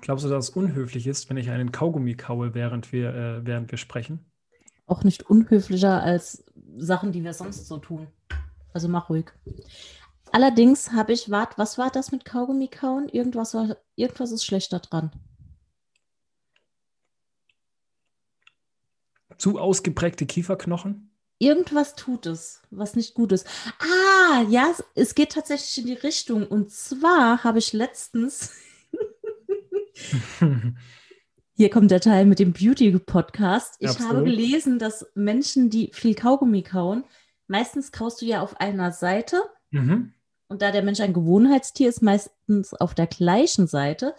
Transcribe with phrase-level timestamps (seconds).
[0.00, 3.70] Glaubst du, dass es unhöflich ist, wenn ich einen Kaugummi kaue, während wir, äh, während
[3.70, 4.24] wir sprechen?
[4.86, 6.44] Auch nicht unhöflicher als
[6.76, 8.08] Sachen, die wir sonst so tun.
[8.72, 9.26] Also mach ruhig.
[10.32, 13.08] Allerdings habe ich, wart, was war das mit Kaugummi kauen?
[13.08, 15.10] Irgendwas, war, irgendwas ist schlechter dran.
[19.38, 21.10] Zu ausgeprägte Kieferknochen?
[21.38, 23.46] Irgendwas tut es, was nicht gut ist.
[23.78, 26.46] Ah, ja, es, es geht tatsächlich in die Richtung.
[26.46, 28.52] Und zwar habe ich letztens
[31.54, 33.76] Hier kommt der Teil mit dem Beauty-Podcast.
[33.80, 34.12] Ich Absolut.
[34.12, 37.04] habe gelesen, dass Menschen, die viel Kaugummi kauen,
[37.48, 39.42] meistens kaust du ja auf einer Seite.
[39.70, 40.14] Mhm.
[40.48, 44.14] Und da der Mensch ein Gewohnheitstier ist, meistens auf der gleichen Seite.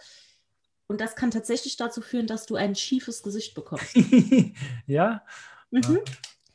[0.86, 3.94] Und das kann tatsächlich dazu führen, dass du ein schiefes Gesicht bekommst.
[4.86, 5.22] ja.
[5.70, 6.00] Mhm.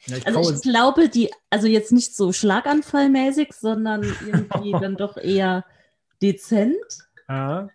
[0.06, 5.18] Ja, ich also ich glaube, die, also jetzt nicht so schlaganfallmäßig, sondern irgendwie dann doch
[5.18, 5.66] eher
[6.22, 6.78] dezent.
[7.28, 7.70] Ja.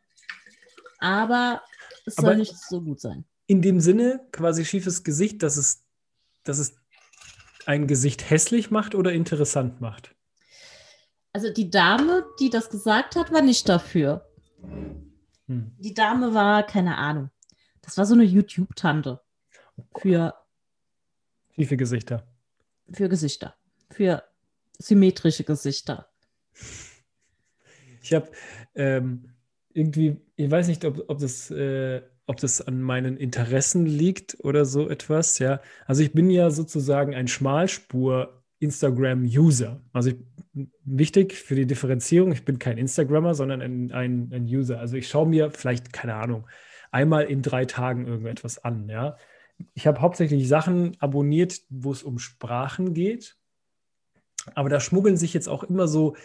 [1.02, 1.62] Aber
[2.06, 3.24] es soll Aber nicht so gut sein.
[3.46, 5.82] In dem Sinne, quasi schiefes Gesicht, dass es,
[6.44, 6.76] dass es
[7.66, 10.14] ein Gesicht hässlich macht oder interessant macht?
[11.32, 14.30] Also die Dame, die das gesagt hat, war nicht dafür.
[15.48, 15.72] Hm.
[15.78, 17.30] Die Dame war, keine Ahnung.
[17.80, 19.20] Das war so eine YouTube-Tante.
[19.98, 20.34] Für.
[21.56, 22.28] Schiefe Gesichter.
[22.92, 23.56] Für Gesichter.
[23.90, 24.22] Für
[24.78, 26.08] symmetrische Gesichter.
[28.02, 28.30] Ich habe
[28.76, 29.32] ähm,
[29.74, 31.50] irgendwie, ich weiß nicht, ob, ob das.
[31.50, 35.60] Äh, ob das an meinen Interessen liegt oder so etwas, ja.
[35.86, 39.82] Also ich bin ja sozusagen ein Schmalspur Instagram-User.
[39.92, 40.16] Also ich,
[40.84, 44.78] wichtig für die Differenzierung, ich bin kein Instagrammer, sondern ein, ein, ein User.
[44.78, 46.46] Also ich schaue mir vielleicht, keine Ahnung,
[46.90, 49.16] einmal in drei Tagen irgendetwas an, ja.
[49.74, 53.36] Ich habe hauptsächlich Sachen abonniert, wo es um Sprachen geht.
[54.54, 56.16] Aber da schmuggeln sich jetzt auch immer so,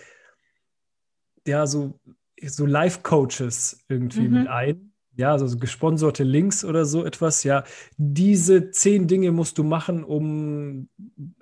[1.45, 1.99] ja, so
[2.45, 4.33] so Life-Coaches irgendwie mhm.
[4.33, 4.93] mit ein.
[5.15, 7.43] Ja, also gesponserte Links oder so etwas.
[7.43, 7.63] Ja,
[7.97, 10.89] diese zehn Dinge musst du machen, um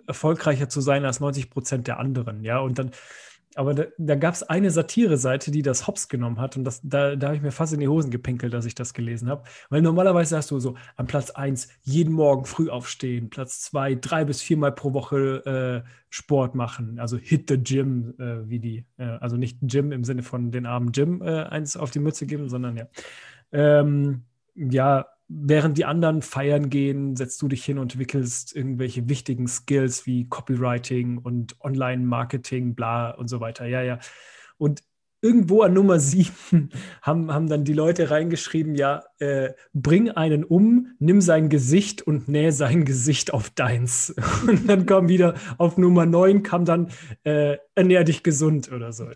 [0.07, 2.45] erfolgreicher zu sein als 90 Prozent der anderen.
[2.45, 2.91] Ja, und dann
[3.55, 6.57] aber da, da gab es eine Satire-Seite, die das Hops genommen hat.
[6.57, 8.93] Und das, da, da habe ich mir fast in die Hosen gepinkelt, dass ich das
[8.93, 9.43] gelesen habe.
[9.69, 14.25] Weil normalerweise hast du so am Platz 1 jeden Morgen früh aufstehen, Platz 2 drei
[14.25, 16.99] bis viermal pro Woche äh, Sport machen.
[16.99, 20.65] Also hit the gym, äh, wie die, äh, also nicht Gym im Sinne von den
[20.65, 22.87] armen Gym äh, eins auf die Mütze geben, sondern ja.
[23.53, 24.23] Ähm,
[24.55, 30.05] ja, während die anderen feiern gehen, setzt du dich hin und entwickelst irgendwelche wichtigen Skills
[30.05, 33.65] wie Copywriting und Online-Marketing, bla und so weiter.
[33.65, 33.99] Ja, ja.
[34.57, 34.83] Und
[35.21, 36.69] irgendwo an Nummer sieben
[37.01, 42.27] haben, haben dann die Leute reingeschrieben, ja, äh, bring einen um, nimm sein Gesicht und
[42.27, 44.13] nähe sein Gesicht auf deins.
[44.47, 46.89] Und dann kam wieder auf Nummer neun kam dann,
[47.23, 49.09] äh, ernähr dich gesund oder so.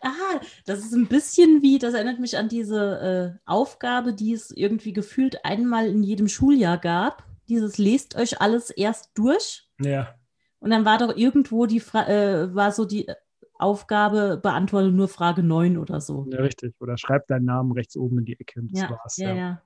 [0.00, 4.50] Ah, das ist ein bisschen wie, das erinnert mich an diese äh, Aufgabe, die es
[4.50, 7.24] irgendwie gefühlt einmal in jedem Schuljahr gab.
[7.48, 9.68] Dieses lest euch alles erst durch.
[9.80, 10.14] Ja.
[10.60, 13.10] Und dann war doch irgendwo die Fra äh, war so die
[13.58, 16.26] Aufgabe, beantworte nur Frage 9 oder so.
[16.30, 16.74] Ja, richtig.
[16.80, 19.16] Oder schreib deinen Namen rechts oben in die Ecke und das ja, war's.
[19.18, 19.36] Ja, ja.
[19.36, 19.62] ja.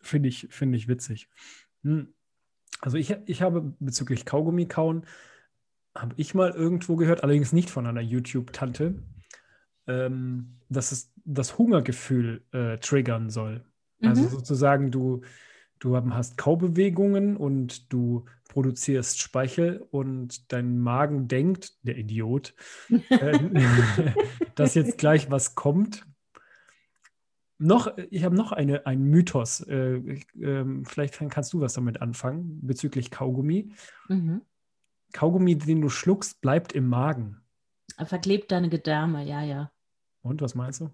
[0.00, 1.28] Finde ich, find ich witzig.
[1.82, 2.14] Hm.
[2.80, 5.06] Also ich, ich habe bezüglich Kaugummi kauen
[5.94, 9.02] habe ich mal irgendwo gehört, allerdings nicht von einer YouTube-Tante,
[9.86, 13.64] ähm, dass es das Hungergefühl äh, triggern soll.
[14.02, 14.26] Also mhm.
[14.26, 15.22] Also sozusagen, du,
[15.78, 22.54] du hast Kaubewegungen und du produzierst Speichel und dein Magen denkt, der Idiot,
[23.08, 23.38] äh,
[24.54, 26.06] dass jetzt gleich was kommt.
[27.58, 29.60] Noch, ich habe noch eine, einen Mythos.
[29.60, 29.96] Äh,
[30.40, 33.72] äh, vielleicht kannst du was damit anfangen bezüglich Kaugummi.
[34.08, 34.42] Mhm.
[35.14, 37.40] Kaugummi, den du schluckst, bleibt im Magen.
[37.96, 39.70] Er verklebt deine Gedärme, ja, ja.
[40.22, 40.90] Und was meinst du?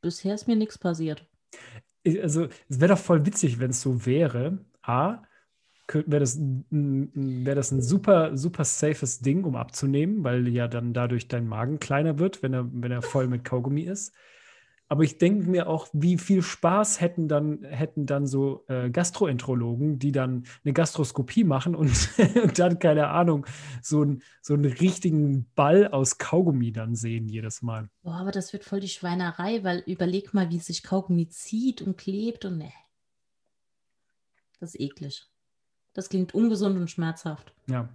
[0.00, 1.26] Bisher ist mir nichts passiert.
[2.06, 4.64] Also, es wäre doch voll witzig, wenn es so wäre.
[4.82, 5.22] A,
[5.92, 11.28] wäre das, wär das ein super, super safes Ding, um abzunehmen, weil ja dann dadurch
[11.28, 14.14] dein Magen kleiner wird, wenn er, wenn er voll mit Kaugummi ist.
[14.92, 19.98] Aber ich denke mir auch, wie viel Spaß hätten dann, hätten dann so äh, Gastroenterologen,
[19.98, 22.10] die dann eine Gastroskopie machen und,
[22.42, 23.46] und dann, keine Ahnung,
[23.80, 27.88] so, ein, so einen richtigen Ball aus Kaugummi dann sehen jedes Mal.
[28.02, 31.96] Boah, aber das wird voll die Schweinerei, weil überleg mal, wie sich Kaugummi zieht und
[31.96, 32.70] klebt und ne.
[34.60, 35.24] Das ist eklig.
[35.94, 37.54] Das klingt ungesund und schmerzhaft.
[37.66, 37.88] Ja.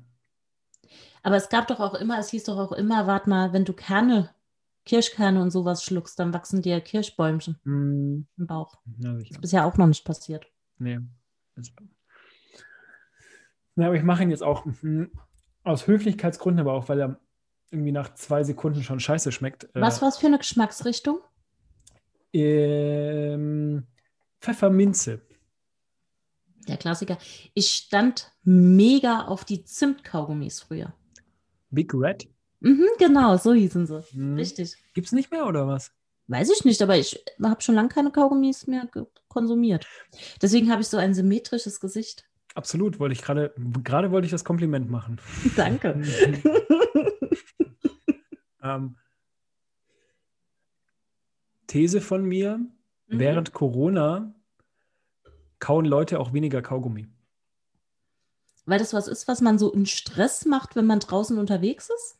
[1.21, 3.73] Aber es gab doch auch immer, es hieß doch auch immer, warte mal, wenn du
[3.73, 4.31] Kerne
[4.87, 8.27] Kirschkerne und sowas schluckst, dann wachsen dir Kirschbäumchen mm.
[8.37, 8.77] im Bauch.
[8.99, 10.47] Ja, das ist bisher auch noch nicht passiert.
[10.79, 10.99] Nee.
[13.75, 15.11] Ja, aber ich mache ihn jetzt auch hm,
[15.63, 17.19] aus Höflichkeitsgründen, aber auch, weil er
[17.69, 19.65] irgendwie nach zwei Sekunden schon scheiße schmeckt.
[19.75, 21.19] Äh, Was war es für eine Geschmacksrichtung?
[22.33, 23.85] Ähm,
[24.39, 25.21] Pfefferminze.
[26.67, 27.17] Der Klassiker.
[27.53, 30.93] Ich stand mega auf die Zimtkaugummis früher.
[31.69, 32.27] Big Red?
[32.59, 34.03] Mhm, genau, so hießen sie.
[34.13, 34.35] Mhm.
[34.35, 34.75] Richtig.
[34.93, 35.91] Gibt es nicht mehr oder was?
[36.27, 38.89] Weiß ich nicht, aber ich habe schon lange keine Kaugummis mehr
[39.29, 39.87] konsumiert.
[40.41, 42.25] Deswegen habe ich so ein symmetrisches Gesicht.
[42.53, 45.21] Absolut, wollte ich gerade, gerade wollte ich das Kompliment machen.
[45.55, 46.01] Danke.
[48.63, 48.97] ähm,
[51.67, 52.69] These von mir, mhm.
[53.07, 54.33] während Corona
[55.59, 57.07] kauen Leute auch weniger Kaugummi.
[58.65, 62.17] Weil das was ist, was man so in Stress macht, wenn man draußen unterwegs ist?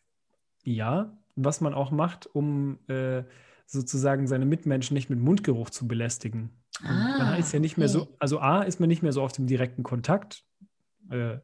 [0.68, 3.24] Ja, was man auch macht, um äh,
[3.66, 6.50] sozusagen seine Mitmenschen nicht mit Mundgeruch zu belästigen.
[6.84, 9.31] Ah, man ist ja nicht mehr so, also A, ist man nicht mehr so auf
[9.31, 10.44] dem direkten Kontakt.
[11.10, 11.38] Äh,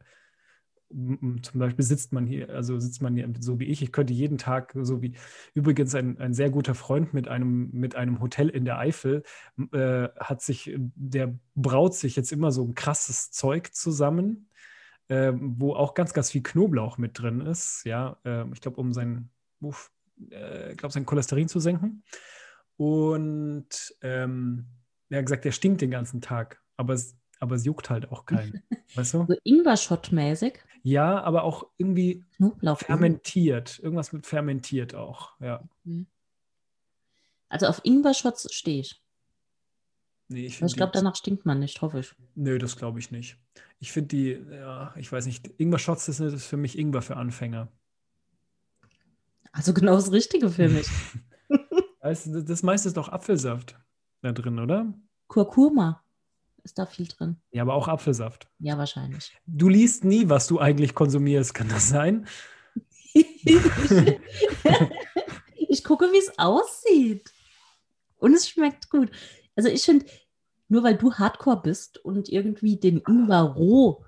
[0.90, 4.38] zum Beispiel sitzt man hier, also sitzt man hier so wie ich, ich könnte jeden
[4.38, 5.14] Tag, so wie
[5.54, 9.24] übrigens ein, ein sehr guter Freund mit einem, mit einem Hotel in der Eifel,
[9.72, 14.50] äh, hat sich, der braut sich jetzt immer so ein krasses Zeug zusammen,
[15.08, 18.94] äh, wo auch ganz, ganz viel Knoblauch mit drin ist, ja, äh, ich glaube, um
[18.94, 19.30] sein,
[20.30, 22.04] äh, glaube, sein Cholesterin zu senken.
[22.78, 24.68] Und ähm,
[25.10, 28.26] er hat gesagt, der stinkt den ganzen Tag, aber es, aber es juckt halt auch
[28.26, 28.64] keinen.
[28.96, 29.26] weißt du?
[29.28, 30.60] So Ingwer-Shot-mäßig?
[30.82, 33.80] Ja, aber auch irgendwie Knoblauch fermentiert.
[33.80, 35.64] Irgendwas mit fermentiert auch, ja.
[35.84, 36.08] Mhm.
[37.50, 39.03] Also auf Ingwer-Shots stehe ich.
[40.30, 42.16] Nee, ich, ich glaube, danach stinkt man nicht, hoffe ich.
[42.36, 43.38] Nö, das glaube ich nicht.
[43.80, 47.68] Ich finde die, ja, ich weiß nicht, Ingwer-Shots ist, ist für mich Ingwer für Anfänger.
[49.52, 50.88] Also genau das Richtige für mich.
[52.02, 53.78] das, das meiste ist doch Apfelsaft
[54.22, 54.94] da drin, oder?
[55.28, 56.04] Kurkuma
[56.64, 57.38] ist da viel drin.
[57.52, 58.50] Ja, aber auch Apfelsaft.
[58.60, 59.38] Ja, wahrscheinlich.
[59.46, 62.26] Du liest nie, was du eigentlich konsumierst, kann das sein?
[63.14, 63.44] ich
[65.84, 67.31] gucke, wie es aussieht.
[68.18, 69.12] Und es schmeckt gut.
[69.56, 70.06] Also ich finde,
[70.68, 74.04] nur weil du Hardcore bist und irgendwie den Ingwer roh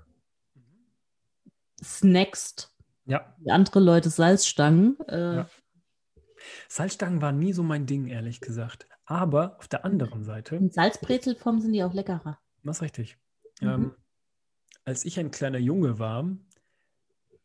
[1.82, 2.76] snackst,
[3.06, 3.34] ja.
[3.38, 4.98] Wie andere Leute Salzstangen.
[5.08, 5.50] Äh, ja.
[6.68, 8.86] Salzstangen waren nie so mein Ding, ehrlich gesagt.
[9.04, 10.56] Aber auf der anderen Seite.
[10.56, 12.38] In Salzbrezelform sind die auch leckerer.
[12.64, 13.16] Das ist richtig.
[13.60, 13.68] Mhm.
[13.68, 13.94] Ähm,
[14.84, 16.28] als ich ein kleiner Junge war,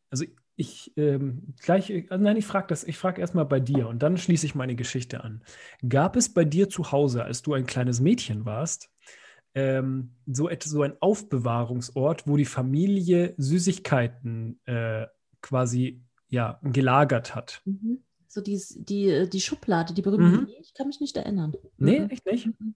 [0.10, 0.26] also
[0.62, 4.18] ich ähm, gleich, also nein, ich frage das, ich frage erstmal bei dir und dann
[4.18, 5.44] schließe ich meine Geschichte an.
[5.88, 8.90] Gab es bei dir zu Hause, als du ein kleines Mädchen warst,
[9.54, 15.08] ähm, so, so ein Aufbewahrungsort, wo die Familie Süßigkeiten äh,
[15.42, 17.62] quasi ja, gelagert hat.
[17.66, 18.04] Mhm.
[18.28, 20.42] So die, die, die Schublade, die berühmte.
[20.42, 20.48] Mhm.
[20.62, 21.54] Ich kann mich nicht erinnern.
[21.78, 22.10] Nee, mhm.
[22.10, 22.48] echt nicht?
[22.48, 22.76] Mhm.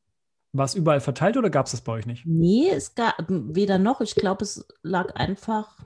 [0.51, 2.25] War es überall verteilt oder gab es das bei euch nicht?
[2.25, 4.01] Nee, es gab weder noch.
[4.01, 5.77] Ich glaube, es lag einfach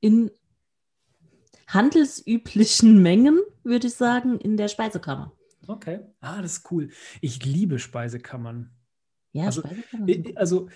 [0.00, 0.30] in
[1.72, 5.32] handelsüblichen Mengen, würde ich sagen, in der Speisekammer.
[5.66, 6.00] Okay.
[6.20, 6.90] Ah, das ist cool.
[7.20, 8.70] Ich liebe Speisekammern.
[9.32, 10.36] Ja, also, Speisekammern.
[10.36, 10.68] Also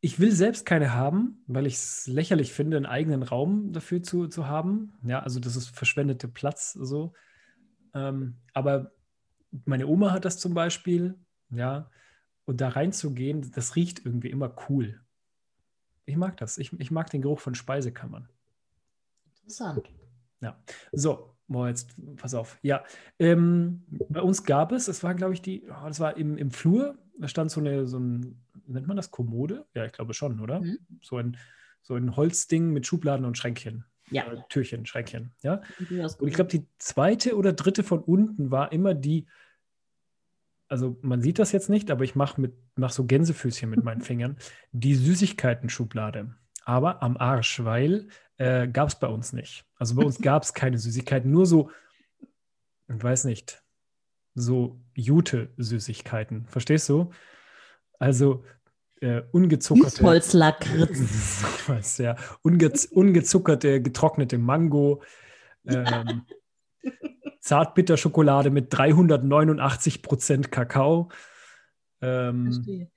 [0.00, 4.28] ich will selbst keine haben, weil ich es lächerlich finde, einen eigenen Raum dafür zu,
[4.28, 4.92] zu haben.
[5.02, 7.14] Ja, also das ist verschwendete Platz so.
[7.94, 8.92] Ähm, aber
[9.64, 11.14] meine Oma hat das zum Beispiel,
[11.48, 11.90] ja,
[12.44, 15.00] und da reinzugehen, das riecht irgendwie immer cool.
[16.04, 16.58] Ich mag das.
[16.58, 18.28] Ich, ich mag den Geruch von Speisekammern.
[19.36, 19.88] Interessant.
[20.44, 20.62] Ja,
[20.92, 22.58] so, boah, jetzt pass auf.
[22.60, 22.84] Ja,
[23.18, 26.50] ähm, bei uns gab es, es war, glaube ich, die, oh, das war im, im
[26.50, 29.64] Flur, da stand so eine, so ein, nennt man das Kommode?
[29.72, 30.60] Ja, ich glaube schon, oder?
[30.60, 30.78] Mhm.
[31.00, 31.38] So, ein,
[31.80, 33.86] so ein Holzding mit Schubladen und Schränkchen.
[34.10, 34.30] Ja.
[34.30, 35.32] Äh, Türchen, Schränkchen.
[35.42, 35.62] Ja.
[36.18, 39.26] Und ich glaube, die zweite oder dritte von unten war immer die,
[40.68, 44.36] also man sieht das jetzt nicht, aber ich mache mach so Gänsefüßchen mit meinen Fingern,
[44.72, 46.34] die Süßigkeiten-Schublade.
[46.66, 49.64] Aber am Arsch, weil äh, gab es bei uns nicht.
[49.76, 51.70] Also bei uns gab es keine Süßigkeiten, nur so,
[52.88, 53.62] ich weiß nicht,
[54.34, 56.46] so Jute-Süßigkeiten.
[56.46, 57.10] Verstehst du?
[57.98, 58.44] Also
[59.00, 60.02] äh, ungezuckerte.
[60.02, 61.98] Holzlakritz.
[61.98, 62.16] ja.
[62.42, 65.02] Unge ungezuckerte, getrocknete Mango.
[65.66, 66.22] Ähm,
[67.40, 71.10] Zartbitterschokolade mit 389 Prozent Kakao.
[72.00, 72.88] Ähm,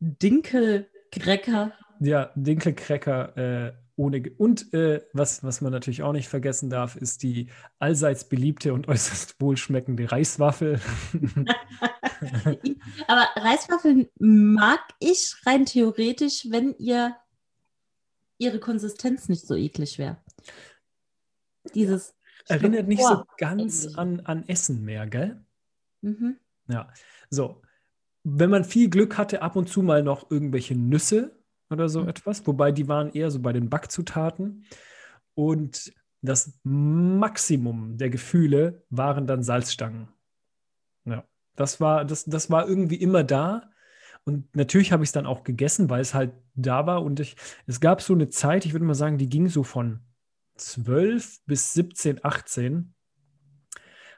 [0.00, 1.72] Dinkelcracker.
[2.00, 4.22] Ja, Dinkelcracker äh, ohne.
[4.36, 7.48] Und äh, was, was man natürlich auch nicht vergessen darf, ist die
[7.78, 10.80] allseits beliebte und äußerst wohlschmeckende Reiswaffel.
[13.08, 17.16] Aber Reiswaffeln mag ich rein theoretisch, wenn ihr
[18.38, 20.18] ihre Konsistenz nicht so eklig wäre.
[21.74, 22.14] Dieses.
[22.48, 25.44] Erinnert nicht so ganz an, an Essen mehr, gell?
[26.02, 26.36] Mhm.
[26.68, 26.92] Ja.
[27.28, 27.62] So.
[28.22, 31.35] Wenn man viel Glück hatte, ab und zu mal noch irgendwelche Nüsse
[31.70, 32.08] oder so mhm.
[32.08, 34.64] etwas, wobei die waren eher so bei den Backzutaten.
[35.34, 35.92] Und
[36.22, 40.08] das Maximum der Gefühle waren dann Salzstangen.
[41.04, 41.24] Ja.
[41.54, 43.70] Das war, das, das war irgendwie immer da.
[44.24, 47.02] Und natürlich habe ich es dann auch gegessen, weil es halt da war.
[47.02, 50.00] Und ich, es gab so eine Zeit, ich würde mal sagen, die ging so von
[50.56, 52.94] 12 bis 17, 18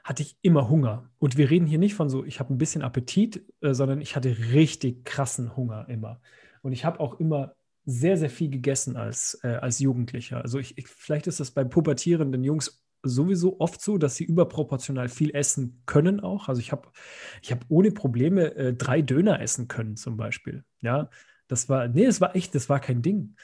[0.03, 1.09] hatte ich immer Hunger.
[1.19, 4.15] Und wir reden hier nicht von so, ich habe ein bisschen Appetit, äh, sondern ich
[4.15, 6.19] hatte richtig krassen Hunger immer.
[6.61, 10.41] Und ich habe auch immer sehr, sehr viel gegessen als, äh, als Jugendlicher.
[10.41, 15.09] Also ich, ich, vielleicht ist das bei pubertierenden Jungs sowieso oft so, dass sie überproportional
[15.09, 16.49] viel essen können auch.
[16.49, 16.89] Also ich habe
[17.41, 20.63] ich hab ohne Probleme äh, drei Döner essen können zum Beispiel.
[20.81, 21.09] Ja,
[21.47, 23.35] das war, nee, das war echt, das war kein Ding.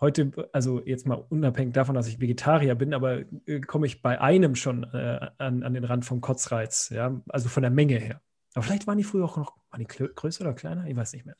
[0.00, 4.20] Heute, also jetzt mal unabhängig davon, dass ich Vegetarier bin, aber äh, komme ich bei
[4.20, 8.20] einem schon äh, an, an den Rand vom Kotzreiz, ja, also von der Menge her.
[8.54, 10.86] Aber vielleicht waren die früher auch noch, waren die größer oder kleiner?
[10.86, 11.36] Ich weiß nicht mehr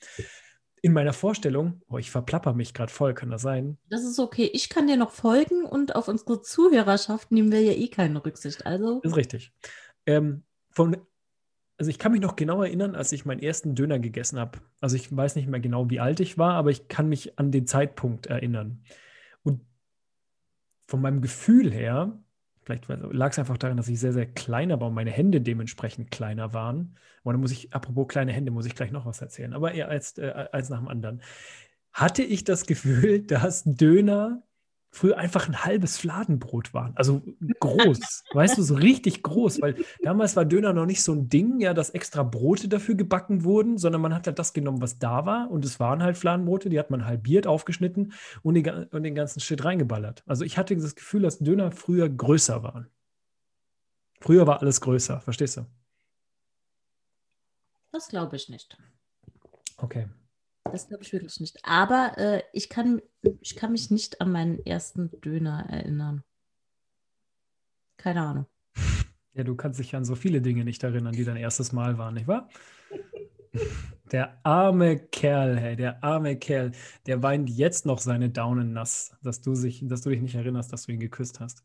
[0.82, 3.78] in meiner Vorstellung, oh, ich verplapper mich gerade voll, kann das sein?
[3.90, 4.50] Das ist okay.
[4.52, 8.66] Ich kann dir noch folgen und auf unsere Zuhörerschaft nehmen wir ja eh keine Rücksicht.
[8.66, 9.00] Also.
[9.02, 9.52] Das ist richtig.
[10.06, 10.96] Ähm, von,
[11.76, 14.60] also ich kann mich noch genau erinnern, als ich meinen ersten Döner gegessen habe.
[14.80, 17.50] Also ich weiß nicht mehr genau, wie alt ich war, aber ich kann mich an
[17.50, 18.82] den Zeitpunkt erinnern.
[19.42, 19.60] Und
[20.86, 22.18] von meinem Gefühl her,
[22.62, 26.10] vielleicht lag es einfach daran, dass ich sehr, sehr klein war und meine Hände dementsprechend
[26.10, 26.96] kleiner waren.
[27.22, 29.88] Und dann muss ich, apropos kleine Hände, muss ich gleich noch was erzählen, aber eher
[29.88, 31.22] als, äh, als nach dem anderen.
[31.92, 34.42] Hatte ich das Gefühl, dass Döner
[34.90, 36.92] früher einfach ein halbes Fladenbrot waren.
[36.96, 37.22] Also
[37.60, 41.60] groß, weißt du, so richtig groß, weil damals war Döner noch nicht so ein Ding,
[41.60, 45.26] ja, dass extra Brote dafür gebacken wurden, sondern man hat halt das genommen, was da
[45.26, 49.14] war und es waren halt Fladenbrote, die hat man halbiert, aufgeschnitten und den, und den
[49.14, 50.24] ganzen Shit reingeballert.
[50.26, 52.88] Also ich hatte das Gefühl, dass Döner früher größer waren.
[54.20, 55.66] Früher war alles größer, verstehst du?
[57.92, 58.76] Das glaube ich nicht.
[59.78, 60.08] Okay.
[60.64, 61.58] Das glaube ich wirklich nicht.
[61.64, 63.00] Aber äh, ich, kann,
[63.40, 66.22] ich kann mich nicht an meinen ersten Döner erinnern.
[67.96, 68.46] Keine Ahnung.
[69.32, 72.14] Ja, du kannst dich an so viele Dinge nicht erinnern, die dein erstes Mal waren,
[72.14, 72.48] nicht wahr?
[74.10, 76.72] Der arme Kerl, hey, der arme Kerl,
[77.06, 80.72] der weint jetzt noch seine Daunen nass, dass du, sich, dass du dich nicht erinnerst,
[80.72, 81.64] dass du ihn geküsst hast.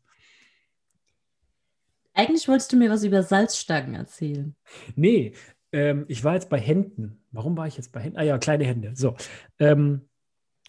[2.14, 4.54] Eigentlich wolltest du mir was über Salzstangen erzählen.
[4.94, 5.34] Nee,
[5.72, 7.22] ähm, ich war jetzt bei Händen.
[7.32, 8.18] Warum war ich jetzt bei Händen?
[8.18, 8.92] Ah ja, kleine Hände.
[8.94, 9.16] So.
[9.58, 10.08] Ähm,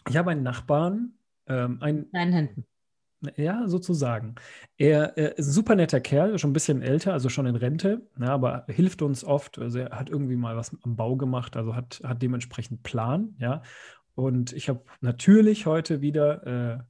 [0.10, 1.13] ich habe einen Nachbarn.
[1.48, 2.66] Ähm, einen, Kleinen Händen.
[3.36, 4.36] Ja, sozusagen.
[4.77, 8.08] Er, er, ist ein super netter Kerl, schon ein bisschen älter, also schon in Rente,
[8.20, 9.58] ja, aber hilft uns oft.
[9.58, 13.63] Also er hat irgendwie mal was am Bau gemacht, also hat, hat dementsprechend Plan, ja.
[14.13, 16.86] Und ich habe natürlich heute wieder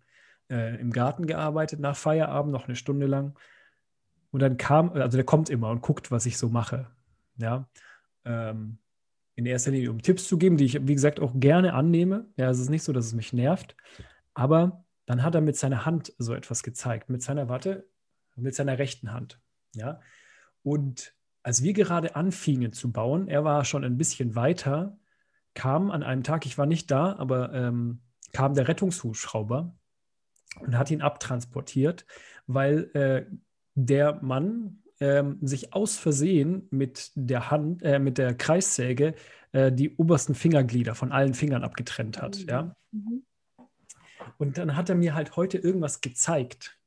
[0.50, 3.38] äh, äh, im Garten gearbeitet nach Feierabend, noch eine Stunde lang.
[4.32, 6.88] Und dann kam, also der kommt immer und guckt, was ich so mache.
[7.38, 7.68] Ja
[8.27, 8.77] ähm,
[9.36, 12.25] in erster Linie um Tipps zu geben, die ich, wie gesagt, auch gerne annehme.
[12.38, 13.75] Ja, es ist nicht so, dass es mich nervt.
[14.34, 17.88] Aber dann hat er mit seiner Hand so etwas gezeigt, mit seiner Warte,
[18.36, 19.39] mit seiner rechten Hand.
[19.75, 20.01] Ja.
[20.63, 24.98] Und als wir gerade anfingen zu bauen, er war schon ein bisschen weiter,
[25.53, 28.01] kam an einem Tag, ich war nicht da, aber ähm,
[28.34, 29.75] kam der Rettungshubschrauber
[30.60, 32.05] und hat ihn abtransportiert,
[32.48, 33.25] weil äh,
[33.75, 39.13] der Mann ähm, sich aus Versehen mit der Hand, äh, mit der Kreissäge
[39.51, 42.39] äh, die obersten Fingerglieder von allen Fingern abgetrennt hat.
[42.39, 42.50] Mhm.
[42.50, 42.75] Ja?
[42.92, 43.24] Mhm.
[44.38, 46.77] Und dann hat er mir halt heute irgendwas gezeigt.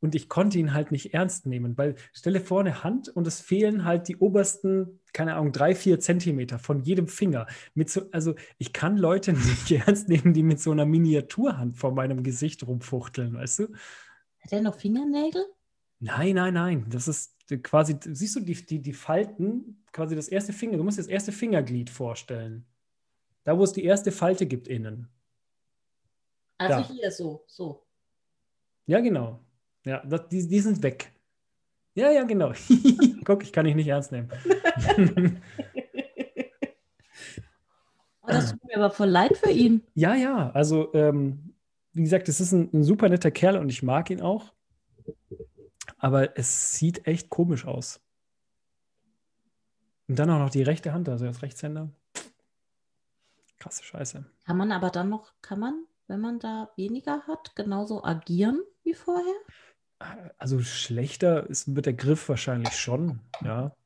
[0.00, 3.40] Und ich konnte ihn halt nicht ernst nehmen, weil stelle vor eine Hand und es
[3.40, 7.46] fehlen halt die obersten, keine Ahnung, drei, vier Zentimeter von jedem Finger.
[7.74, 11.92] Mit so, also ich kann Leute nicht ernst nehmen, die mit so einer Miniaturhand vor
[11.92, 13.62] meinem Gesicht rumfuchteln, weißt du?
[14.40, 15.44] Hat er noch Fingernägel?
[16.02, 16.86] Nein, nein, nein.
[16.88, 20.98] Das ist quasi, siehst du die, die, die Falten, quasi das erste Finger, du musst
[20.98, 22.66] das erste Fingerglied vorstellen.
[23.44, 25.06] Da, wo es die erste Falte gibt innen.
[26.58, 26.88] Also da.
[26.88, 27.86] hier so, so.
[28.86, 29.38] Ja, genau.
[29.84, 31.12] Ja, das, die, die sind weg.
[31.94, 32.52] Ja, ja, genau.
[33.24, 34.28] Guck, ich kann dich nicht ernst nehmen.
[38.22, 39.84] oh, das tut mir aber voll leid für ihn.
[39.94, 40.50] Ja, ja.
[40.50, 41.54] Also, ähm,
[41.92, 44.52] wie gesagt, es ist ein, ein super netter Kerl und ich mag ihn auch
[46.02, 48.00] aber es sieht echt komisch aus.
[50.08, 51.90] Und dann auch noch die rechte Hand, also als Rechtshänder.
[53.58, 54.26] Krasse Scheiße.
[54.44, 58.94] Kann man aber dann noch, kann man, wenn man da weniger hat, genauso agieren wie
[58.94, 59.32] vorher?
[60.38, 63.76] Also schlechter ist, wird der Griff wahrscheinlich schon, ja.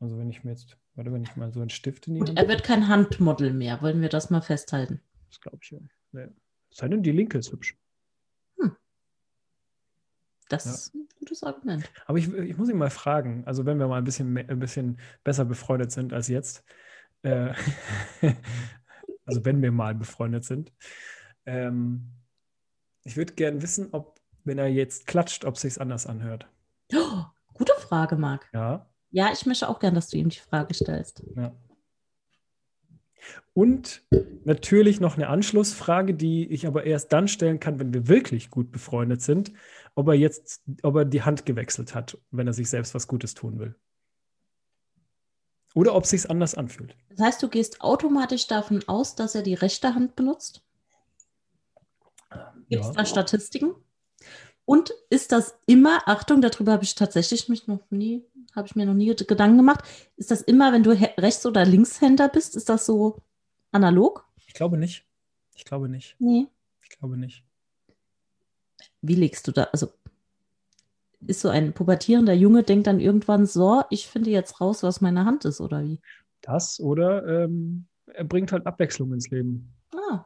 [0.00, 2.38] Also wenn ich mir jetzt, warte, wenn ich mal so einen Stift in die Und
[2.38, 5.02] er wird kein Handmodel mehr, wollen wir das mal festhalten?
[5.28, 5.78] Das glaube ich ja.
[6.12, 6.28] Nee.
[6.70, 7.76] Sei denn, die linke ist hübsch.
[10.52, 10.70] Das ja.
[10.72, 11.90] ist ein gutes Argument.
[12.06, 14.98] Aber ich, ich muss ihn mal fragen, also wenn wir mal ein bisschen, ein bisschen
[15.24, 16.62] besser befreundet sind als jetzt,
[17.22, 17.54] äh,
[19.24, 20.70] also wenn wir mal befreundet sind,
[21.46, 22.10] ähm,
[23.02, 26.46] ich würde gerne wissen, ob, wenn er jetzt klatscht, ob es sich anders anhört.
[26.94, 28.50] Oh, gute Frage, Marc.
[28.52, 28.86] Ja.
[29.10, 31.22] Ja, ich möchte auch gern, dass du ihm die Frage stellst.
[31.34, 31.54] Ja.
[33.54, 34.02] Und
[34.44, 38.70] natürlich noch eine Anschlussfrage, die ich aber erst dann stellen kann, wenn wir wirklich gut
[38.70, 39.52] befreundet sind,
[39.94, 43.34] ob er jetzt, ob er die Hand gewechselt hat, wenn er sich selbst was Gutes
[43.34, 43.74] tun will.
[45.74, 46.96] Oder ob es sich anders anfühlt.
[47.10, 50.62] Das heißt, du gehst automatisch davon aus, dass er die rechte Hand benutzt?
[52.68, 52.92] Gibt es ja.
[52.92, 53.74] da Statistiken?
[54.64, 58.86] Und ist das immer, Achtung, darüber habe ich tatsächlich mich noch nie, habe ich mir
[58.86, 59.84] noch nie Gedanken gemacht,
[60.16, 63.16] ist das immer, wenn du Rechts- oder Linkshänder bist, ist das so
[63.72, 64.26] analog?
[64.46, 65.04] Ich glaube nicht.
[65.54, 66.16] Ich glaube nicht.
[66.18, 66.46] Nee.
[66.80, 67.44] Ich glaube nicht.
[69.02, 69.88] Wie legst du da, also
[71.26, 75.24] ist so ein pubertierender Junge, denkt dann irgendwann so, ich finde jetzt raus, was meine
[75.24, 76.00] Hand ist, oder wie?
[76.40, 79.72] Das oder ähm, er bringt halt Abwechslung ins Leben.
[79.92, 80.24] Ah,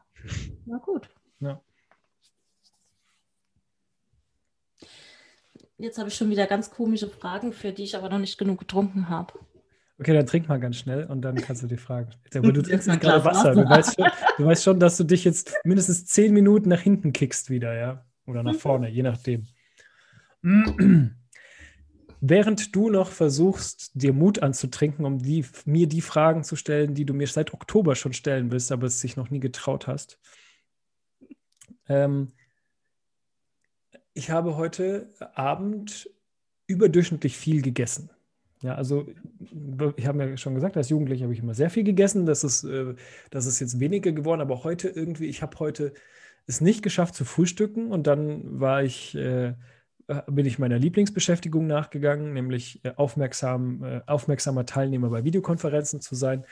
[0.64, 1.10] na gut.
[1.40, 1.60] Ja.
[5.78, 8.58] Jetzt habe ich schon wieder ganz komische Fragen, für die ich aber noch nicht genug
[8.58, 9.34] getrunken habe.
[9.98, 12.44] Okay, dann trink mal ganz schnell und dann kannst du die Fragen stellen.
[12.44, 13.54] Aber du trinkst gerade Wasser.
[13.54, 17.12] Du weißt, schon, du weißt schon, dass du dich jetzt mindestens zehn Minuten nach hinten
[17.12, 18.04] kickst wieder, ja?
[18.26, 19.46] Oder nach vorne, je nachdem.
[22.20, 27.04] Während du noch versuchst, dir Mut anzutrinken, um die, mir die Fragen zu stellen, die
[27.04, 30.18] du mir seit Oktober schon stellen willst, aber es sich noch nie getraut hast,
[31.88, 32.32] ähm,
[34.14, 36.10] ich habe heute Abend
[36.66, 38.10] überdurchschnittlich viel gegessen.
[38.62, 39.06] Ja, also
[39.96, 42.24] ich habe ja schon gesagt, als Jugendlicher habe ich immer sehr viel gegessen.
[42.24, 42.94] Das ist, äh,
[43.30, 45.92] das ist jetzt weniger geworden, aber heute irgendwie, ich habe heute
[46.46, 49.54] es nicht geschafft zu frühstücken und dann war ich, äh,
[50.28, 56.44] bin ich meiner Lieblingsbeschäftigung nachgegangen, nämlich äh, aufmerksam, äh, aufmerksamer Teilnehmer bei Videokonferenzen zu sein.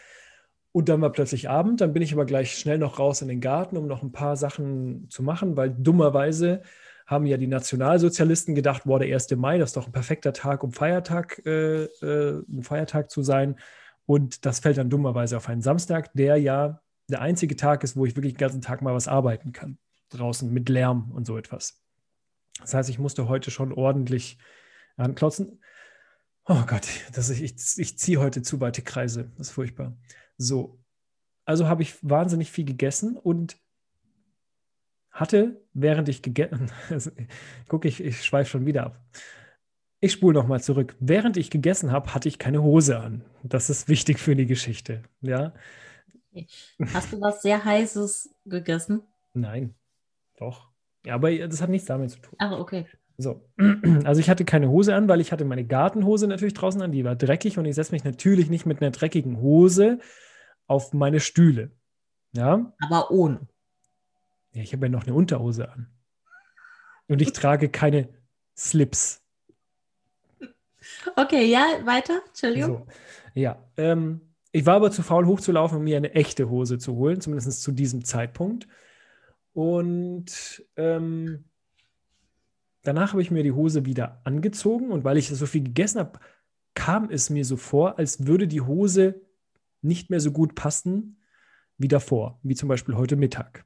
[0.72, 3.40] Und dann war plötzlich Abend, dann bin ich aber gleich schnell noch raus in den
[3.40, 6.62] Garten, um noch ein paar Sachen zu machen, weil dummerweise
[7.06, 9.36] haben ja die Nationalsozialisten gedacht, boah, der 1.
[9.36, 13.56] Mai, das ist doch ein perfekter Tag, um Feiertag, äh, äh, ein Feiertag zu sein.
[14.06, 18.06] Und das fällt dann dummerweise auf einen Samstag, der ja der einzige Tag ist, wo
[18.06, 19.78] ich wirklich den ganzen Tag mal was arbeiten kann.
[20.14, 21.82] Draußen mit Lärm und so etwas.
[22.60, 24.38] Das heißt, ich musste heute schon ordentlich
[24.96, 25.60] anklotzen.
[26.46, 29.32] Oh Gott, das ist, ich, ich ziehe heute zu weite Kreise.
[29.36, 29.96] Das ist furchtbar.
[30.36, 30.78] So,
[31.44, 33.56] also habe ich wahnsinnig viel gegessen und
[35.10, 36.70] hatte, während ich gegessen,
[37.68, 39.00] gucke ich, ich schweife schon wieder ab.
[40.00, 40.96] Ich spule nochmal zurück.
[41.00, 43.24] Während ich gegessen habe, hatte ich keine Hose an.
[43.42, 45.02] Das ist wichtig für die Geschichte.
[45.22, 45.54] Ja.
[46.92, 49.02] Hast du was sehr Heißes gegessen?
[49.32, 49.74] Nein,
[50.36, 50.70] doch.
[51.04, 52.34] Ja, aber das hat nichts damit zu tun.
[52.38, 52.86] Ach, okay.
[53.16, 53.48] So,
[54.04, 57.04] also ich hatte keine Hose an, weil ich hatte meine Gartenhose natürlich draußen an, die
[57.04, 59.98] war dreckig und ich setze mich natürlich nicht mit einer dreckigen Hose
[60.66, 61.70] auf meine Stühle.
[62.32, 62.72] Ja.
[62.80, 63.46] Aber ohne.
[64.52, 65.90] Ja, ich habe ja noch eine Unterhose an.
[67.06, 68.08] Und ich trage keine
[68.56, 69.20] Slips.
[71.16, 72.20] Okay, ja, weiter.
[72.28, 72.86] Entschuldigung.
[72.86, 74.20] So, ja, ähm,
[74.52, 77.72] ich war aber zu faul, hochzulaufen, um mir eine echte Hose zu holen, zumindest zu
[77.72, 78.68] diesem Zeitpunkt.
[79.54, 81.44] Und ähm,
[82.82, 86.18] danach habe ich mir die Hose wieder angezogen und weil ich so viel gegessen habe,
[86.74, 89.22] kam es mir so vor, als würde die Hose
[89.80, 91.22] nicht mehr so gut passen
[91.78, 93.64] wie davor, wie zum Beispiel heute Mittag.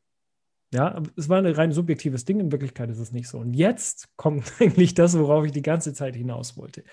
[0.73, 3.39] Ja, es war ein rein subjektives Ding, in Wirklichkeit ist es nicht so.
[3.39, 6.85] Und jetzt kommt eigentlich das, worauf ich die ganze Zeit hinaus wollte.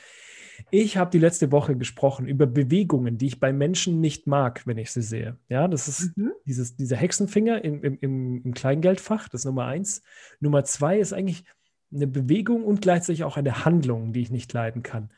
[0.72, 4.78] Ich habe die letzte Woche gesprochen über Bewegungen, die ich bei Menschen nicht mag, wenn
[4.78, 5.38] ich sie sehe.
[5.50, 6.32] Ja, das ist mhm.
[6.46, 10.02] dieses, dieser Hexenfinger im, im, im Kleingeldfach, das ist Nummer eins.
[10.39, 11.46] Nummer zwei ist eigentlich
[11.94, 15.12] eine Bewegung und gleichzeitig auch eine Handlung, die ich nicht leiden kann.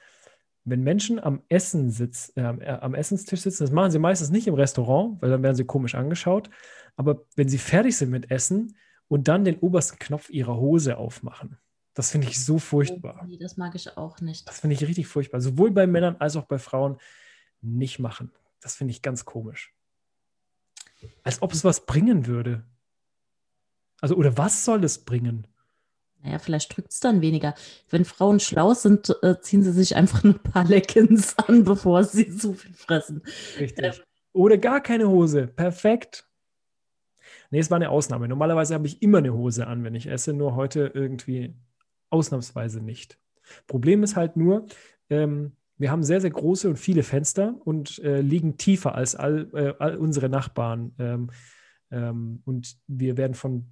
[0.64, 4.54] Wenn Menschen am Essen sitzen, äh, am Essenstisch sitzen, das machen sie meistens nicht im
[4.54, 6.50] Restaurant, weil dann werden sie komisch angeschaut,
[6.96, 8.76] aber wenn sie fertig sind mit Essen
[9.08, 11.58] und dann den obersten Knopf ihrer Hose aufmachen,
[11.98, 13.26] das finde ich so furchtbar.
[13.26, 14.48] Nee, das mag ich auch nicht.
[14.48, 15.42] Das finde ich richtig furchtbar.
[15.42, 17.00] Sowohl bei Männern als auch bei Frauen
[17.60, 18.32] nicht machen.
[18.62, 19.74] Das finde ich ganz komisch.
[21.24, 22.64] Als ob es was bringen würde.
[24.00, 25.48] Also, oder was soll es bringen?
[26.22, 27.56] Naja, vielleicht drückt es dann weniger.
[27.90, 32.30] Wenn Frauen schlau sind, äh, ziehen sie sich einfach ein paar Leckens an, bevor sie
[32.38, 33.24] zu viel fressen.
[33.58, 33.84] Richtig.
[33.84, 34.04] Ähm.
[34.34, 35.48] Oder gar keine Hose.
[35.48, 36.28] Perfekt.
[37.50, 38.28] Nee, es war eine Ausnahme.
[38.28, 41.56] Normalerweise habe ich immer eine Hose an, wenn ich esse, nur heute irgendwie
[42.10, 43.18] ausnahmsweise nicht.
[43.68, 44.68] Problem ist halt nur,
[45.10, 49.50] ähm, wir haben sehr, sehr große und viele Fenster und äh, liegen tiefer als all,
[49.54, 50.94] äh, all unsere Nachbarn.
[50.98, 51.30] Ähm,
[51.92, 53.68] ähm, und wir werden von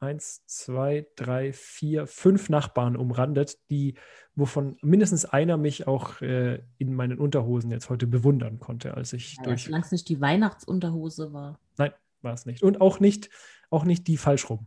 [0.00, 3.94] eins, zwei, drei, vier, fünf Nachbarn umrandet, die,
[4.34, 9.36] wovon mindestens einer mich auch äh, in meinen Unterhosen jetzt heute bewundern konnte, als ich
[9.36, 9.64] ja, durch.
[9.64, 11.60] Solange es nicht die Weihnachtsunterhose war.
[11.76, 12.62] Nein, war es nicht.
[12.62, 13.28] Und auch nicht,
[13.68, 14.66] auch nicht die falsch rum.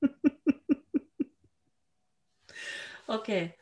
[3.12, 3.54] okay.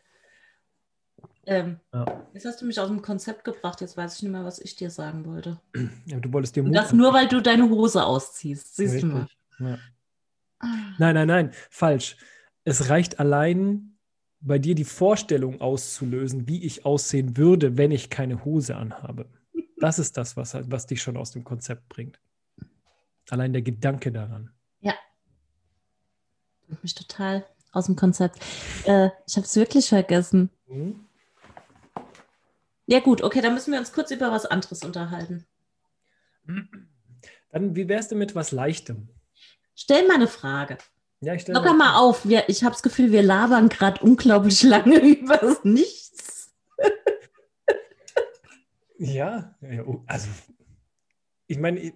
[1.46, 2.28] Ähm, ja.
[2.34, 4.76] Jetzt hast du mich aus dem Konzept gebracht, jetzt weiß ich nicht mehr, was ich
[4.76, 5.60] dir sagen wollte.
[6.06, 9.10] Ja, du wolltest dir Mut Das nur, weil du deine Hose ausziehst, siehst Richtig.
[9.10, 9.28] du mal.
[9.58, 9.78] Ja.
[10.98, 12.16] Nein, nein, nein, falsch.
[12.64, 13.96] Es reicht allein,
[14.40, 19.26] bei dir die Vorstellung auszulösen, wie ich aussehen würde, wenn ich keine Hose anhabe.
[19.78, 22.20] Das ist das, was, was dich schon aus dem Konzept bringt.
[23.28, 24.50] Allein der Gedanke daran.
[24.80, 24.94] Ja.
[26.66, 28.38] Bringt mich total aus dem Konzept.
[28.84, 30.50] Äh, ich habe es wirklich vergessen.
[30.66, 31.06] Mhm.
[32.86, 35.46] Ja, gut, okay, dann müssen wir uns kurz über was anderes unterhalten.
[37.52, 39.08] Dann, wie wär's denn mit was Leichtem?
[39.74, 40.78] Stell mal eine Frage.
[41.20, 42.26] Ja, ich Locker mal auf.
[42.26, 46.52] Wir, ich habe das Gefühl, wir labern gerade unglaublich lange über nichts.
[48.98, 49.54] ja,
[49.86, 50.28] oh, also
[51.46, 51.92] ich meine,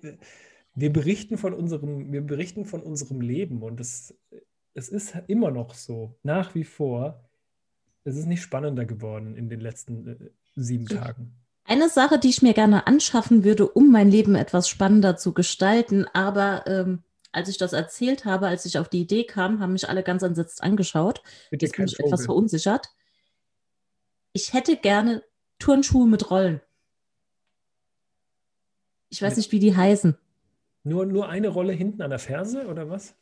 [0.74, 4.14] wir berichten von unserem, wir berichten von unserem Leben und es,
[4.74, 7.24] es ist immer noch so, nach wie vor.
[8.04, 11.32] Es ist nicht spannender geworden in den letzten äh, sieben Tagen.
[11.64, 16.06] Eine Sache, die ich mir gerne anschaffen würde, um mein Leben etwas spannender zu gestalten,
[16.12, 19.88] aber ähm, als ich das erzählt habe, als ich auf die Idee kam, haben mich
[19.88, 21.22] alle ganz entsetzt angeschaut.
[21.50, 22.88] Bitte Jetzt bin ich etwas verunsichert.
[24.32, 25.22] Ich hätte gerne
[25.58, 26.60] Turnschuhe mit Rollen.
[29.08, 30.16] Ich weiß nicht, wie die heißen.
[30.82, 33.14] Nur, nur eine Rolle hinten an der Ferse oder was?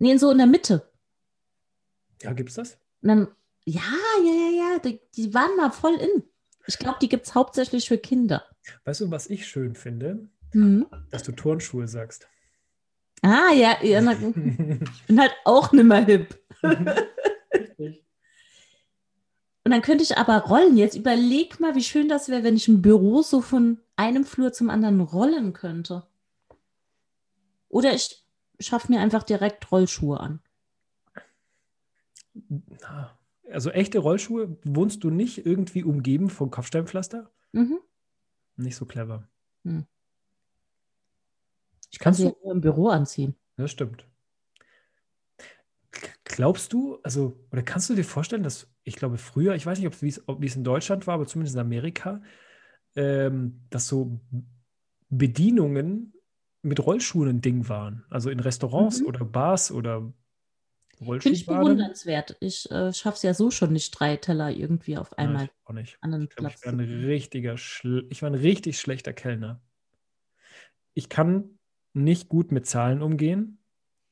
[0.00, 0.90] Nee, so in der Mitte.
[2.22, 2.78] Ja, gibt's das?
[3.02, 3.28] Dann,
[3.64, 3.82] ja,
[4.24, 4.78] ja, ja, ja.
[4.78, 6.24] Die, die waren mal voll in.
[6.66, 8.44] Ich glaube, die gibt es hauptsächlich für Kinder.
[8.84, 10.28] Weißt du, was ich schön finde?
[10.54, 10.86] Mhm.
[11.10, 12.28] Dass du Turnschuhe sagst.
[13.22, 14.20] Ah, ja, ja na, ich
[15.06, 16.38] bin halt auch nicht mehr hip.
[19.62, 20.78] Und dann könnte ich aber rollen.
[20.78, 24.54] Jetzt überleg mal, wie schön das wäre, wenn ich ein Büro so von einem Flur
[24.54, 26.06] zum anderen rollen könnte.
[27.68, 28.24] Oder ich
[28.60, 30.40] schaffe mir einfach direkt Rollschuhe an.
[33.50, 37.30] Also echte Rollschuhe, wohnst du nicht irgendwie umgeben von Kopfsteinpflaster?
[37.52, 37.80] Mhm.
[38.56, 39.28] Nicht so clever.
[39.64, 39.86] Hm.
[41.90, 43.34] Ich kann sie ja nur im Büro anziehen.
[43.56, 44.06] Das stimmt.
[46.24, 49.88] Glaubst du, also, oder kannst du dir vorstellen, dass, ich glaube, früher, ich weiß nicht,
[50.26, 52.22] ob es in Deutschland war, aber zumindest in Amerika,
[52.94, 54.20] ähm, dass so
[55.08, 56.14] Bedienungen
[56.62, 58.04] mit Rollschuhen ein Ding waren?
[58.10, 59.06] Also in Restaurants mhm.
[59.06, 60.12] oder Bars oder
[61.00, 62.36] Finde ich bewundernswert.
[62.40, 65.72] Ich äh, schaffe es ja so schon nicht, drei Teller irgendwie auf einmal ja, auch
[65.72, 65.96] nicht.
[66.02, 66.60] an einen ich Platz.
[66.60, 69.62] Glaub, ich, war ein richtiger ich war ein richtig schlechter Kellner.
[70.92, 71.58] Ich kann
[71.94, 73.58] nicht gut mit Zahlen umgehen.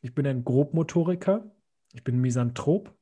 [0.01, 1.51] Ich bin ein Grobmotoriker.
[1.93, 2.95] Ich bin Misanthrop.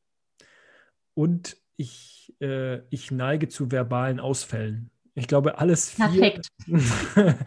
[1.15, 4.91] Und ich, äh, ich neige zu verbalen Ausfällen.
[5.15, 6.07] Ich glaube, alles vier.
[6.07, 6.49] Perfekt.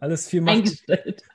[0.00, 0.86] Alles viel macht,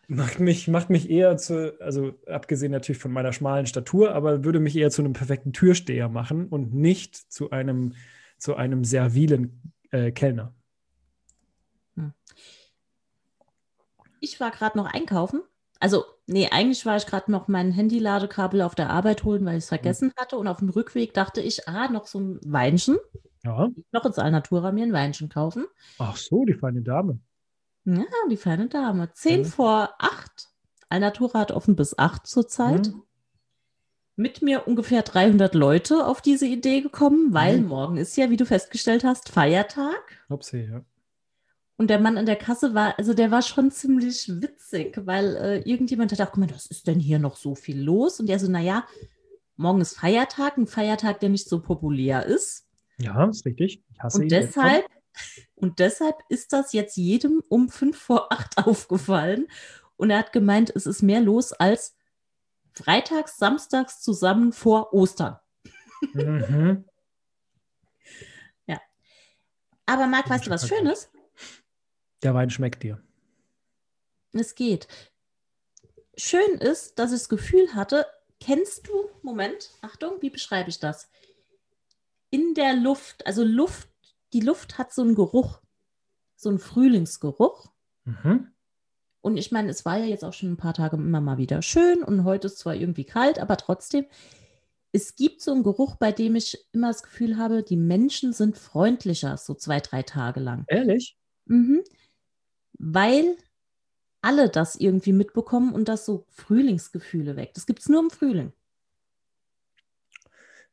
[0.08, 4.60] macht, mich, macht mich eher zu, also abgesehen natürlich von meiner schmalen Statur, aber würde
[4.60, 7.94] mich eher zu einem perfekten Türsteher machen und nicht zu einem,
[8.40, 10.52] zu einem servilen äh, Kellner.
[11.96, 12.14] Hm.
[14.20, 15.44] Ich war gerade noch einkaufen.
[15.80, 19.66] Also, nee, eigentlich war ich gerade noch mein Handy-Ladekabel auf der Arbeit holen, weil ich
[19.66, 20.14] es vergessen hm.
[20.18, 20.38] hatte.
[20.38, 22.98] Und auf dem Rückweg dachte ich, ah, noch so ein Weinchen.
[23.44, 23.70] Ja.
[23.92, 25.68] Noch ins Alnatura mir ein Weinchen kaufen.
[26.00, 27.20] Ach so, die feine Dame.
[27.86, 29.12] Ja, die feine Dame.
[29.14, 29.46] Zehn mhm.
[29.46, 30.50] vor acht.
[30.90, 32.88] Alnatura hat offen bis acht zurzeit.
[32.88, 33.04] Mhm.
[34.18, 37.68] Mit mir ungefähr 300 Leute auf diese Idee gekommen, weil mhm.
[37.68, 40.24] morgen ist ja, wie du festgestellt hast, Feiertag.
[40.30, 40.86] Upsi, ja.
[41.78, 45.70] Und der Mann an der Kasse war, also der war schon ziemlich witzig, weil äh,
[45.70, 48.22] irgendjemand hat guck mal, was ist denn hier noch so viel los?
[48.22, 48.88] Und der so, naja,
[49.58, 52.66] morgen ist Feiertag, ein Feiertag, der nicht so populär ist.
[52.98, 53.84] Ja, ist richtig.
[53.92, 54.86] Ich hasse und deshalb
[55.56, 59.48] und deshalb ist das jetzt jedem um fünf vor acht aufgefallen.
[59.98, 61.96] Und er hat gemeint, es ist mehr los als
[62.74, 65.40] freitags, samstags zusammen vor Ostern.
[66.14, 66.86] Mhm.
[68.68, 68.80] ja.
[69.86, 71.10] Aber Marc, weißt du was Schönes?
[72.24, 73.02] Der Wein schmeckt dir.
[74.34, 74.88] Es geht.
[76.18, 78.06] Schön ist, dass ich das Gefühl hatte,
[78.40, 81.10] kennst du, Moment, Achtung, wie beschreibe ich das?
[82.30, 83.88] In der Luft, also Luft
[84.36, 85.62] die Luft hat so einen Geruch,
[86.36, 87.72] so einen Frühlingsgeruch.
[88.04, 88.52] Mhm.
[89.22, 91.62] Und ich meine, es war ja jetzt auch schon ein paar Tage immer mal wieder
[91.62, 94.06] schön und heute ist zwar irgendwie kalt, aber trotzdem,
[94.92, 98.58] es gibt so einen Geruch, bei dem ich immer das Gefühl habe, die Menschen sind
[98.58, 100.66] freundlicher, so zwei, drei Tage lang.
[100.68, 101.18] Ehrlich?
[101.46, 101.82] Mhm.
[102.74, 103.38] Weil
[104.22, 107.56] alle das irgendwie mitbekommen und das so Frühlingsgefühle weckt.
[107.56, 108.52] Das gibt es nur im Frühling.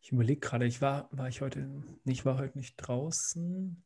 [0.02, 1.64] Ich überlege gerade, ich war, war ich heute,
[2.04, 3.82] ich war heute nicht draußen.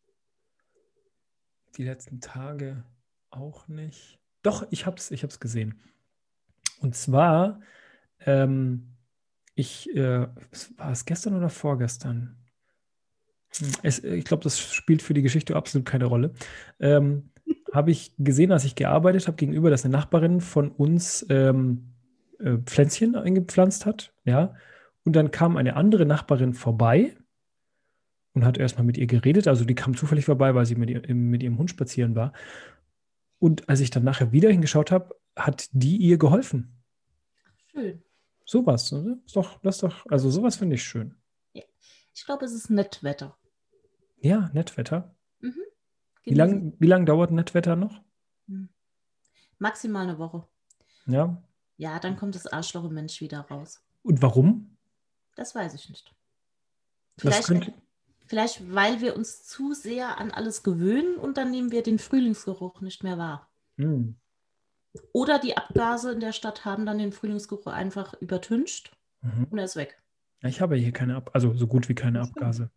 [1.76, 2.84] Die letzten Tage
[3.28, 4.18] auch nicht.
[4.42, 5.78] Doch, ich habe es ich hab's gesehen.
[6.80, 7.60] Und zwar,
[8.20, 8.96] ähm,
[9.54, 10.26] ich, äh,
[10.76, 12.36] war es gestern oder vorgestern?
[13.82, 16.32] es, ich glaube, das spielt für die Geschichte absolut keine Rolle.
[16.80, 17.30] Ähm,
[17.72, 21.92] habe ich gesehen, als ich gearbeitet habe, gegenüber, dass eine Nachbarin von uns ähm,
[22.38, 24.14] äh, Pflänzchen eingepflanzt hat.
[24.24, 24.54] Ja.
[25.06, 27.16] Und dann kam eine andere Nachbarin vorbei
[28.34, 29.46] und hat erstmal mit ihr geredet.
[29.46, 32.32] Also die kam zufällig vorbei, weil sie mit, ihr, mit ihrem Hund spazieren war.
[33.38, 36.82] Und als ich dann nachher wieder hingeschaut habe, hat die ihr geholfen.
[37.70, 38.02] Schön.
[38.44, 39.20] Sowas, ne?
[39.24, 41.14] Ist doch, das doch, also sowas finde ich schön.
[41.52, 41.62] Ja.
[42.12, 43.38] Ich glaube, es ist Nettwetter.
[44.18, 45.14] Ja, Nettwetter.
[45.38, 45.62] Mhm.
[46.24, 48.02] Wie lange wie lang dauert Nettwetter noch?
[48.48, 48.70] Hm.
[49.60, 50.48] Maximal eine Woche.
[51.06, 51.40] Ja.
[51.76, 53.84] Ja, dann kommt das Arschloch im Mensch wieder raus.
[54.02, 54.75] Und warum?
[55.36, 56.12] Das weiß ich nicht.
[57.18, 57.72] Vielleicht,
[58.26, 62.80] vielleicht, weil wir uns zu sehr an alles gewöhnen und dann nehmen wir den Frühlingsgeruch
[62.80, 63.48] nicht mehr wahr.
[63.76, 64.16] Hm.
[65.12, 69.46] Oder die Abgase in der Stadt haben dann den Frühlingsgeruch einfach übertüncht mhm.
[69.50, 70.02] und er ist weg.
[70.42, 72.70] Ich habe hier keine Ab also so gut wie keine Abgase.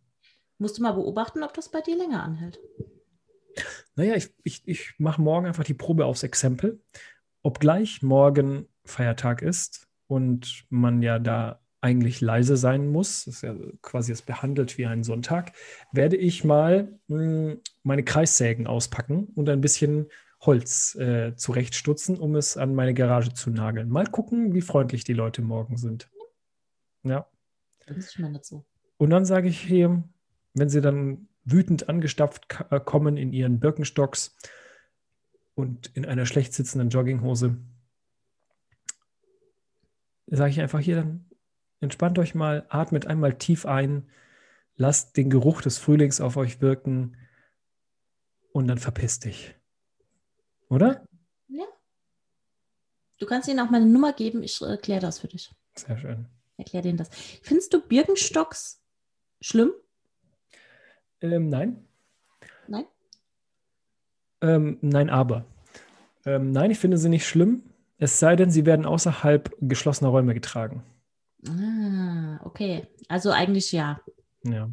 [0.58, 2.60] Musst du mal beobachten, ob das bei dir länger anhält.
[3.96, 6.82] Naja, ich, ich, ich mache morgen einfach die Probe aufs Exempel.
[7.42, 13.54] Obgleich morgen Feiertag ist und man ja da eigentlich leise sein muss, das ist ja
[13.80, 15.52] quasi es behandelt wie ein Sonntag,
[15.92, 20.06] werde ich mal mh, hm, meine Kreissägen auspacken und ein bisschen
[20.40, 23.90] Holz äh, zurechtstutzen, um es an meine Garage zu nageln.
[23.90, 26.10] Mal gucken, wie freundlich die Leute morgen sind.
[27.02, 27.26] Ja.
[27.86, 28.16] Das.
[28.96, 30.02] Und dann sage ich hier,
[30.54, 34.36] wenn sie dann wütend angestapft äh, kommen in ihren Birkenstocks
[35.54, 37.56] und in einer schlecht sitzenden Jogginghose,
[40.26, 41.29] sage ich einfach hier, dann
[41.80, 44.08] entspannt euch mal, atmet einmal tief ein,
[44.76, 47.16] lasst den Geruch des Frühlings auf euch wirken
[48.52, 49.54] und dann verpiss dich.
[50.68, 51.04] Oder?
[51.48, 51.64] Ja.
[53.18, 55.50] Du kannst ihnen auch meine Nummer geben, ich erkläre das für dich.
[55.74, 56.26] Sehr schön.
[56.56, 57.08] Erklär denen das.
[57.42, 58.82] Findest du Birkenstocks
[59.40, 59.72] schlimm?
[61.20, 61.84] Ähm, nein.
[62.68, 62.86] Nein?
[64.42, 65.44] Ähm, nein, aber.
[66.24, 67.62] Ähm, nein, ich finde sie nicht schlimm,
[67.98, 70.82] es sei denn, sie werden außerhalb geschlossener Räume getragen.
[71.48, 72.86] Ah, okay.
[73.08, 74.00] Also eigentlich ja.
[74.44, 74.70] Ja.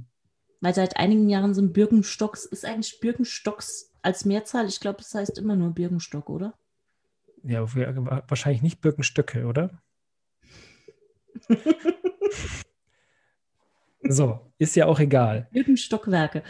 [0.59, 5.37] Weil seit einigen Jahren sind Birkenstocks, ist eigentlich Birkenstocks als Mehrzahl, ich glaube, das heißt
[5.37, 6.53] immer nur Birkenstock, oder?
[7.43, 7.61] Ja,
[8.29, 9.81] wahrscheinlich nicht Birkenstöcke, oder?
[14.09, 15.47] So, ist ja auch egal.
[15.51, 16.43] Birkenstockwerke.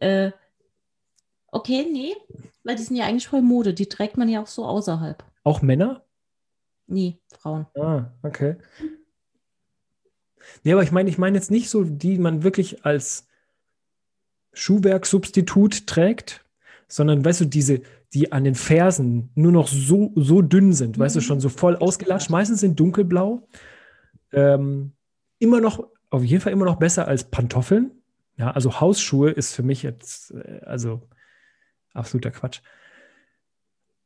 [0.00, 0.32] Äh,
[1.48, 2.14] okay, nee,
[2.64, 3.74] weil die sind ja eigentlich voll Mode.
[3.74, 5.24] Die trägt man ja auch so außerhalb.
[5.44, 6.04] Auch Männer?
[6.86, 7.66] Nee, Frauen.
[7.76, 8.56] Ah, okay.
[10.64, 13.26] Nee, aber ich meine, ich meine jetzt nicht so, die man wirklich als
[14.52, 16.44] Schuhwerksubstitut trägt,
[16.88, 17.82] sondern weißt du, diese,
[18.14, 21.02] die an den Fersen nur noch so, so dünn sind, mhm.
[21.02, 21.24] weißt du, mhm.
[21.24, 23.46] schon so voll ausgelatscht, meistens sind dunkelblau.
[24.32, 24.92] Ähm,
[25.38, 27.90] immer noch auf jeden Fall immer noch besser als Pantoffeln.
[28.36, 31.02] Ja, also Hausschuhe ist für mich jetzt, äh, also
[31.92, 32.60] absoluter Quatsch.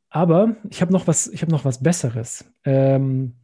[0.09, 2.45] Aber ich habe noch was, ich habe noch was Besseres.
[2.65, 3.35] Ähm,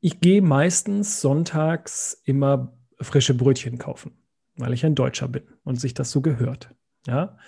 [0.00, 4.12] ich gehe meistens sonntags immer frische Brötchen kaufen,
[4.56, 6.74] weil ich ein Deutscher bin und sich das so gehört.
[7.06, 7.38] Ja,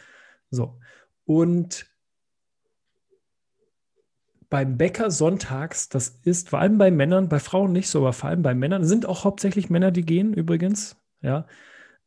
[0.50, 0.78] so.
[1.24, 1.86] Und
[4.48, 8.30] beim Bäcker sonntags, das ist vor allem bei Männern, bei Frauen nicht so, aber vor
[8.30, 11.46] allem bei Männern, sind auch hauptsächlich Männer, die gehen übrigens, ja.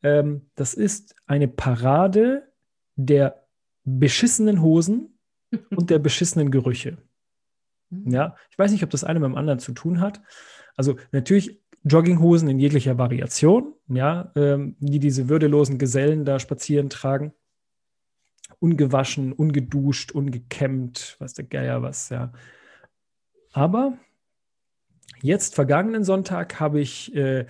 [0.01, 2.51] Ähm, das ist eine Parade
[2.95, 3.47] der
[3.86, 5.17] beschissenen Hosen
[5.69, 6.97] und der beschissenen Gerüche.
[8.06, 10.21] Ja, ich weiß nicht, ob das eine mit dem anderen zu tun hat.
[10.75, 17.34] Also natürlich Jogginghosen in jeglicher Variation, ja, ähm, die diese würdelosen Gesellen da spazieren tragen
[18.63, 22.32] ungewaschen, ungeduscht, ungekämmt, was der Geier was, ja.
[23.51, 23.97] Aber
[25.21, 27.45] jetzt, vergangenen Sonntag, habe ich, äh,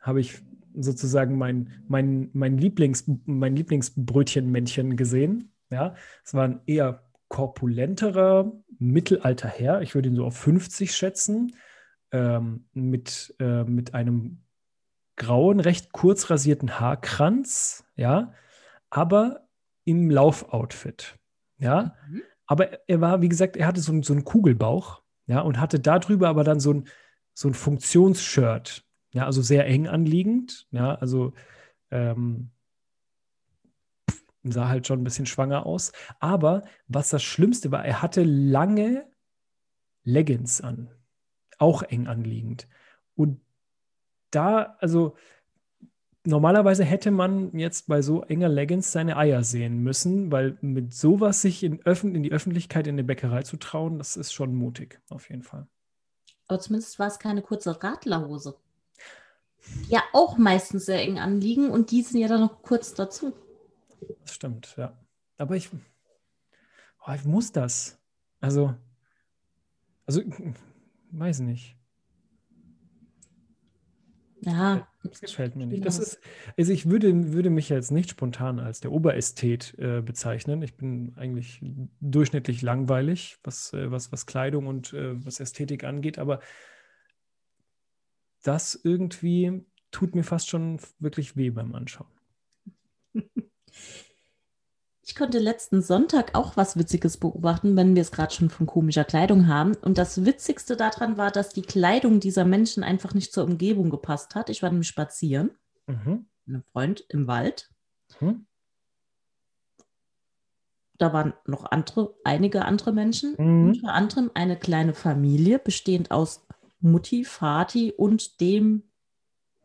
[0.00, 0.42] habe ich
[0.74, 5.52] sozusagen mein, mein, mein, Lieblings, mein Lieblingsbrötchenmännchen gesehen.
[5.70, 9.82] Ja, es war ein eher korpulenterer mittelalter Herr.
[9.82, 11.56] Ich würde ihn so auf 50 schätzen,
[12.12, 14.42] ähm, mit, äh, mit einem
[15.16, 18.32] grauen, recht kurz rasierten Haarkranz, ja,
[18.90, 19.48] aber
[19.84, 21.18] im Laufoutfit.
[21.58, 22.22] Ja, mhm.
[22.46, 26.28] aber er war, wie gesagt, er hatte so, so einen Kugelbauch, ja, und hatte darüber
[26.28, 26.88] aber dann so ein,
[27.32, 31.32] so ein Funktionsshirt, ja, also sehr eng anliegend, ja, also
[31.90, 32.50] ähm,
[34.52, 35.92] sah halt schon ein bisschen schwanger aus.
[36.20, 39.06] Aber was das Schlimmste war, er hatte lange
[40.04, 40.90] Leggings an,
[41.58, 42.68] auch eng anliegend.
[43.14, 43.40] Und
[44.30, 45.16] da, also
[46.24, 51.42] normalerweise hätte man jetzt bei so enger Leggings seine Eier sehen müssen, weil mit sowas
[51.42, 55.30] sich in, in die Öffentlichkeit in der Bäckerei zu trauen, das ist schon mutig, auf
[55.30, 55.66] jeden Fall.
[56.48, 58.56] Aber zumindest war es keine kurze Radlerhose.
[59.88, 63.32] ja auch meistens sehr eng anliegen und die sind ja dann noch kurz dazu.
[64.20, 64.98] Das stimmt, ja.
[65.38, 65.70] Aber ich,
[67.06, 67.98] oh, ich muss das.
[68.40, 68.74] Also,
[70.06, 70.22] also,
[71.10, 71.76] weiß nicht.
[74.42, 74.86] Ja.
[75.02, 75.84] Das gefällt mir nicht.
[75.84, 76.20] Das ist,
[76.56, 80.62] also ich würde, würde mich jetzt nicht spontan als der Oberästhet äh, bezeichnen.
[80.62, 81.60] Ich bin eigentlich
[82.00, 86.40] durchschnittlich langweilig, was, äh, was, was Kleidung und äh, was Ästhetik angeht, aber
[88.42, 92.15] das irgendwie tut mir fast schon wirklich weh beim Anschauen.
[95.08, 99.04] Ich konnte letzten Sonntag auch was Witziges beobachten, wenn wir es gerade schon von komischer
[99.04, 99.76] Kleidung haben.
[99.76, 104.34] Und das Witzigste daran war, dass die Kleidung dieser Menschen einfach nicht zur Umgebung gepasst
[104.34, 104.50] hat.
[104.50, 105.50] Ich war nämlich spazieren,
[105.86, 106.26] mhm.
[106.44, 107.70] mit einem Freund im Wald.
[108.18, 108.46] Mhm.
[110.98, 113.68] Da waren noch andere, einige andere Menschen, mhm.
[113.68, 116.44] unter anderem eine kleine Familie, bestehend aus
[116.80, 118.82] Mutti, Vati und dem,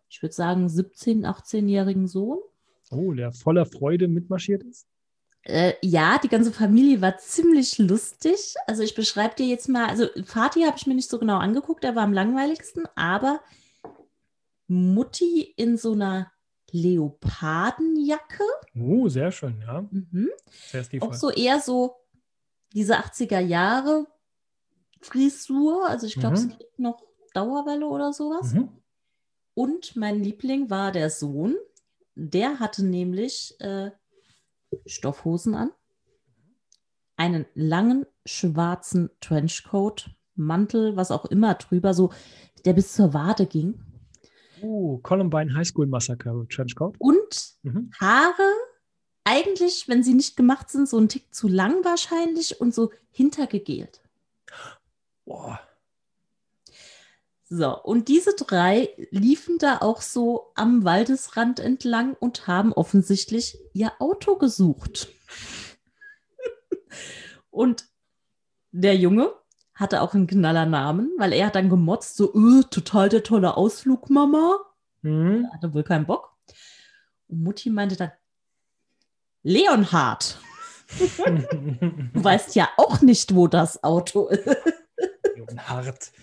[0.08, 2.40] ich würde sagen, 17-, 18-jährigen Sohn.
[2.92, 4.88] Oh, der voller Freude mitmarschiert ist?
[5.44, 8.54] Äh, ja, die ganze Familie war ziemlich lustig.
[8.68, 11.84] Also ich beschreibe dir jetzt mal, also Vati habe ich mir nicht so genau angeguckt,
[11.84, 13.42] er war am langweiligsten, aber
[14.68, 16.32] Mutti in so einer
[16.72, 18.44] Leopardenjacke.
[18.80, 19.82] Oh, sehr schön, ja.
[19.90, 20.30] Mhm.
[20.70, 21.96] Sehr Auch so eher so
[22.74, 24.08] diese 80er Jahre
[25.02, 25.88] Frisur.
[25.90, 26.44] Also ich glaube, mhm.
[26.52, 27.02] es gibt noch
[27.34, 28.54] Dauerwelle oder sowas.
[28.54, 28.70] Mhm.
[29.54, 31.58] Und mein Liebling war der Sohn.
[32.30, 33.90] Der hatte nämlich äh,
[34.86, 35.72] Stoffhosen an,
[37.18, 42.14] einen langen schwarzen Trenchcoat, Mantel, was auch immer drüber, so
[42.64, 43.84] der bis zur Wade ging.
[44.62, 46.96] Uh, Columbine High School Massacre Trenchcoat.
[47.00, 47.92] Und mhm.
[48.00, 48.52] Haare,
[49.24, 54.00] eigentlich, wenn sie nicht gemacht sind, so ein Tick zu lang wahrscheinlich und so hintergegelt.
[55.26, 55.60] Boah.
[57.54, 63.92] So, und diese drei liefen da auch so am Waldesrand entlang und haben offensichtlich ihr
[64.00, 65.10] Auto gesucht.
[67.50, 67.84] und
[68.72, 69.34] der Junge
[69.74, 73.58] hatte auch einen knaller Namen, weil er hat dann gemotzt, so, öh, total der tolle
[73.58, 74.58] Ausflug, Mama.
[75.44, 76.38] Er hatte wohl keinen Bock.
[77.28, 78.14] Und Mutti meinte dann,
[79.44, 80.40] Leonhard.
[80.98, 84.48] du weißt ja auch nicht, wo das Auto ist.
[85.36, 86.14] Leonhard.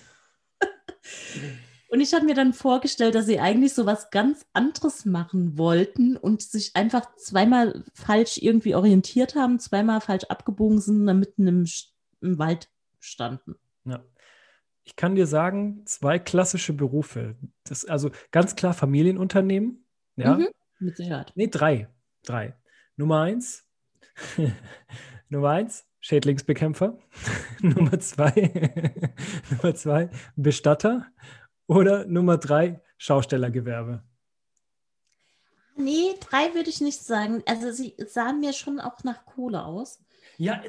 [1.90, 6.18] Und ich hatte mir dann vorgestellt, dass sie eigentlich so was ganz anderes machen wollten
[6.18, 11.46] und sich einfach zweimal falsch irgendwie orientiert haben, zweimal falsch abgebogen sind und dann mitten
[11.46, 11.66] im,
[12.20, 12.68] im Wald
[13.00, 13.56] standen.
[13.84, 14.04] Ja.
[14.84, 17.36] Ich kann dir sagen, zwei klassische Berufe.
[17.64, 19.86] Das, also ganz klar Familienunternehmen.
[20.16, 20.36] Ja.
[20.36, 21.32] Mhm, mit Sicherheit.
[21.36, 21.88] Nee, drei.
[22.22, 22.54] Drei.
[22.96, 23.66] Nummer eins.
[25.30, 26.98] Nummer eins, Schädlingsbekämpfer.
[27.61, 28.72] Nummer zwei,
[29.50, 31.06] Nummer zwei, Bestatter.
[31.66, 34.02] Oder Nummer drei, Schaustellergewerbe.
[35.76, 37.42] Nee, drei würde ich nicht sagen.
[37.46, 40.00] Also sie sahen mir schon auch nach Kohle aus.
[40.37, 40.62] Ja,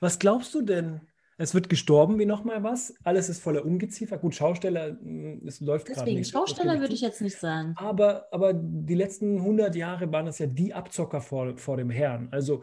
[0.00, 1.00] was glaubst du denn?
[1.38, 2.94] Es wird gestorben wie nochmal was.
[3.04, 4.16] Alles ist voller Ungeziefer.
[4.16, 6.18] Gut, Schausteller, hm, es läuft gerade nicht.
[6.18, 7.74] Deswegen, Schausteller würde ich jetzt nicht sagen.
[7.76, 12.28] Aber, aber die letzten 100 Jahre waren es ja die Abzocker vor, vor dem Herrn.
[12.30, 12.62] Also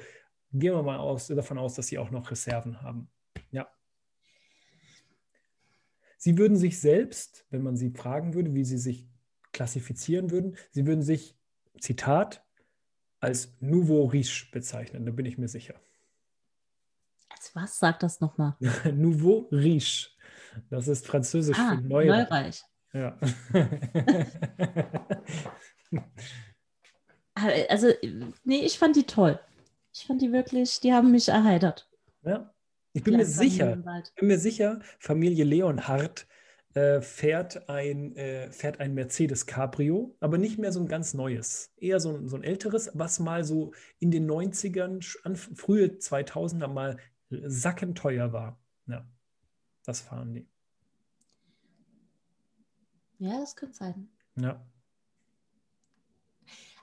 [0.53, 3.09] gehen wir mal aus, davon aus, dass sie auch noch Reserven haben.
[3.51, 3.67] Ja.
[6.17, 9.07] Sie würden sich selbst, wenn man sie fragen würde, wie sie sich
[9.51, 11.37] klassifizieren würden, sie würden sich,
[11.79, 12.45] Zitat,
[13.19, 15.75] als Nouveau Riche bezeichnen, da bin ich mir sicher.
[17.29, 18.55] Als was sagt das nochmal?
[18.93, 20.09] Nouveau Riche.
[20.69, 22.29] Das ist französisch ah, für Neureich.
[22.29, 22.63] Neureich.
[22.93, 23.17] Ja.
[27.69, 27.91] also,
[28.43, 29.39] nee, ich fand die toll.
[29.93, 31.88] Ich fand die wirklich, die haben mich erheitert.
[32.23, 32.53] Ja,
[32.93, 33.75] ich bin mir sicher,
[34.15, 36.27] bin mir sicher, Familie Leonhardt
[36.73, 41.71] äh, fährt, ein, äh, fährt ein Mercedes Cabrio, aber nicht mehr so ein ganz neues.
[41.77, 46.67] Eher so ein, so ein älteres, was mal so in den 90ern, an, frühe 2000er
[46.67, 46.97] mal
[47.29, 48.60] sackenteuer war.
[48.88, 49.08] Ja,
[49.86, 50.47] das fahren die.
[53.19, 54.10] Ja, das könnte sein.
[54.36, 54.65] Ja.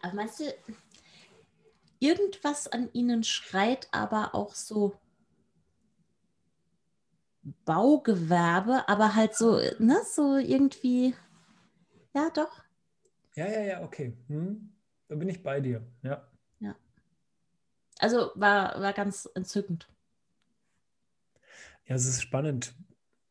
[0.03, 0.45] Aber meinst du,
[2.01, 4.98] irgendwas an ihnen schreit aber auch so
[7.64, 11.14] Baugewerbe, aber halt so, ne, so irgendwie,
[12.14, 12.62] ja, doch.
[13.34, 14.16] Ja, ja, ja, okay.
[14.28, 14.72] Hm.
[15.09, 16.28] Da bin ich bei dir, ja.
[16.61, 16.76] Ja.
[17.98, 19.88] Also war, war ganz entzückend.
[21.86, 22.74] Ja, es ist spannend.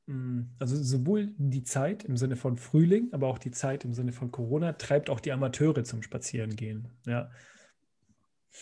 [0.07, 4.11] Hm, also sowohl die Zeit im Sinne von Frühling, aber auch die Zeit im Sinne
[4.11, 6.89] von Corona treibt auch die Amateure zum Spazierengehen.
[7.05, 7.32] Ja.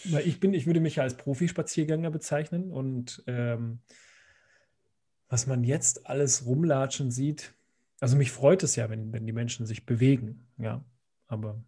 [0.06, 3.80] Weil ich bin, ich würde mich ja als Profispaziergänger bezeichnen und ähm,
[5.30, 7.54] was man jetzt alles rumlatschen sieht,
[8.00, 10.84] also mich freut es ja, wenn, wenn die Menschen sich bewegen, ja.
[11.28, 11.64] aber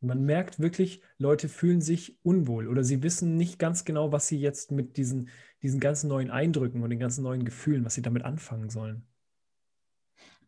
[0.00, 4.40] man merkt wirklich, Leute fühlen sich unwohl oder sie wissen nicht ganz genau, was sie
[4.40, 5.28] jetzt mit diesen,
[5.62, 9.06] diesen ganzen neuen Eindrücken und den ganzen neuen Gefühlen, was sie damit anfangen sollen.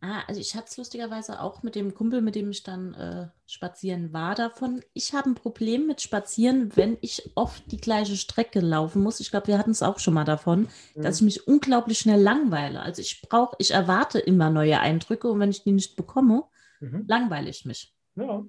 [0.04, 3.28] Ah, also ich hatte es lustigerweise auch mit dem Kumpel, mit dem ich dann äh,
[3.46, 4.82] spazieren war, davon.
[4.94, 9.20] Ich habe ein Problem mit Spazieren, wenn ich oft die gleiche Strecke laufen muss.
[9.20, 11.02] Ich glaube, wir hatten es auch schon mal davon, mhm.
[11.02, 12.80] dass ich mich unglaublich schnell langweile.
[12.80, 16.42] Also ich brauche, ich erwarte immer neue Eindrücke und wenn ich die nicht bekomme,
[16.80, 17.04] mhm.
[17.06, 17.94] langweile ich mich.
[18.16, 18.44] Ja.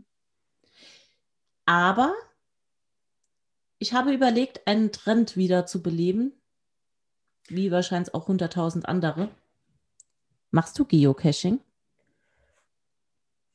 [1.68, 2.16] Aber
[3.78, 6.34] ich habe überlegt, einen Trend wieder zu beleben,
[7.48, 9.30] wie wahrscheinlich auch 100.000 andere.
[10.54, 11.60] Machst du Geocaching?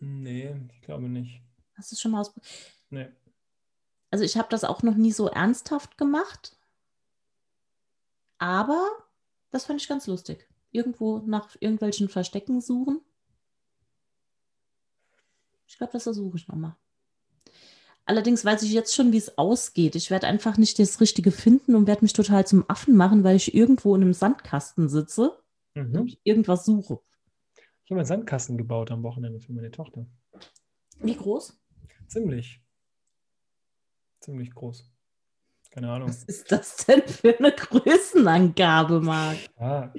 [0.00, 1.40] Nee, ich glaube nicht.
[1.76, 2.52] Hast du es schon mal ausprobiert?
[2.90, 3.08] Nee.
[4.10, 6.56] Also ich habe das auch noch nie so ernsthaft gemacht.
[8.38, 8.84] Aber
[9.52, 10.48] das fand ich ganz lustig.
[10.72, 13.00] Irgendwo nach irgendwelchen Verstecken suchen.
[15.68, 16.74] Ich glaube, das versuche ich nochmal.
[18.06, 19.94] Allerdings weiß ich jetzt schon, wie es ausgeht.
[19.94, 23.36] Ich werde einfach nicht das Richtige finden und werde mich total zum Affen machen, weil
[23.36, 25.38] ich irgendwo in einem Sandkasten sitze
[25.74, 26.00] mhm.
[26.00, 27.00] und irgendwas suche.
[27.84, 30.06] Ich habe einen Sandkasten gebaut am Wochenende für meine Tochter.
[31.00, 31.58] Wie groß?
[32.06, 32.62] Ziemlich.
[34.20, 34.92] Ziemlich groß.
[35.70, 36.08] Keine Ahnung.
[36.08, 39.38] Was ist das denn für eine Größenangabe, Marc?
[39.56, 39.92] Ah,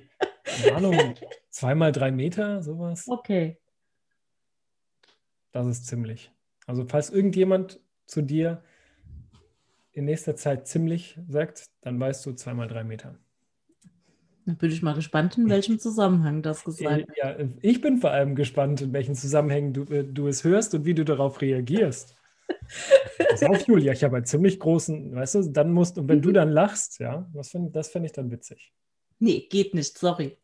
[0.44, 1.16] keine Ahnung.
[1.50, 3.08] Zweimal drei Meter, sowas.
[3.08, 3.58] Okay.
[5.52, 6.32] Das ist ziemlich.
[6.66, 8.64] Also, falls irgendjemand zu dir
[9.92, 13.18] in nächster Zeit ziemlich sagt, dann weißt du zweimal drei Meter.
[14.50, 17.18] Da bin ich mal gespannt, in welchem Zusammenhang das gesagt wird.
[17.18, 20.86] Ja, ich bin vor allem gespannt, in welchen Zusammenhängen du, äh, du es hörst und
[20.86, 22.16] wie du darauf reagierst.
[23.30, 26.32] Pass auf, Julia, ich habe einen ziemlich großen, weißt du, dann musst, und wenn du
[26.32, 28.74] dann lachst, ja, das finde das find ich dann witzig.
[29.20, 30.40] Nee, geht nicht, sorry.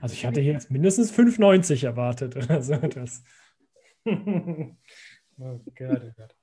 [0.00, 3.24] Also ich hatte hier jetzt mindestens 5,90 erwartet oder so etwas.
[4.04, 6.36] Oh Gott, oh Gott.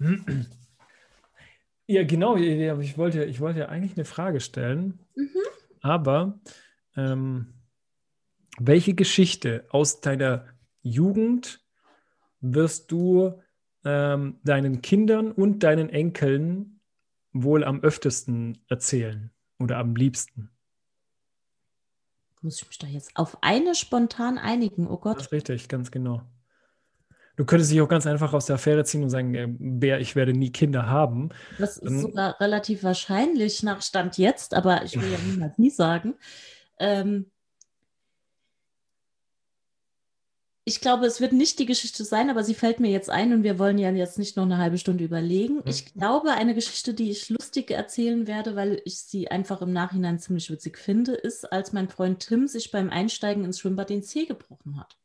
[1.86, 2.36] Ja, genau.
[2.36, 4.98] Ich wollte, ich wollte eigentlich eine Frage stellen.
[5.14, 5.28] Mhm.
[5.80, 6.40] Aber
[6.96, 7.54] ähm,
[8.58, 10.46] welche Geschichte aus deiner
[10.82, 11.60] Jugend
[12.40, 13.40] wirst du
[13.84, 16.80] ähm, deinen Kindern und deinen Enkeln
[17.32, 20.50] wohl am öftesten erzählen oder am liebsten?
[22.40, 24.88] Muss ich mich da jetzt auf eine spontan einigen?
[24.88, 25.16] Oh Gott.
[25.16, 26.22] Das ist richtig, ganz genau.
[27.36, 30.16] Du könntest dich auch ganz einfach aus der Affäre ziehen und sagen, äh, Bär, ich
[30.16, 31.28] werde nie Kinder haben.
[31.58, 36.14] Das ist sogar relativ wahrscheinlich nach Stand jetzt, aber ich will ja niemals nie sagen.
[36.78, 37.30] Ähm,
[40.68, 43.44] ich glaube, es wird nicht die Geschichte sein, aber sie fällt mir jetzt ein und
[43.44, 45.62] wir wollen ja jetzt nicht noch eine halbe Stunde überlegen.
[45.64, 50.18] Ich glaube, eine Geschichte, die ich lustig erzählen werde, weil ich sie einfach im Nachhinein
[50.18, 54.24] ziemlich witzig finde, ist, als mein Freund Tim sich beim Einsteigen ins Schwimmbad den Zeh
[54.24, 54.96] gebrochen hat.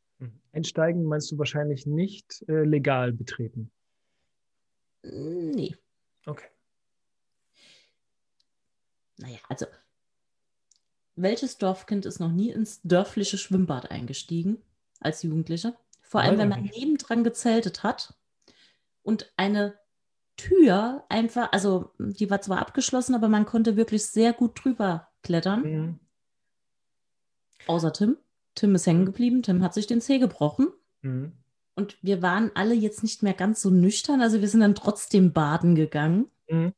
[0.52, 3.70] Einsteigen meinst du wahrscheinlich nicht äh, legal betreten?
[5.02, 5.76] Nee.
[6.26, 6.48] Okay.
[9.18, 9.66] Naja, also
[11.16, 14.62] welches Dorfkind ist noch nie ins dörfliche Schwimmbad eingestiegen?
[15.02, 15.74] als Jugendliche.
[16.02, 18.14] Vor allem, wenn man nebendran gezeltet hat
[19.02, 19.78] und eine
[20.36, 25.62] Tür einfach, also die war zwar abgeschlossen, aber man konnte wirklich sehr gut drüber klettern.
[25.62, 26.00] Mhm.
[27.66, 28.18] Außer Tim.
[28.54, 30.68] Tim ist hängen geblieben, Tim hat sich den Zeh gebrochen.
[31.02, 31.32] Mhm.
[31.74, 35.32] Und wir waren alle jetzt nicht mehr ganz so nüchtern, also wir sind dann trotzdem
[35.32, 36.30] baden gegangen.
[36.48, 36.74] Mhm.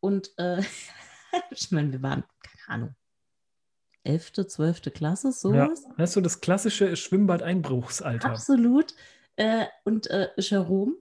[0.00, 0.62] Und äh,
[1.50, 2.94] ich meine, wir waren, keine Ahnung,
[4.04, 4.82] 11., 12.
[4.94, 5.84] Klasse, sowas.
[5.84, 8.30] Ja, hast du das klassische Schwimmbad-Einbruchsalter?
[8.30, 8.94] Absolut.
[9.36, 10.94] Äh, und äh, Jerome,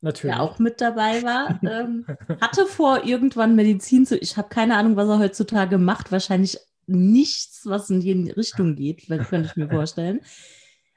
[0.00, 0.34] Natürlich.
[0.34, 2.06] der auch mit dabei war, ähm,
[2.40, 4.16] hatte vor, irgendwann Medizin zu.
[4.16, 6.10] Ich habe keine Ahnung, was er heutzutage macht.
[6.10, 6.58] Wahrscheinlich
[6.92, 10.20] nichts, was in die Richtung geht, könnte ich mir vorstellen.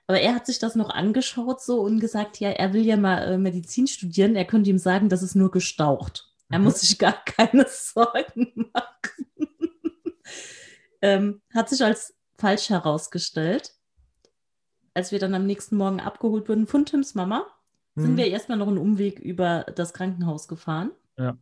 [0.07, 3.23] Aber er hat sich das noch angeschaut so und gesagt, ja, er will ja mal
[3.23, 4.35] äh, Medizin studieren.
[4.35, 6.31] Er könnte ihm sagen, das ist nur gestaucht.
[6.49, 6.65] Er mhm.
[6.65, 8.95] muss sich gar keine Sorgen machen
[11.01, 13.73] ähm, hat sich als falsch herausgestellt.
[14.93, 17.47] Als wir dann am nächsten Morgen abgeholt wurden von Tims Mama,
[17.95, 18.01] mhm.
[18.01, 20.91] sind wir erstmal noch einen Umweg über das Krankenhaus gefahren.
[21.17, 21.37] Ja.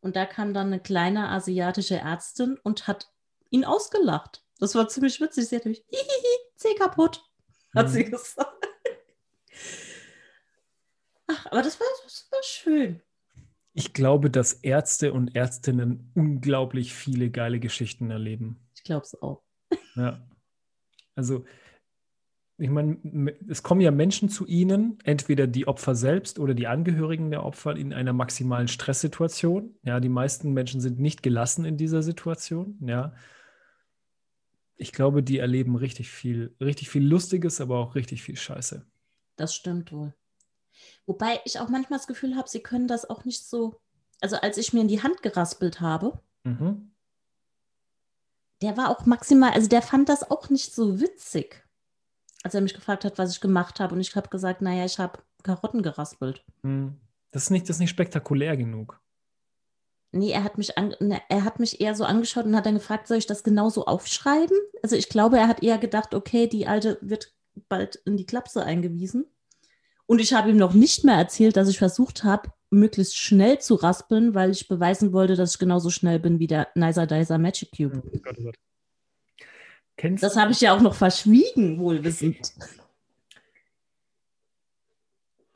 [0.00, 3.10] Und da kam dann eine kleine asiatische Ärztin und hat
[3.50, 4.44] ihn ausgelacht.
[4.58, 5.48] Das war ziemlich witzig.
[5.48, 7.22] Sie hat nämlich, hihihi, Zeh kaputt,
[7.74, 7.90] hat mhm.
[7.90, 8.66] sie gesagt.
[11.28, 13.02] Ach, aber das war, das war schön.
[13.74, 18.58] Ich glaube, dass Ärzte und Ärztinnen unglaublich viele geile Geschichten erleben.
[18.74, 19.42] Ich glaube es auch.
[19.96, 20.26] Ja.
[21.14, 21.44] Also,
[22.58, 22.96] ich meine,
[23.48, 27.76] es kommen ja Menschen zu ihnen, entweder die Opfer selbst oder die Angehörigen der Opfer
[27.76, 29.74] in einer maximalen Stresssituation.
[29.82, 32.78] Ja, die meisten Menschen sind nicht gelassen in dieser Situation.
[32.86, 33.12] Ja.
[34.76, 38.84] Ich glaube, die erleben richtig viel, richtig viel Lustiges, aber auch richtig viel Scheiße.
[39.36, 40.14] Das stimmt wohl.
[41.06, 43.80] Wobei ich auch manchmal das Gefühl habe, sie können das auch nicht so.
[44.20, 46.90] Also als ich mir in die Hand geraspelt habe, mhm.
[48.62, 51.64] der war auch maximal, also der fand das auch nicht so witzig,
[52.42, 53.94] als er mich gefragt hat, was ich gemacht habe.
[53.94, 56.44] Und ich habe gesagt, naja, ich habe Karotten geraspelt.
[56.62, 56.96] Mhm.
[57.30, 59.00] Das ist nicht, das ist nicht spektakulär genug.
[60.12, 62.74] Nee, er hat mich an, ne, er hat mich eher so angeschaut und hat dann
[62.74, 64.56] gefragt, soll ich das genauso aufschreiben?
[64.82, 67.34] Also ich glaube, er hat eher gedacht, okay, die alte wird
[67.68, 69.26] bald in die Klapse eingewiesen.
[70.06, 73.74] Und ich habe ihm noch nicht mehr erzählt, dass ich versucht habe, möglichst schnell zu
[73.74, 77.70] raspeln, weil ich beweisen wollte, dass ich genauso schnell bin wie der Nicer Dicer Magic
[77.76, 78.02] Cube.
[78.04, 78.56] Oh Gott, oh Gott.
[79.96, 82.52] Kennst das habe ich ja auch noch verschwiegen, wohlwissend.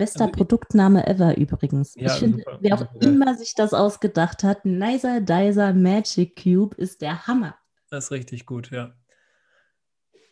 [0.00, 1.94] Bester also Produktname ever übrigens.
[1.94, 3.00] Ja, ich finde, wer auch ja.
[3.02, 7.54] immer sich das ausgedacht hat, Nicer Dicer Magic Cube ist der Hammer.
[7.90, 8.94] Das ist richtig gut, ja.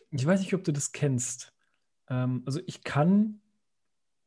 [0.09, 1.53] Ich weiß nicht, ob du das kennst.
[2.09, 3.41] Ähm, also ich kann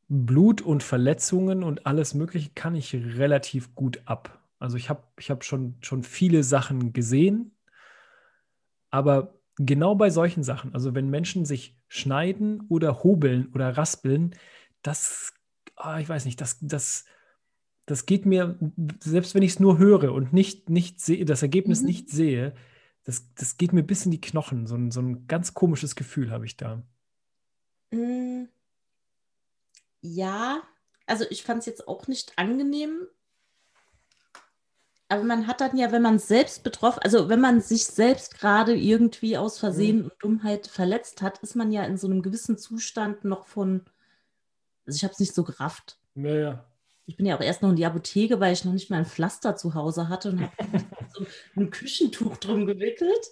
[0.09, 4.39] Blut und Verletzungen und alles Mögliche kann ich relativ gut ab.
[4.61, 7.57] Also ich habe ich hab schon, schon viele Sachen gesehen,
[8.91, 14.37] aber genau bei solchen Sachen, also wenn Menschen sich schneiden oder hobeln oder raspeln,
[14.83, 15.33] das,
[15.77, 17.05] oh, ich weiß nicht, das, das,
[17.87, 18.59] das geht mir,
[19.01, 21.87] selbst wenn ich es nur höre und nicht, nicht sehe, das Ergebnis mhm.
[21.87, 22.55] nicht sehe,
[23.05, 24.67] das, das geht mir bis in die Knochen.
[24.67, 26.83] So ein, so ein ganz komisches Gefühl habe ich da.
[27.91, 28.45] Mm,
[30.01, 30.63] ja,
[31.07, 33.07] also ich fand es jetzt auch nicht angenehm.
[35.09, 38.75] Aber man hat dann ja, wenn man selbst betroffen, also wenn man sich selbst gerade
[38.75, 40.05] irgendwie aus Versehen mhm.
[40.05, 43.83] und Dummheit verletzt hat, ist man ja in so einem gewissen Zustand noch von
[44.87, 45.99] also ich habe es nicht so gerafft.
[46.15, 46.65] Naja.
[47.07, 49.07] Ich bin ja auch erst noch in die Apotheke, weil ich noch nicht mal ein
[49.07, 50.53] Pflaster zu Hause hatte und habe
[51.13, 51.27] so
[51.57, 53.27] ein Küchentuch drum gewickelt.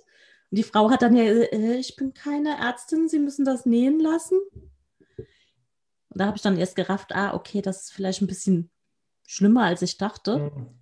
[0.51, 4.01] Und die Frau hat dann ja, äh, ich bin keine Ärztin, Sie müssen das nähen
[4.01, 4.39] lassen.
[5.17, 8.71] Und da habe ich dann erst gerafft, ah, okay, das ist vielleicht ein bisschen
[9.27, 10.39] schlimmer, als ich dachte.
[10.39, 10.81] Mhm.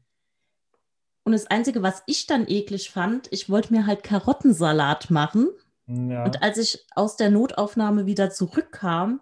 [1.25, 5.51] Und das Einzige, was ich dann eklig fand, ich wollte mir halt Karottensalat machen.
[5.87, 6.25] Ja.
[6.25, 9.21] Und als ich aus der Notaufnahme wieder zurückkam,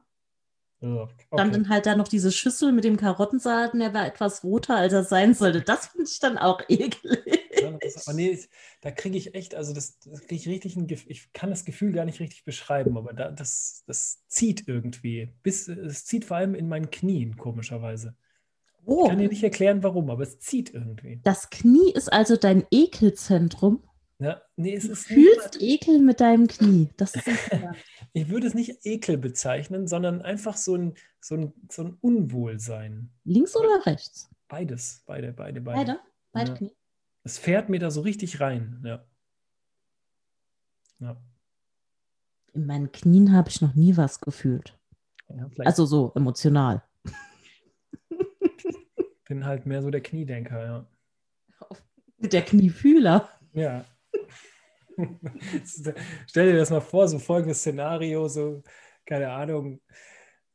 [0.81, 1.25] Okay.
[1.31, 4.77] Dann, dann halt da noch diese Schüssel mit dem Karottensalat und der war etwas roter,
[4.77, 5.63] als er sein sollte.
[5.63, 7.21] Das finde ich dann auch eklig.
[7.61, 8.39] Ja, aber nee,
[8.83, 11.65] da kriege ich echt, also das, das kriege ich richtig ein Gefühl, ich kann das
[11.65, 15.33] Gefühl gar nicht richtig beschreiben, aber da, das, das zieht irgendwie.
[15.43, 18.15] Bis, es zieht vor allem in meinen Knien, komischerweise.
[18.85, 19.05] Oh.
[19.05, 21.21] Ich kann dir nicht erklären, warum, aber es zieht irgendwie.
[21.25, 23.83] Das Knie ist also dein Ekelzentrum?
[24.19, 26.89] Ja, nee, es du ist fühlst Ekel mit deinem Knie.
[26.97, 27.27] Das ist
[28.15, 33.11] ich würde es nicht Ekel bezeichnen, sondern einfach so ein, so ein, so ein Unwohlsein.
[33.25, 34.31] Links oder rechts?
[34.49, 35.77] Beides, beide, beide, beide.
[35.77, 36.01] Beide?
[36.33, 36.57] Beide ja.
[36.57, 36.77] Knie?
[37.25, 39.05] Es fährt mir da so richtig rein, ja.
[41.01, 41.21] ja.
[42.55, 44.79] In meinen Knien habe ich noch nie was gefühlt.
[45.29, 46.83] Ja, also so emotional.
[49.29, 50.87] Bin halt mehr so der Kniedenker, ja.
[52.19, 53.29] Der Kniefühler.
[53.53, 53.85] Ja,
[56.27, 58.63] Stell dir das mal vor, so folgendes Szenario, so,
[59.05, 59.81] keine Ahnung,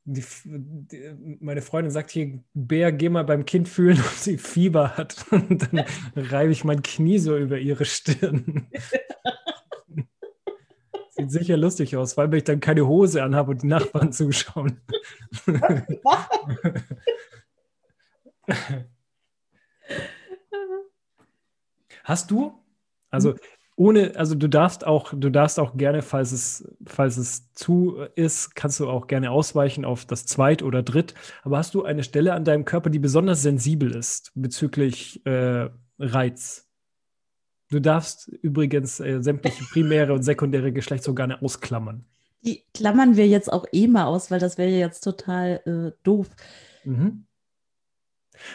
[0.03, 4.97] die, die, meine Freundin sagt hier, Bär, geh mal beim Kind fühlen, ob sie Fieber
[4.97, 5.25] hat.
[5.31, 5.85] Und dann
[6.15, 8.67] reibe ich mein Knie so über ihre Stirn.
[11.11, 14.81] Sieht sicher lustig aus, weil ich dann keine Hose anhabe und die Nachbarn zuschauen.
[22.03, 22.57] Hast du?
[23.09, 23.35] Also
[23.82, 28.53] ohne, also du darfst auch, du darfst auch gerne, falls es, falls es zu ist,
[28.53, 31.15] kannst du auch gerne ausweichen auf das Zweit- oder Dritt.
[31.41, 35.67] Aber hast du eine Stelle an deinem Körper, die besonders sensibel ist bezüglich äh,
[35.97, 36.69] Reiz?
[37.71, 42.05] Du darfst übrigens äh, sämtliche primäre und sekundäre Geschlechtsorgane ausklammern.
[42.45, 46.27] Die klammern wir jetzt auch eh mal aus, weil das wäre jetzt total äh, doof.
[46.84, 47.25] Mhm.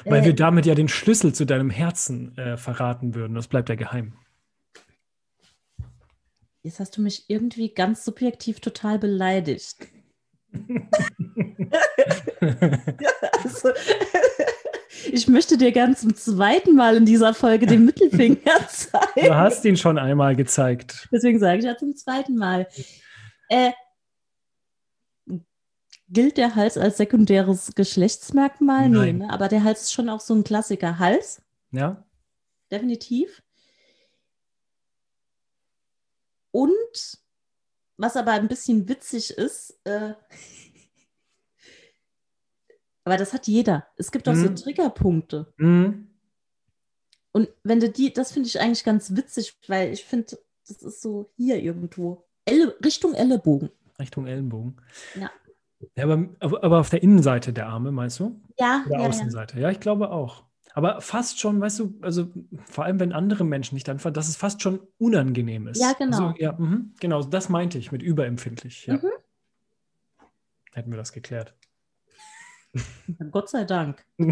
[0.05, 3.35] Weil wir äh, damit ja den Schlüssel zu deinem Herzen äh, verraten würden.
[3.35, 4.13] Das bleibt ja geheim.
[6.67, 9.87] Jetzt hast du mich irgendwie ganz subjektiv total beleidigt.
[10.51, 13.13] ja,
[13.45, 13.69] also,
[15.13, 19.29] ich möchte dir gern zum zweiten Mal in dieser Folge den Mittelfinger zeigen.
[19.29, 21.09] Du hast ihn schon einmal gezeigt.
[21.13, 22.67] Deswegen sage ich ja zum zweiten Mal.
[23.49, 23.71] Äh,
[26.09, 28.89] gilt der Hals als sekundäres Geschlechtsmerkmal?
[28.89, 29.19] Nein.
[29.19, 29.33] Nee, ne?
[29.33, 30.99] aber der Hals ist schon auch so ein Klassiker.
[30.99, 31.43] Hals?
[31.71, 32.05] Ja.
[32.73, 33.41] Definitiv.
[36.57, 37.19] Und
[37.99, 40.15] was aber ein bisschen witzig ist, äh,
[43.05, 43.87] aber das hat jeder.
[43.97, 44.57] Es gibt auch mhm.
[44.57, 45.53] so Triggerpunkte.
[45.59, 46.09] Mhm.
[47.33, 51.03] Und wenn du die, das finde ich eigentlich ganz witzig, weil ich finde, Das ist
[51.03, 52.25] so hier irgendwo.
[52.47, 53.69] Elle, Richtung Ellenbogen.
[53.99, 54.81] Richtung Ellenbogen.
[55.15, 55.31] Ja.
[55.95, 58.41] ja aber, aber auf der Innenseite der Arme, meinst du?
[58.59, 58.83] Ja.
[58.87, 59.57] Oder ja, Außenseite?
[59.57, 59.65] Ja.
[59.65, 60.46] ja, ich glaube auch.
[60.77, 62.31] Aber fast schon, weißt du, also
[62.67, 65.81] vor allem, wenn andere Menschen nicht anfangen, dass es fast schon unangenehm ist.
[65.81, 66.29] Ja, genau.
[66.29, 68.85] Also, ja, mh, genau, das meinte ich mit überempfindlich.
[68.85, 68.97] Ja.
[68.97, 69.09] Mhm.
[70.75, 71.55] Hätten wir das geklärt.
[73.31, 74.05] Gott sei Dank.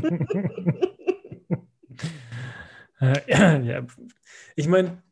[3.01, 3.85] Ja,
[4.57, 5.03] ich meine,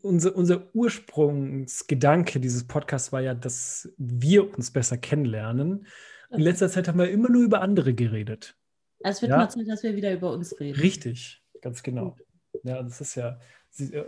[0.00, 5.86] unser, unser Ursprungsgedanke dieses Podcasts war ja, dass wir uns besser kennenlernen.
[6.30, 8.56] In letzter Zeit haben wir immer nur über andere geredet.
[9.04, 9.38] Es wird ja?
[9.38, 10.78] mal Zeit, dass wir wieder über uns reden.
[10.78, 12.16] Richtig, ganz genau.
[12.62, 13.38] Ja, das ist ja,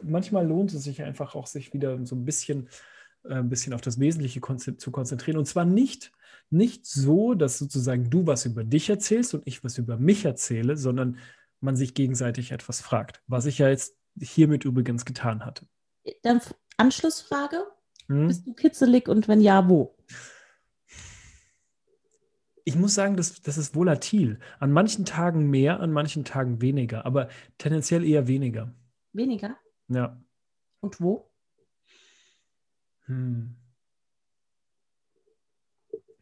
[0.03, 2.69] manchmal lohnt es sich einfach auch, sich wieder so ein bisschen,
[3.25, 4.41] äh, ein bisschen auf das Wesentliche
[4.77, 5.39] zu konzentrieren.
[5.39, 6.13] Und zwar nicht,
[6.51, 10.77] nicht so, dass sozusagen du was über dich erzählst und ich was über mich erzähle,
[10.77, 11.19] sondern
[11.61, 15.67] man sich gegenseitig etwas fragt, was ich ja jetzt hiermit übrigens getan hatte.
[16.23, 16.41] Dann
[16.77, 17.65] Anschlussfrage.
[18.09, 18.29] Hm?
[18.29, 19.94] Bist du kitzelig und wenn ja, wo?
[22.65, 24.41] Ich muss sagen, das, das ist volatil.
[24.59, 28.73] An manchen Tagen mehr, an manchen Tagen weniger, aber tendenziell eher weniger.
[29.13, 29.57] Weniger?
[29.89, 30.21] Ja.
[30.81, 31.31] Und wo?
[33.07, 33.57] Hm.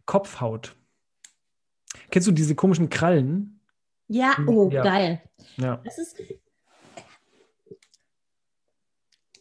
[0.05, 0.74] Kopfhaut.
[2.11, 3.61] Kennst du diese komischen Krallen?
[4.09, 4.82] Ja, hm, oh, ja.
[4.82, 5.22] geil.
[5.57, 5.76] Ja.
[5.84, 6.16] Das ist.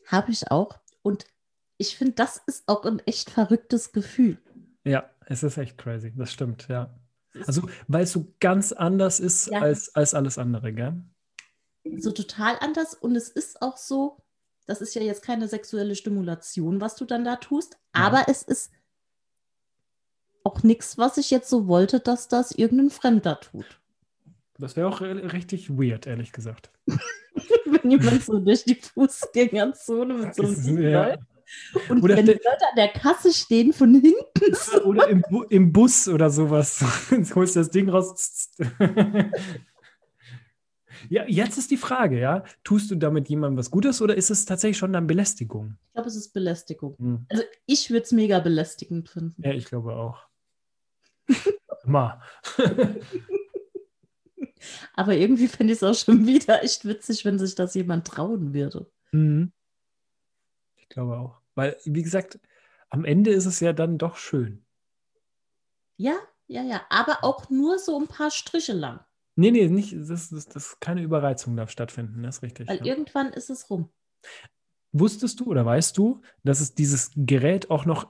[0.07, 0.79] Habe ich auch.
[1.01, 1.25] Und
[1.77, 4.37] ich finde, das ist auch ein echt verrücktes Gefühl.
[4.83, 6.13] Ja, es ist echt crazy.
[6.15, 6.93] Das stimmt, ja.
[7.47, 9.61] Also, weil es so ganz anders ist ja.
[9.61, 11.01] als, als alles andere, gell?
[11.97, 12.93] So total anders.
[12.93, 14.17] Und es ist auch so,
[14.67, 18.03] das ist ja jetzt keine sexuelle Stimulation, was du dann da tust, ja.
[18.03, 18.71] aber es ist
[20.43, 23.79] auch nichts, was ich jetzt so wollte, dass das irgendein Fremder tut.
[24.57, 26.71] Das wäre auch richtig weird, ehrlich gesagt.
[27.65, 31.17] wenn jemand so durch die Fußgängerzone mit so einem ja.
[31.89, 34.53] Und oder wenn die Leute an der Kasse stehen von hinten.
[34.53, 34.83] So.
[34.85, 36.83] Oder im, im Bus oder sowas.
[37.11, 38.49] Jetzt holst du das Ding raus.
[41.09, 42.43] ja, jetzt ist die Frage, ja.
[42.63, 45.77] Tust du damit jemandem was Gutes oder ist es tatsächlich schon dann Belästigung?
[45.87, 46.95] Ich glaube, es ist Belästigung.
[46.97, 47.25] Hm.
[47.29, 49.41] Also ich würde es mega belästigend finden.
[49.43, 50.25] Ja, ich glaube auch.
[51.85, 52.21] Mal.
[54.93, 58.53] Aber irgendwie finde ich es auch schon wieder echt witzig, wenn sich das jemand trauen
[58.53, 58.89] würde.
[59.11, 59.51] Mhm.
[60.77, 61.40] Ich glaube auch.
[61.61, 62.39] Weil, wie gesagt,
[62.89, 64.65] am Ende ist es ja dann doch schön.
[65.95, 66.15] Ja,
[66.47, 66.81] ja, ja.
[66.89, 68.99] Aber auch nur so ein paar Striche lang.
[69.35, 72.67] Nee, nee, nicht, das, das, das keine Überreizung darf stattfinden, das ist richtig.
[72.67, 72.85] Weil ja.
[72.85, 73.89] irgendwann ist es rum.
[74.91, 78.07] Wusstest du oder weißt du, dass es dieses Gerät auch noch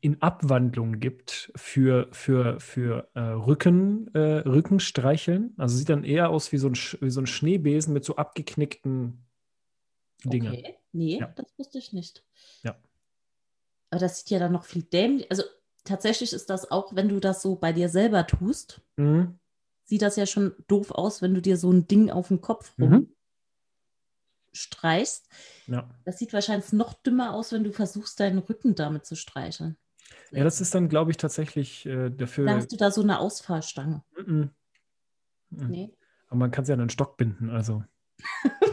[0.00, 5.54] in Abwandlungen gibt für, für, für äh, Rücken, äh, Rückenstreicheln.
[5.56, 9.26] Also sieht dann eher aus wie so ein, wie so ein Schneebesen mit so abgeknickten
[10.22, 10.52] Dingen.
[10.52, 11.26] Okay, nee, ja.
[11.34, 12.24] das wusste ich nicht.
[12.62, 12.76] Ja.
[13.92, 15.30] Aber das sieht ja dann noch viel dämlich.
[15.30, 15.42] Also
[15.84, 19.38] tatsächlich ist das auch, wenn du das so bei dir selber tust, mhm.
[19.84, 22.72] sieht das ja schon doof aus, wenn du dir so ein Ding auf den Kopf
[22.78, 23.12] mhm.
[24.52, 25.28] streichst.
[25.66, 25.90] Ja.
[26.06, 29.76] Das sieht wahrscheinlich noch dümmer aus, wenn du versuchst, deinen Rücken damit zu streicheln.
[30.30, 32.46] Ja, das ist dann, glaube ich, tatsächlich äh, dafür.
[32.46, 34.02] Da hast du da so eine Ausfahrstange.
[34.16, 34.48] Mm -mm.
[35.50, 35.94] Nee.
[36.28, 37.84] Aber man kann sie ja an einen Stock binden, also.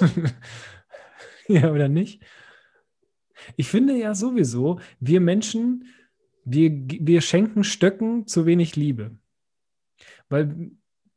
[1.48, 2.22] ja, oder nicht?
[3.56, 5.86] Ich finde ja sowieso, wir Menschen,
[6.44, 9.16] wir, wir schenken Stöcken zu wenig Liebe.
[10.28, 10.72] Weil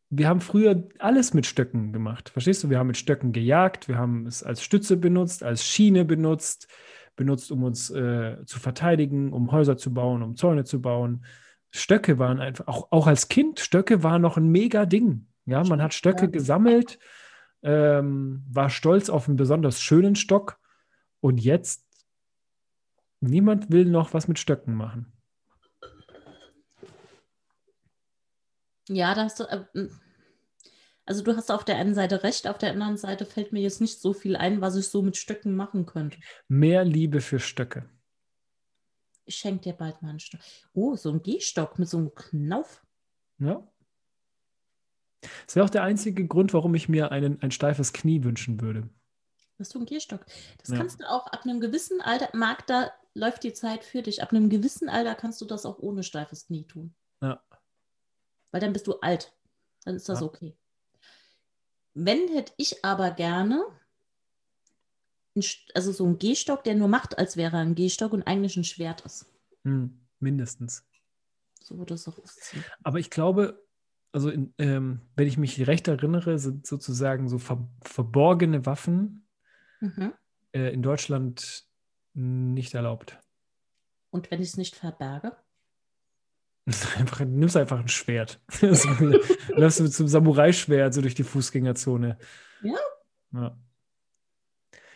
[0.10, 2.30] wir haben früher alles mit Stöcken gemacht.
[2.30, 2.70] Verstehst du?
[2.70, 6.68] Wir haben mit Stöcken gejagt, wir haben es als Stütze benutzt, als Schiene benutzt,
[7.16, 11.26] benutzt, um uns äh, zu verteidigen, um Häuser zu bauen, um Zäune zu bauen.
[11.72, 15.28] Stöcke waren einfach, auch, auch als Kind, Stöcke waren noch ein mega Ding.
[15.46, 16.32] Ja, man hat Stöcke ja.
[16.32, 17.00] gesammelt,
[17.64, 20.60] ähm, war stolz auf einen besonders schönen Stock
[21.22, 21.86] und jetzt
[23.22, 25.12] niemand will noch was mit Stöcken machen.
[28.90, 29.88] Ja, da hast du, äh,
[31.06, 33.82] also du hast auf der einen Seite recht, auf der anderen Seite fällt mir jetzt
[33.82, 36.18] nicht so viel ein, was ich so mit Stöcken machen könnte.
[36.48, 37.90] Mehr Liebe für Stöcke.
[39.26, 40.42] Ich schenke dir bald mal einen Stock.
[40.74, 42.84] Oh, so ein Gehstock mit so einem Knauf.
[43.38, 43.66] Ja.
[45.46, 48.90] Das wäre auch der einzige Grund, warum ich mir einen, ein steifes Knie wünschen würde.
[49.60, 50.26] Hast du einen Gehstock?
[50.58, 50.78] Das ja.
[50.78, 54.22] kannst du auch ab einem gewissen Alter, Marc, da läuft die Zeit für dich.
[54.22, 56.94] Ab einem gewissen Alter kannst du das auch ohne steifes Knie tun.
[57.22, 57.42] Ja.
[58.52, 59.34] Weil dann bist du alt.
[59.86, 60.26] Dann ist das ja.
[60.26, 60.56] okay.
[61.94, 63.66] Wenn hätte ich aber gerne,
[65.74, 68.64] also so einen Gehstock, der nur macht, als wäre er ein Gehstock und eigentlich ein
[68.64, 69.26] Schwert ist.
[69.64, 70.86] Hm, mindestens.
[71.62, 72.64] So würde es auch aussehen.
[72.84, 73.62] Aber ich glaube,
[74.14, 79.22] also in, ähm, wenn ich mich recht erinnere, sind sozusagen so ver verborgene Waffen
[79.82, 80.14] Mhm.
[80.54, 81.66] Äh, in Deutschland
[82.14, 83.20] nicht erlaubt.
[84.10, 85.36] Und wenn ich es nicht verberge?
[86.98, 88.40] Einfach, nimmst einfach ein Schwert.
[89.50, 92.20] Läufst du zum Samurai-Schwert so durch die Fußgängerzone.
[92.62, 92.78] Ja.
[93.34, 93.58] Ja.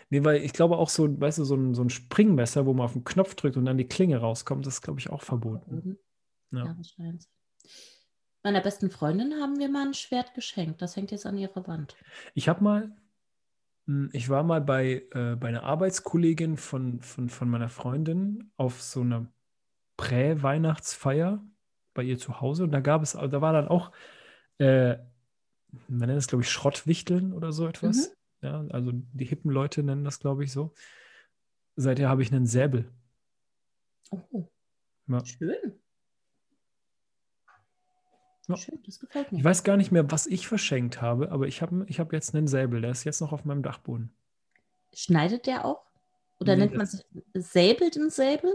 [0.09, 2.85] Nee, weil ich glaube auch so, weißt du, so ein, so ein Springmesser, wo man
[2.85, 5.97] auf den Knopf drückt und dann die Klinge rauskommt, das ist, glaube ich, auch verboten.
[6.51, 7.25] Ja, ja wahrscheinlich.
[8.43, 10.79] Meiner besten Freundin haben wir mal ein Schwert geschenkt.
[10.81, 11.95] Das hängt jetzt an ihrer Wand.
[12.35, 12.95] Ich habe mal,
[14.13, 19.01] ich war mal bei, äh, bei einer Arbeitskollegin von, von, von meiner Freundin auf so
[19.01, 19.27] einer
[19.97, 21.43] Prä-Weihnachtsfeier
[21.93, 23.91] bei ihr zu Hause und da gab es, da war dann auch,
[24.57, 24.97] äh,
[25.87, 28.09] man nennt es, glaube ich, Schrottwichteln oder so etwas.
[28.41, 28.47] Mhm.
[28.47, 30.73] Ja, also die hippen Leute nennen das, glaube ich, so.
[31.75, 32.91] Seither habe ich einen Säbel.
[34.11, 34.47] Oh,
[35.07, 35.25] ja.
[35.25, 35.79] schön.
[38.47, 38.57] Ja.
[38.57, 39.39] Schön, das gefällt mir.
[39.39, 42.35] Ich weiß gar nicht mehr, was ich verschenkt habe, aber ich habe ich hab jetzt
[42.35, 42.81] einen Säbel.
[42.81, 44.15] Der ist jetzt noch auf meinem Dachboden.
[44.93, 45.85] Schneidet der auch?
[46.39, 48.53] Oder nee, nennt man es Säbel den Säbel?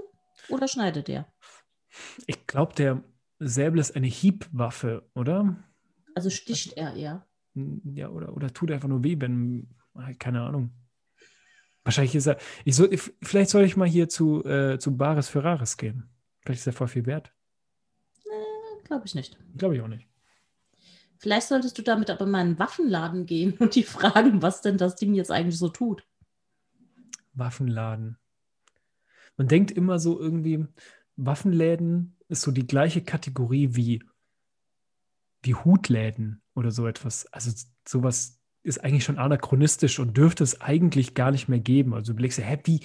[0.48, 1.26] Oder schneidet der?
[2.26, 3.02] Ich glaube, der
[3.38, 5.56] Säbel ist eine Hiebwaffe, oder?
[6.14, 7.26] Also sticht er eher.
[7.54, 9.68] Ja, oder, oder tut einfach nur weh, wenn,
[10.18, 10.70] keine Ahnung.
[11.82, 15.76] Wahrscheinlich ist er, ich soll, vielleicht soll ich mal hier zu, äh, zu Bares Ferraris
[15.76, 16.10] gehen.
[16.42, 17.32] Vielleicht ist er voll viel wert.
[18.90, 19.38] Glaube ich nicht.
[19.56, 20.08] Glaube ich auch nicht.
[21.16, 24.78] Vielleicht solltest du damit aber mal in einen Waffenladen gehen und die fragen, was denn
[24.78, 26.04] das Ding jetzt eigentlich so tut.
[27.32, 28.18] Waffenladen.
[29.36, 30.66] Man denkt immer so irgendwie,
[31.14, 34.02] Waffenläden ist so die gleiche Kategorie wie,
[35.42, 37.32] wie Hutläden oder so etwas.
[37.32, 37.52] Also
[37.86, 41.94] sowas ist eigentlich schon anachronistisch und dürfte es eigentlich gar nicht mehr geben.
[41.94, 42.80] Also du überlegst dir, hä, wie,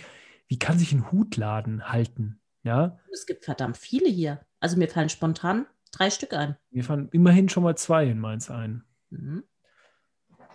[0.45, 2.39] wie kann sich ein Hutladen halten?
[2.61, 2.99] Ja?
[3.11, 4.45] Es gibt verdammt viele hier.
[4.59, 5.65] Also mir fallen spontan
[5.97, 6.57] drei Stück ein.
[6.71, 8.83] Mir fallen immerhin schon mal zwei in Mainz ein.
[9.09, 9.43] Mhm.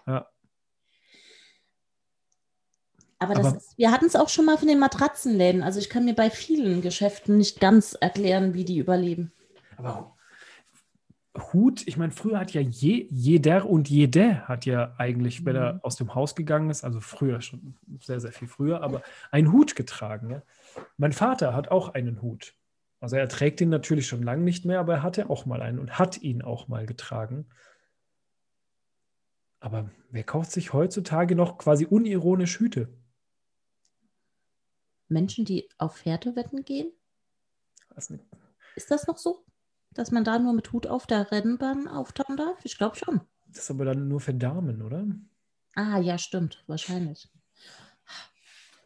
[0.06, 0.26] Ja.
[3.18, 5.62] Aber, Aber ist, wir hatten es auch schon mal von den Matratzenläden.
[5.62, 9.32] Also ich kann mir bei vielen Geschäften nicht ganz erklären, wie die überleben.
[9.76, 10.16] Aber
[11.52, 15.74] Hut, ich meine, früher hat ja je, jeder und jede hat ja eigentlich, wenn er
[15.74, 15.80] mhm.
[15.82, 19.76] aus dem Haus gegangen ist, also früher schon sehr, sehr viel früher, aber einen Hut
[19.76, 20.30] getragen.
[20.30, 20.42] Ja?
[20.96, 22.54] Mein Vater hat auch einen Hut.
[23.00, 25.78] Also er trägt ihn natürlich schon lange nicht mehr, aber er hatte auch mal einen
[25.78, 27.48] und hat ihn auch mal getragen.
[29.58, 32.88] Aber wer kauft sich heutzutage noch quasi unironisch Hüte?
[35.08, 36.92] Menschen, die auf Pferdewetten gehen?
[38.76, 39.44] Ist das noch so?
[39.92, 42.64] dass man da nur mit Hut auf der Rennbahn auftauchen darf?
[42.64, 43.20] Ich glaube schon.
[43.48, 45.06] Das ist aber dann nur für Damen, oder?
[45.74, 46.62] Ah, ja, stimmt.
[46.66, 47.28] Wahrscheinlich.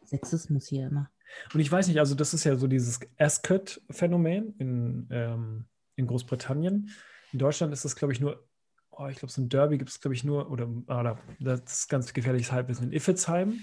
[0.05, 1.11] Sexismus hier immer.
[1.53, 5.65] Und ich weiß nicht, also das ist ja so dieses Ascot-Phänomen in, ähm,
[5.95, 6.91] in Großbritannien.
[7.31, 8.47] In Deutschland ist das, glaube ich, nur,
[8.91, 11.89] oh, ich glaube, so ein Derby gibt es, glaube ich, nur, oder ah, das ist
[11.89, 13.59] ganz gefährliches Halbwissen in Iffelsheim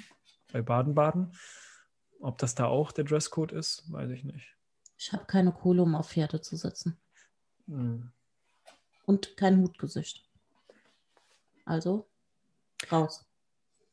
[0.52, 1.32] bei Baden-Baden.
[2.20, 4.46] Ob das da auch der Dresscode ist, weiß ich nicht.
[4.96, 6.96] Ich habe keine Kohle, um auf Pferde zu sitzen.
[7.66, 8.12] Mhm.
[9.04, 10.24] Und kein Hutgesicht.
[11.64, 12.08] Also
[12.90, 13.26] raus.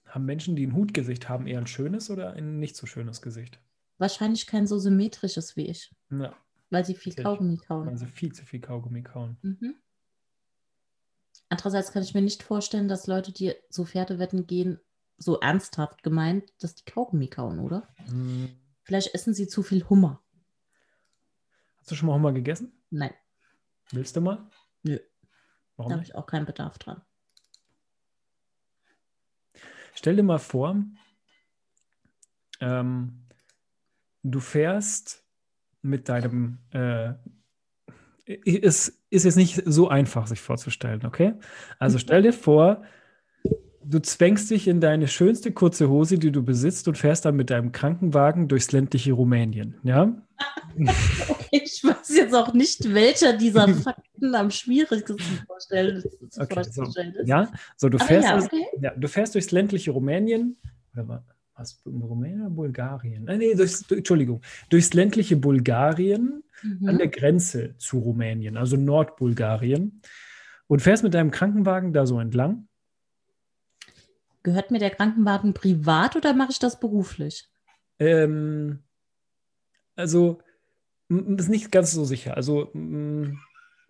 [0.06, 3.60] Haben Menschen, die ein Hutgesicht haben, eher ein schönes oder ein nicht so schönes Gesicht?
[4.00, 5.94] Wahrscheinlich kein so symmetrisches wie ich.
[6.10, 6.34] Ja.
[6.70, 7.88] Weil sie viel Kaugummi kauen.
[7.88, 9.38] Weil sie viel zu viel Kaugummi kauen.
[9.42, 9.76] Mhm.
[11.50, 14.80] Andererseits kann ich mir nicht vorstellen, dass Leute, die so Pferdewetten gehen,
[15.18, 17.90] so ernsthaft gemeint, dass die Kaugummi kauen, oder?
[18.08, 18.56] Mhm.
[18.84, 20.22] Vielleicht essen sie zu viel Hummer.
[21.80, 22.72] Hast du schon mal Hummer gegessen?
[22.90, 23.14] Nein.
[23.92, 24.50] Willst du mal?
[24.84, 25.00] Nö.
[25.76, 27.02] Warum da habe ich auch keinen Bedarf dran.
[29.94, 30.82] Stell dir mal vor,
[32.62, 33.29] ähm,
[34.24, 35.24] du fährst
[35.82, 36.60] mit deinem.
[36.72, 37.14] Äh,
[38.46, 41.34] es ist jetzt nicht so einfach, sich vorzustellen, okay?
[41.80, 42.00] Also mhm.
[42.00, 42.84] stell dir vor,
[43.84, 47.50] du zwängst dich in deine schönste kurze Hose, die du besitzt, und fährst dann mit
[47.50, 50.14] deinem Krankenwagen durchs ländliche Rumänien, ja?
[51.52, 55.18] ich weiß jetzt auch nicht, welcher dieser Fakten am schwierigsten
[55.48, 56.04] vorstellen,
[56.38, 57.28] okay, vorzustellen so, ist.
[57.28, 58.66] Ja, so du fährst, ja, okay.
[58.80, 60.58] ja, du fährst durchs ländliche Rumänien,
[60.94, 61.24] oder
[61.60, 63.26] was, Rumänien oder Bulgarien?
[63.26, 66.88] Nein, nee, durchs, Entschuldigung, durchs ländliche Bulgarien mhm.
[66.88, 70.02] an der Grenze zu Rumänien, also Nordbulgarien,
[70.68, 72.68] und fährst mit deinem Krankenwagen da so entlang.
[74.44, 77.50] Gehört mir der Krankenwagen privat oder mache ich das beruflich?
[78.00, 78.80] Ähm,
[79.96, 80.40] also
[81.10, 82.36] ist nicht ganz so sicher.
[82.36, 82.72] Also.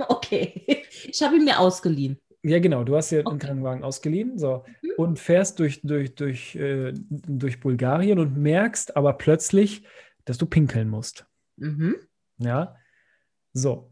[0.07, 0.85] Okay.
[1.03, 2.21] Ich habe ihn mir ausgeliehen.
[2.43, 2.83] Ja, genau.
[2.83, 3.29] Du hast ja okay.
[3.29, 4.91] einen Krankenwagen ausgeliehen so, mhm.
[4.97, 9.83] und fährst durch, durch, durch, äh, durch Bulgarien und merkst aber plötzlich,
[10.25, 11.25] dass du pinkeln musst.
[11.57, 11.95] Mhm.
[12.37, 12.75] Ja.
[13.53, 13.91] So.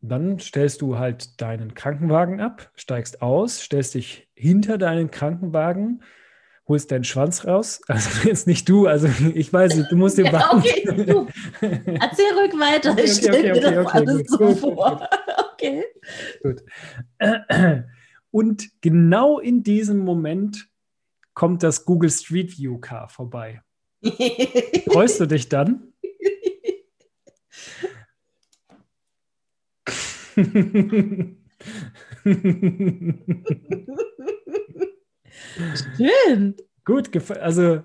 [0.00, 6.02] Dann stellst du halt deinen Krankenwagen ab, steigst aus, stellst dich hinter deinen Krankenwagen
[6.66, 7.80] holst deinen Schwanz raus.
[7.88, 11.26] Also jetzt nicht du, also ich weiß nicht, du musst den ja, okay, du.
[11.60, 12.92] Erzähl ruhig weiter.
[12.92, 14.96] Okay, ich stelle okay, mir das alles so gut, vor.
[14.96, 15.08] Gut.
[15.64, 15.84] Okay.
[16.42, 16.62] Gut.
[18.30, 20.68] Und genau in diesem Moment
[21.34, 23.62] kommt das Google Street View Car vorbei.
[24.92, 25.92] Freust du dich dann?
[35.96, 36.56] Schön.
[36.84, 37.82] Gut, also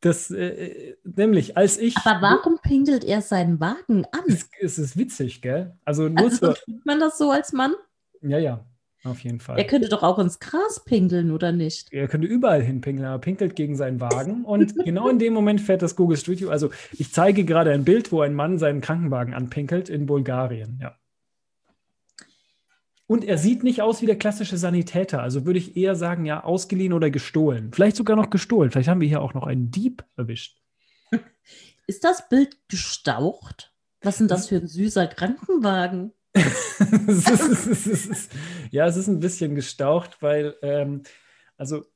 [0.00, 1.96] das, äh, nämlich als ich.
[1.96, 4.22] Aber warum pinkelt er seinen Wagen an?
[4.26, 5.76] Es, es ist witzig, gell?
[5.84, 7.74] Also nur also, tut man das so als Mann?
[8.22, 8.64] Ja, ja,
[9.04, 9.58] auf jeden Fall.
[9.58, 11.92] Er könnte doch auch ins Gras pinkeln, oder nicht?
[11.92, 14.44] Er könnte überall hinpinkeln, aber pinkelt gegen seinen Wagen.
[14.44, 16.48] Und genau in dem Moment fährt das Google View.
[16.48, 20.96] Also ich zeige gerade ein Bild, wo ein Mann seinen Krankenwagen anpinkelt in Bulgarien, ja.
[23.08, 25.22] Und er sieht nicht aus wie der klassische Sanitäter.
[25.22, 27.72] Also würde ich eher sagen, ja, ausgeliehen oder gestohlen.
[27.72, 28.70] Vielleicht sogar noch gestohlen.
[28.70, 30.60] Vielleicht haben wir hier auch noch einen Dieb erwischt.
[31.86, 33.72] Ist das Bild gestaucht?
[34.02, 36.12] Was ist denn das für ein süßer Krankenwagen?
[38.70, 41.02] ja, es ist ein bisschen gestaucht, weil, ähm,
[41.56, 41.86] also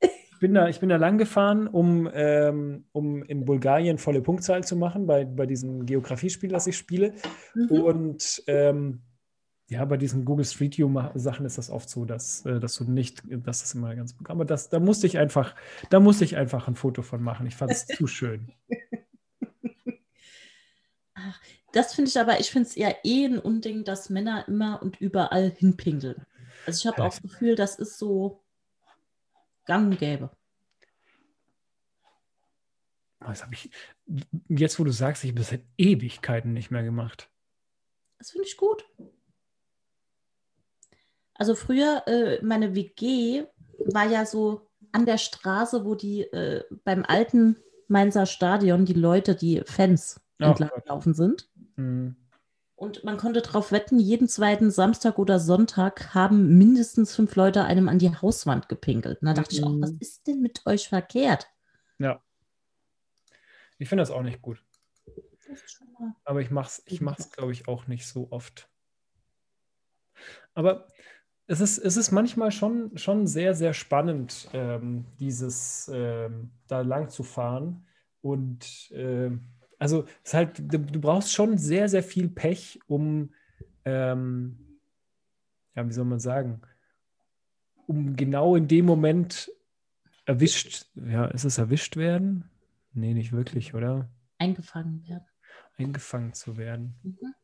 [0.00, 4.64] ich bin, da, ich bin da lang gefahren, um, ähm, um in Bulgarien volle Punktzahl
[4.64, 7.14] zu machen bei, bei diesem Geografiespiel, das ich spiele.
[7.54, 7.70] Mhm.
[7.70, 9.02] Und ähm,
[9.68, 12.84] ja, bei diesen Google Street View Sachen ist das oft so, dass, äh, dass du
[12.84, 15.54] nicht, das ist immer ganz, aber das, da musste ich einfach,
[15.90, 17.46] da musste ich einfach ein Foto von machen.
[17.46, 18.50] Ich fand es zu schön.
[21.14, 21.40] Ach,
[21.72, 25.00] das finde ich aber, ich finde es eher eh ein Unding, dass Männer immer und
[25.00, 26.24] überall hinpinkeln.
[26.66, 28.42] Also ich habe auch das Gefühl, das ist so
[29.66, 30.30] gang und gäbe.
[33.20, 33.70] Das habe ich,
[34.48, 37.28] jetzt wo du sagst, ich habe das seit Ewigkeiten nicht mehr gemacht.
[38.18, 38.84] Das finde ich gut.
[41.38, 43.44] Also früher, äh, meine WG
[43.78, 49.34] war ja so an der Straße, wo die äh, beim alten Mainzer Stadion die Leute,
[49.34, 51.48] die Fans oh, entlang gelaufen sind.
[51.76, 52.16] Mhm.
[52.74, 57.88] Und man konnte darauf wetten, jeden zweiten Samstag oder Sonntag haben mindestens fünf Leute einem
[57.88, 59.20] an die Hauswand gepinkelt.
[59.20, 59.58] Und da dachte mhm.
[59.58, 59.98] ich auch, was mhm.
[60.00, 61.48] ist denn mit euch verkehrt?
[61.98, 62.22] Ja.
[63.78, 64.62] Ich finde das auch nicht gut.
[66.24, 68.68] Aber ich mache es, ich mach's, glaube ich, auch nicht so oft.
[70.54, 70.88] Aber
[71.50, 77.08] es ist, es ist manchmal schon, schon sehr, sehr spannend, ähm, dieses ähm, da lang
[77.08, 77.86] zu fahren.
[78.20, 79.30] Und äh,
[79.78, 83.32] also es ist halt, du, du, brauchst schon sehr, sehr viel Pech, um,
[83.86, 84.78] ähm,
[85.74, 86.60] ja, wie soll man sagen,
[87.86, 89.50] um genau in dem Moment
[90.26, 92.50] erwischt, ja, ist es erwischt werden?
[92.92, 94.10] Nee, nicht wirklich, oder?
[94.36, 95.24] Eingefangen werden.
[95.78, 96.94] Eingefangen zu werden.
[97.02, 97.34] Mhm.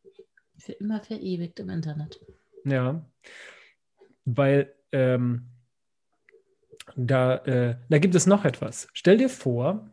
[0.58, 2.20] Für immer verewigt im Internet.
[2.64, 3.02] Ja
[4.24, 5.50] weil ähm,
[6.96, 8.88] da, äh, da gibt es noch etwas.
[8.92, 9.90] Stell dir vor,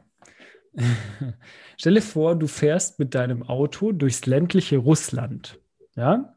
[1.78, 5.60] stell dir vor, du fährst mit deinem Auto durchs ländliche Russland.
[5.96, 6.36] Ja?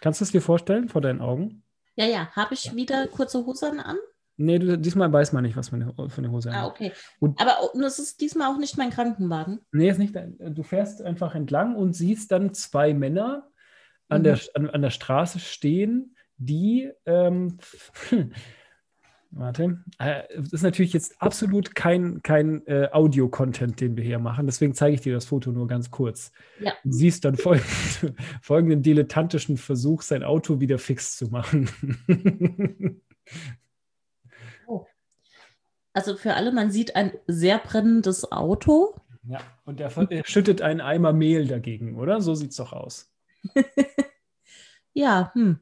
[0.00, 1.62] Kannst du es dir vorstellen vor deinen Augen?
[1.96, 2.30] Ja, ja.
[2.32, 3.96] Habe ich wieder kurze Hosen an?
[4.36, 6.92] Nee, du, diesmal weiß man nicht, was für eine, für eine Hose Ah, okay.
[7.20, 7.56] Und, Aber
[7.86, 9.60] es ist diesmal auch nicht mein Krankenwagen.
[9.70, 10.14] Nee, ist nicht.
[10.40, 13.48] Du fährst einfach entlang und siehst dann zwei Männer
[14.08, 14.24] an, mhm.
[14.24, 16.16] der, an, an der Straße stehen
[16.46, 17.58] die, ähm,
[19.30, 24.46] warte, äh, das ist natürlich jetzt absolut kein, kein äh, Audio-Content, den wir hier machen,
[24.46, 26.32] deswegen zeige ich dir das Foto nur ganz kurz.
[26.60, 26.72] Ja.
[26.84, 31.68] Du siehst dann folgenden, folgenden dilettantischen Versuch, sein Auto wieder fix zu machen.
[34.66, 34.86] oh.
[35.92, 38.96] Also für alle, man sieht ein sehr brennendes Auto.
[39.26, 42.20] Ja, und er, er schüttet einen Eimer Mehl dagegen, oder?
[42.20, 43.10] So sieht es doch aus.
[44.92, 45.60] ja, hm.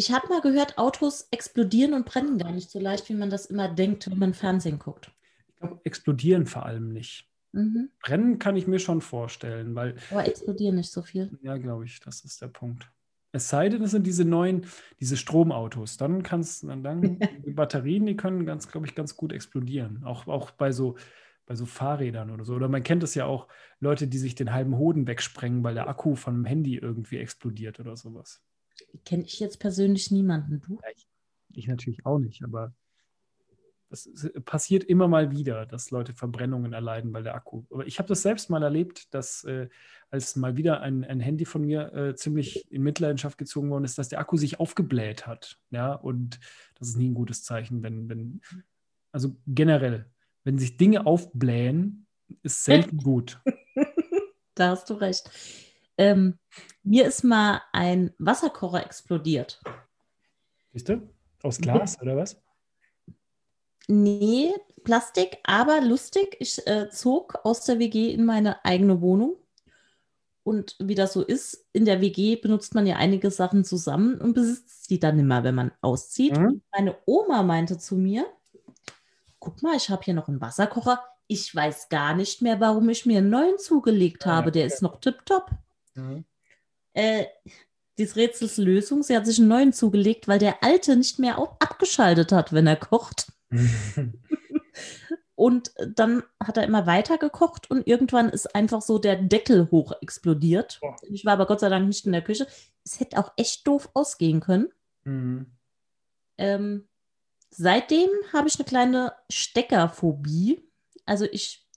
[0.00, 3.46] Ich habe mal gehört, Autos explodieren und brennen gar nicht so leicht, wie man das
[3.46, 5.10] immer denkt, wenn man Fernsehen guckt.
[5.48, 7.28] Ich glaube, explodieren vor allem nicht.
[7.50, 7.90] Mhm.
[8.00, 9.96] Brennen kann ich mir schon vorstellen, weil.
[10.12, 11.36] Aber explodieren nicht so viel.
[11.42, 12.88] Ja, glaube ich, das ist der Punkt.
[13.32, 14.66] Es sei denn, es sind diese neuen,
[15.00, 15.96] diese Stromautos.
[15.96, 20.04] Dann kannst dann, dann die Batterien, die können ganz, glaube ich, ganz gut explodieren.
[20.04, 20.96] Auch, auch bei so,
[21.44, 22.54] bei so Fahrrädern oder so.
[22.54, 23.48] Oder man kennt es ja auch,
[23.80, 27.80] Leute, die sich den halben Hoden wegsprengen, weil der Akku von einem Handy irgendwie explodiert
[27.80, 28.44] oder sowas.
[29.04, 30.78] Kenne ich jetzt persönlich niemanden, du?
[30.94, 31.06] Ich,
[31.50, 32.74] ich, natürlich auch nicht, aber
[33.90, 34.08] das
[34.44, 37.64] passiert immer mal wieder, dass Leute Verbrennungen erleiden, weil der Akku.
[37.70, 39.68] Aber ich habe das selbst mal erlebt, dass äh,
[40.10, 43.96] als mal wieder ein, ein Handy von mir äh, ziemlich in Mitleidenschaft gezogen worden ist,
[43.96, 45.58] dass der Akku sich aufgebläht hat.
[45.70, 46.38] Ja, und
[46.78, 48.40] das ist nie ein gutes Zeichen, wenn, wenn,
[49.10, 50.10] also generell,
[50.44, 52.06] wenn sich Dinge aufblähen,
[52.42, 53.40] ist selten gut.
[54.54, 55.30] da hast du recht.
[55.98, 56.38] Ähm,
[56.82, 59.60] mir ist mal ein Wasserkocher explodiert.
[60.72, 61.08] Siehst du?
[61.42, 62.40] Aus Glas oder was?
[63.88, 64.52] Nee,
[64.84, 66.36] Plastik, aber lustig.
[66.40, 69.36] Ich äh, zog aus der WG in meine eigene Wohnung.
[70.44, 74.32] Und wie das so ist, in der WG benutzt man ja einige Sachen zusammen und
[74.32, 76.38] besitzt sie dann immer, wenn man auszieht.
[76.38, 76.62] Mhm.
[76.72, 78.26] Meine Oma meinte zu mir,
[79.38, 81.02] guck mal, ich habe hier noch einen Wasserkocher.
[81.26, 84.46] Ich weiß gar nicht mehr, warum ich mir einen neuen zugelegt habe.
[84.46, 84.52] Ja.
[84.52, 85.50] Der ist noch tipptopp.
[85.98, 86.24] Mhm.
[86.94, 87.26] Äh,
[87.98, 92.32] dieses Rätsels Lösung, sie hat sich einen neuen zugelegt, weil der alte nicht mehr abgeschaltet
[92.32, 93.32] hat, wenn er kocht.
[95.34, 99.92] und dann hat er immer weiter gekocht und irgendwann ist einfach so der Deckel hoch
[100.00, 100.78] explodiert.
[100.82, 100.94] Oh.
[101.10, 102.46] Ich war aber Gott sei Dank nicht in der Küche.
[102.84, 104.68] Es hätte auch echt doof ausgehen können.
[105.04, 105.46] Mhm.
[106.38, 106.88] Ähm,
[107.50, 110.62] seitdem habe ich eine kleine Steckerphobie.
[111.04, 111.67] Also ich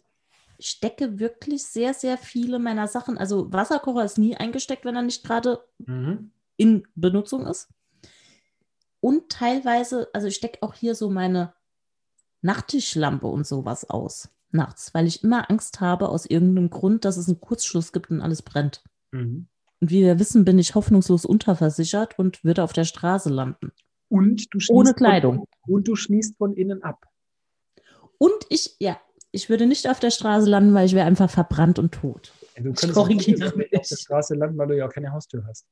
[0.68, 3.18] stecke wirklich sehr, sehr viele meiner Sachen.
[3.18, 6.32] Also Wasserkocher ist nie eingesteckt, wenn er nicht gerade mhm.
[6.58, 7.70] in Benutzung ist.
[9.00, 11.54] Und teilweise, also ich stecke auch hier so meine
[12.42, 17.28] Nachttischlampe und sowas aus nachts, weil ich immer Angst habe aus irgendeinem Grund, dass es
[17.28, 18.84] einen Kurzschluss gibt und alles brennt.
[19.12, 19.48] Mhm.
[19.80, 23.72] Und wie wir wissen, bin ich hoffnungslos unterversichert und würde auf der Straße landen.
[24.10, 25.48] Und du ohne Kleidung.
[25.66, 27.06] Von, und du schließt von innen ab.
[28.18, 29.00] Und ich, ja,
[29.32, 32.34] ich würde nicht auf der Straße landen, weil ich wäre einfach verbrannt und tot.
[32.56, 35.68] Ja, du könntest nicht auf der Straße landen, weil du ja auch keine Haustür hast.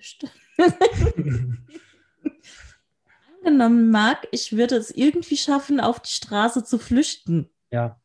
[0.00, 0.32] Stimmt.
[3.44, 7.48] Angenommen, Marc, ich würde es irgendwie schaffen, auf die Straße zu flüchten.
[7.70, 8.00] Ja.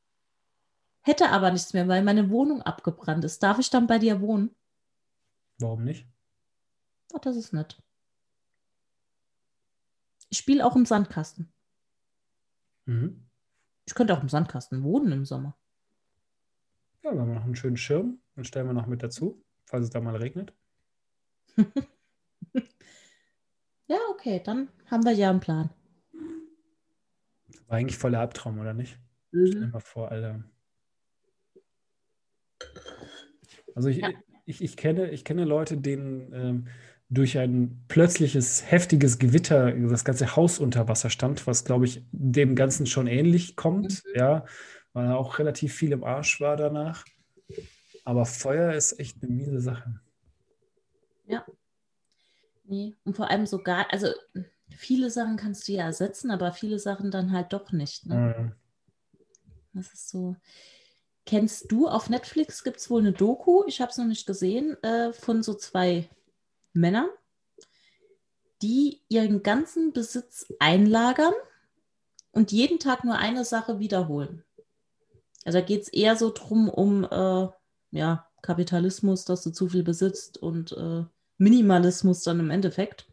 [1.01, 3.41] Hätte aber nichts mehr, weil meine Wohnung abgebrannt ist.
[3.41, 4.55] Darf ich dann bei dir wohnen?
[5.57, 6.07] Warum nicht?
[7.13, 7.81] Ach, das ist nett.
[10.29, 11.51] Ich spiele auch im Sandkasten.
[12.85, 13.25] Mhm.
[13.91, 15.57] Ich könnte auch im Sandkasten wohnen im Sommer.
[17.03, 18.19] Ja, wir haben noch einen schönen Schirm.
[18.37, 20.53] Den stellen wir noch mit dazu, falls es da mal regnet.
[23.87, 25.71] ja, okay, dann haben wir ja einen Plan.
[27.67, 28.97] War eigentlich voller Albtraum, oder nicht?
[29.31, 29.47] Mhm.
[29.47, 30.41] Stell dir mal vor, Alter.
[33.75, 34.09] Also ich, ja.
[34.45, 36.67] ich, ich, kenne, ich kenne Leute, denen ähm,
[37.11, 42.55] durch ein plötzliches, heftiges Gewitter das ganze Haus unter Wasser stand, was, glaube ich, dem
[42.55, 44.11] Ganzen schon ähnlich kommt, mhm.
[44.15, 44.45] ja,
[44.93, 47.03] weil er auch relativ viel im Arsch war danach.
[48.05, 49.99] Aber Feuer ist echt eine miese Sache.
[51.27, 51.45] Ja.
[52.63, 54.07] Nee, und vor allem sogar, also
[54.69, 58.05] viele Sachen kannst du ja ersetzen, aber viele Sachen dann halt doch nicht.
[58.05, 58.35] Ne?
[58.37, 58.51] Mhm.
[59.73, 60.37] Das ist so.
[61.25, 64.81] Kennst du auf Netflix gibt es wohl eine Doku, ich habe es noch nicht gesehen,
[64.81, 66.09] äh, von so zwei
[66.73, 67.09] Männer,
[68.61, 71.33] die ihren ganzen Besitz einlagern
[72.31, 74.43] und jeden Tag nur eine Sache wiederholen.
[75.43, 77.47] Also da geht es eher so drum um äh,
[77.91, 81.03] ja, Kapitalismus, dass du zu viel besitzt und äh,
[81.37, 83.07] Minimalismus dann im Endeffekt.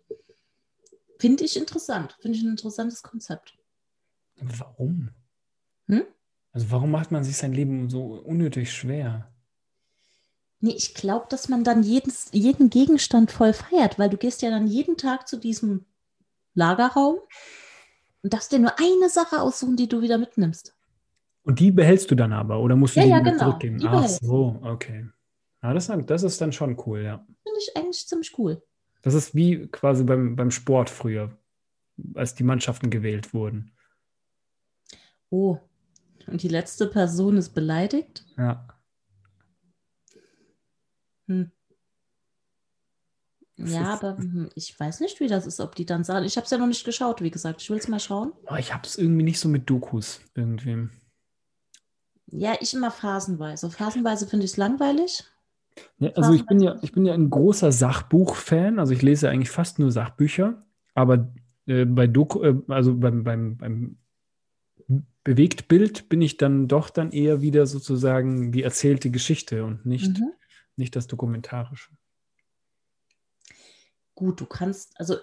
[1.19, 2.17] Finde ich interessant.
[2.21, 3.59] Finde ich ein interessantes Konzept.
[4.37, 5.11] Warum?
[5.87, 6.05] Hm?
[6.53, 9.33] Also warum macht man sich sein Leben so unnötig schwer?
[10.61, 14.51] Nee, ich glaube, dass man dann jedes, jeden Gegenstand voll feiert, weil du gehst ja
[14.51, 15.85] dann jeden Tag zu diesem
[16.55, 17.19] Lagerraum
[18.23, 20.75] und darfst dir nur eine Sache aussuchen, die du wieder mitnimmst.
[21.45, 23.39] Und die behältst du dann aber oder musst du ja, die ja, genau.
[23.39, 23.81] zurückgeben?
[23.87, 25.09] Ach so, okay.
[25.63, 27.25] Ja, das, das ist dann schon cool, ja.
[27.43, 28.63] Finde ich eigentlich ziemlich cool.
[29.03, 31.39] Das ist wie quasi beim, beim Sport früher,
[32.15, 33.73] als die Mannschaften gewählt wurden.
[35.31, 35.59] Oh,
[36.27, 38.25] und die letzte Person ist beleidigt?
[38.37, 38.67] Ja.
[41.29, 41.53] Hm.
[43.59, 46.25] Ja, aber hm, ich weiß nicht, wie das ist, ob die dann sagen.
[46.25, 47.61] Ich habe es ja noch nicht geschaut, wie gesagt.
[47.61, 48.33] Ich will es mal schauen.
[48.49, 50.89] Oh, ich habe es irgendwie nicht so mit Dokus irgendwie.
[52.31, 53.71] Ja, ich immer phasenweise.
[53.71, 55.25] Phasenweise finde ich es langweilig.
[55.99, 58.79] Ja, also ich bin ja, ich bin ja ein großer Sachbuch-Fan.
[58.79, 60.65] Also ich lese eigentlich fast nur Sachbücher.
[60.95, 61.33] Aber
[61.67, 63.99] äh, bei Doku, äh, also beim, beim, beim
[65.25, 70.33] Bewegtbild bin ich dann doch dann eher wieder sozusagen die erzählte Geschichte und nicht mhm
[70.79, 71.91] nicht das Dokumentarische.
[74.15, 75.17] Gut, du kannst, also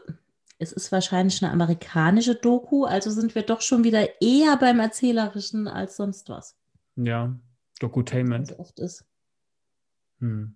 [0.57, 5.67] es ist wahrscheinlich eine amerikanische Doku, also sind wir doch schon wieder eher beim Erzählerischen
[5.67, 6.55] als sonst was.
[6.95, 7.35] Ja,
[7.79, 8.51] Dokutainment.
[8.51, 9.05] Was oft ist.
[10.19, 10.55] Hm.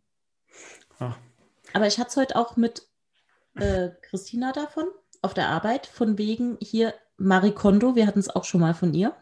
[1.74, 2.88] Aber ich hatte es heute auch mit
[3.56, 4.86] äh, Christina davon
[5.22, 8.94] auf der Arbeit, von wegen hier Marie Kondo, wir hatten es auch schon mal von
[8.94, 9.16] ihr,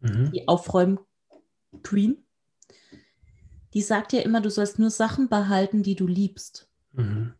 [0.00, 0.30] mhm.
[0.32, 2.24] die Aufräum-Queen
[3.74, 6.68] die sagt ja immer, du sollst nur Sachen behalten, die du liebst.
[6.92, 7.34] Mhm.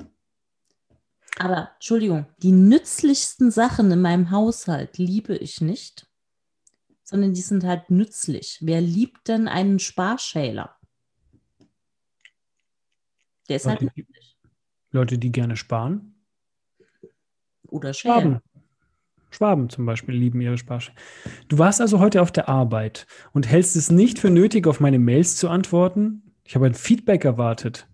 [1.39, 6.07] Aber Entschuldigung, die nützlichsten Sachen in meinem Haushalt liebe ich nicht,
[7.03, 8.59] sondern die sind halt nützlich.
[8.61, 10.76] Wer liebt denn einen Sparschäler?
[13.49, 14.37] Der ist halt Leute, halt nützlich.
[14.91, 16.14] Leute, die gerne sparen.
[17.68, 18.41] Oder schälen.
[19.30, 20.93] Schwaben zum Beispiel lieben ihre Sprache.
[21.49, 24.99] Du warst also heute auf der Arbeit und hältst es nicht für nötig, auf meine
[24.99, 26.22] Mails zu antworten?
[26.45, 27.86] Ich habe ein Feedback erwartet.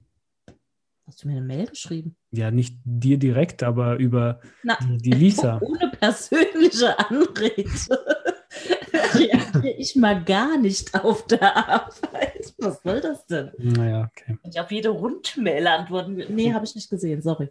[1.07, 2.16] Hast du mir eine Mail geschrieben?
[2.30, 5.59] Ja, nicht dir direkt, aber über Na, die, die Lisa.
[5.62, 7.64] Ohne persönliche Anrede
[9.14, 12.55] reagiere ich mal gar nicht auf der Arbeit.
[12.59, 13.51] Was soll das denn?
[13.59, 14.38] Naja, okay.
[14.42, 16.22] Wenn ich auf jede Rundmail antworten.
[16.28, 17.51] Nee, habe ich nicht gesehen, sorry.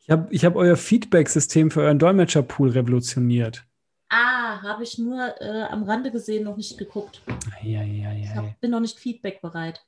[0.00, 3.64] Ich habe ich hab euer Feedback-System für euren Dolmetscherpool revolutioniert.
[4.14, 7.22] Ah, habe ich nur äh, am Rande gesehen, noch nicht geguckt.
[7.62, 8.12] Ja, ja, ja.
[8.12, 9.86] Ich hab, bin noch nicht feedbackbereit.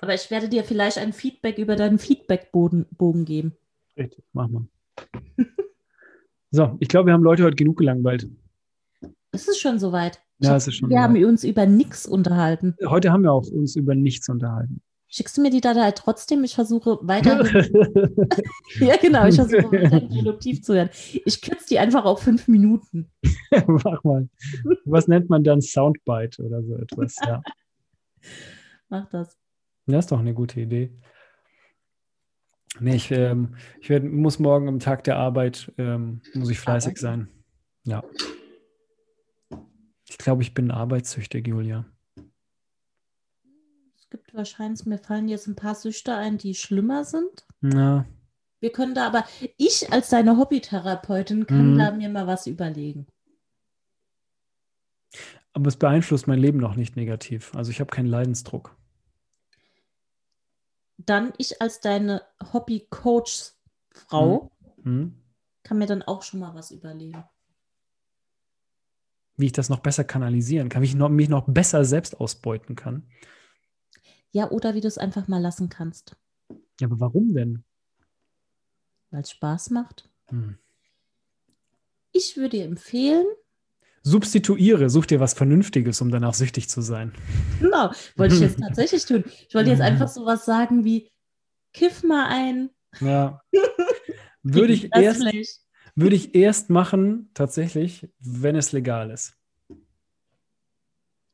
[0.00, 3.52] Aber ich werde dir vielleicht ein Feedback über deinen Feedbackbogen geben.
[3.96, 4.68] Richtig, machen
[5.36, 5.46] wir.
[6.50, 8.28] so, ich glaube, wir haben Leute heute genug gelangweilt.
[9.30, 10.20] Es ist schon soweit.
[10.40, 11.04] Ja, es ist schon wir soweit.
[11.10, 12.74] haben uns über nichts unterhalten.
[12.84, 14.82] Heute haben wir auch uns über nichts unterhalten.
[15.12, 16.44] Schickst du mir die Datei trotzdem?
[16.44, 17.44] Ich versuche weiter.
[18.80, 20.90] ja, genau, ich versuche weiter produktiv zu werden.
[21.24, 23.10] Ich kürze die einfach auf fünf Minuten.
[23.66, 24.28] Mach mal.
[24.84, 27.16] Was nennt man dann Soundbite oder so etwas?
[27.26, 27.42] Ja.
[28.88, 29.36] Mach das.
[29.86, 30.92] Das ist doch eine gute Idee.
[32.78, 36.98] Nee, ich, ähm, ich werd, muss morgen am Tag der Arbeit, ähm, muss ich fleißig
[36.98, 37.28] sein.
[37.82, 38.04] Ja.
[40.08, 41.84] Ich glaube, ich bin arbeitssüchtig, Julia.
[44.12, 47.46] Es gibt wahrscheinlich, mir fallen jetzt ein paar Süchte ein, die schlimmer sind.
[47.62, 48.04] Ja.
[48.58, 49.24] Wir können da aber,
[49.56, 51.78] ich als deine Hobbytherapeutin kann Mhm.
[51.78, 53.06] da mir mal was überlegen.
[55.52, 57.54] Aber es beeinflusst mein Leben noch nicht negativ.
[57.54, 58.76] Also ich habe keinen Leidensdruck.
[60.98, 64.50] Dann ich als deine Hobby-Coach-Frau
[64.82, 65.14] Hm?
[65.62, 67.22] kann mir dann auch schon mal was überlegen.
[69.36, 72.74] Wie ich das noch besser kanalisieren kann, wie ich noch, mich noch besser selbst ausbeuten
[72.74, 73.06] kann.
[74.32, 76.16] Ja, oder wie du es einfach mal lassen kannst,
[76.80, 77.64] Ja, aber warum denn?
[79.10, 80.08] weil es Spaß macht.
[80.28, 80.56] Hm.
[82.12, 83.26] Ich würde dir empfehlen,
[84.02, 87.12] Substituiere, such dir was Vernünftiges, um danach süchtig zu sein.
[87.60, 89.24] genau, wollte ich jetzt tatsächlich tun.
[89.48, 91.10] Ich wollte jetzt einfach sowas sagen wie,
[91.74, 92.70] kiff mal ein.
[93.00, 93.42] Ja.
[94.42, 95.22] Würde ich, erst,
[95.94, 99.36] würde ich erst machen, tatsächlich, wenn es legal ist.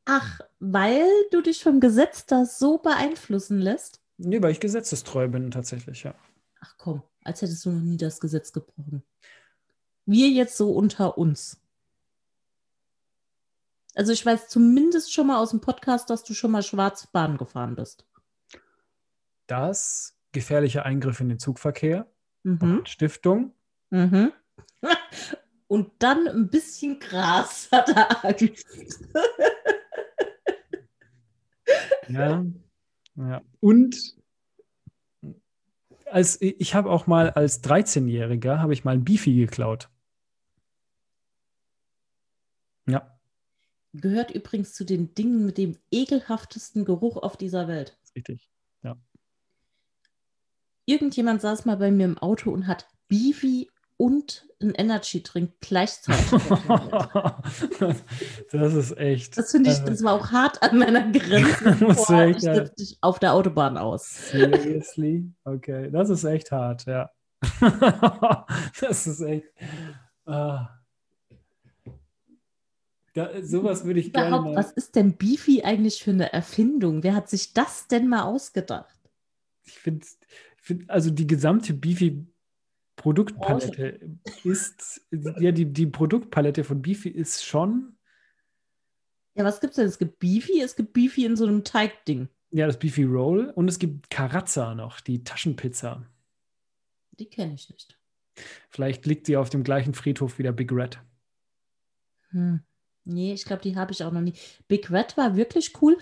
[0.09, 3.99] Ach, weil du dich vom Gesetz da so beeinflussen lässt?
[4.17, 6.15] Nee, weil ich gesetzestreu bin, tatsächlich, ja.
[6.61, 9.03] Ach komm, als hättest du noch nie das Gesetz gebrochen.
[10.05, 11.59] Wir jetzt so unter uns.
[13.95, 17.37] Also ich weiß zumindest schon mal aus dem Podcast, dass du schon mal schwarz Bahn
[17.37, 18.05] gefahren bist.
[19.47, 22.07] Das, gefährlicher Eingriff in den Zugverkehr,
[22.43, 22.85] Mhm.
[22.85, 23.53] Stiftung,
[23.89, 24.31] Mhm.
[25.69, 28.65] Und dann ein bisschen Gras hat er Angst.
[32.09, 32.45] Ja.
[33.15, 33.41] ja.
[33.59, 34.15] Und
[36.05, 39.89] als, ich habe auch mal als 13-Jähriger, habe ich mal ein Beefy geklaut.
[42.87, 43.17] Ja,
[43.93, 47.97] Gehört übrigens zu den Dingen mit dem ekelhaftesten Geruch auf dieser Welt.
[48.03, 48.49] ist richtig.
[50.89, 56.31] Irgendjemand saß mal bei mir im Auto und hat Beefy und einen Energy-Drink gleichzeitig.
[58.51, 59.37] das ist echt.
[59.37, 61.71] Das finde ich, also, das war auch hart an meiner Grenze.
[61.79, 62.61] Boah, ich ja.
[62.61, 64.29] dich auf der Autobahn aus.
[64.31, 65.31] Seriously?
[65.43, 67.09] Okay, das ist echt hart, ja.
[68.81, 69.47] das ist echt.
[70.25, 70.69] Ah.
[73.13, 74.55] Da, sowas würde ich gerne Überhaupt, mal.
[74.55, 77.01] was ist denn Beefy eigentlich für eine Erfindung?
[77.01, 78.95] Wer hat sich das denn mal ausgedacht?
[79.65, 80.05] Ich finde,
[80.57, 82.27] find, also die gesamte Beefy
[82.97, 87.95] Produktpalette ist, ja, die, die Produktpalette von Beefy ist schon,
[89.35, 89.85] Ja, was gibt's denn?
[89.87, 92.27] Es gibt Beefy, es gibt Beefy in so einem Teigding.
[92.51, 96.05] ja, das Beefy Roll und es gibt Carazza noch, die Taschenpizza.
[97.19, 97.97] Die kenne ich nicht.
[98.69, 100.99] Vielleicht liegt sie auf dem gleichen Friedhof wie der Big Red.
[102.29, 102.61] Hm.
[103.05, 104.33] Nee, ich glaube, die habe ich auch noch nie.
[104.67, 105.97] Big Red war wirklich cool.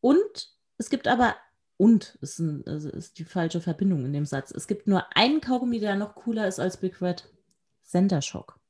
[0.00, 1.36] Und es gibt aber,
[1.82, 4.52] und ist, ein, also ist die falsche Verbindung in dem Satz.
[4.52, 7.28] Es gibt nur einen Kaugummi, der noch cooler ist als Big Red.
[7.82, 8.60] Sender Shock.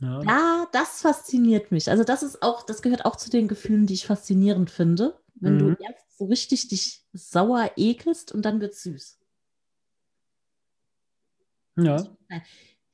[0.00, 0.20] Ja.
[0.22, 1.90] Ja, das fasziniert mich.
[1.90, 5.18] Also das ist auch, das gehört auch zu den Gefühlen, die ich faszinierend finde.
[5.34, 5.58] Wenn Mhm.
[5.58, 9.18] du erst so richtig dich sauer ekelst und dann wird süß.
[11.76, 11.96] ja.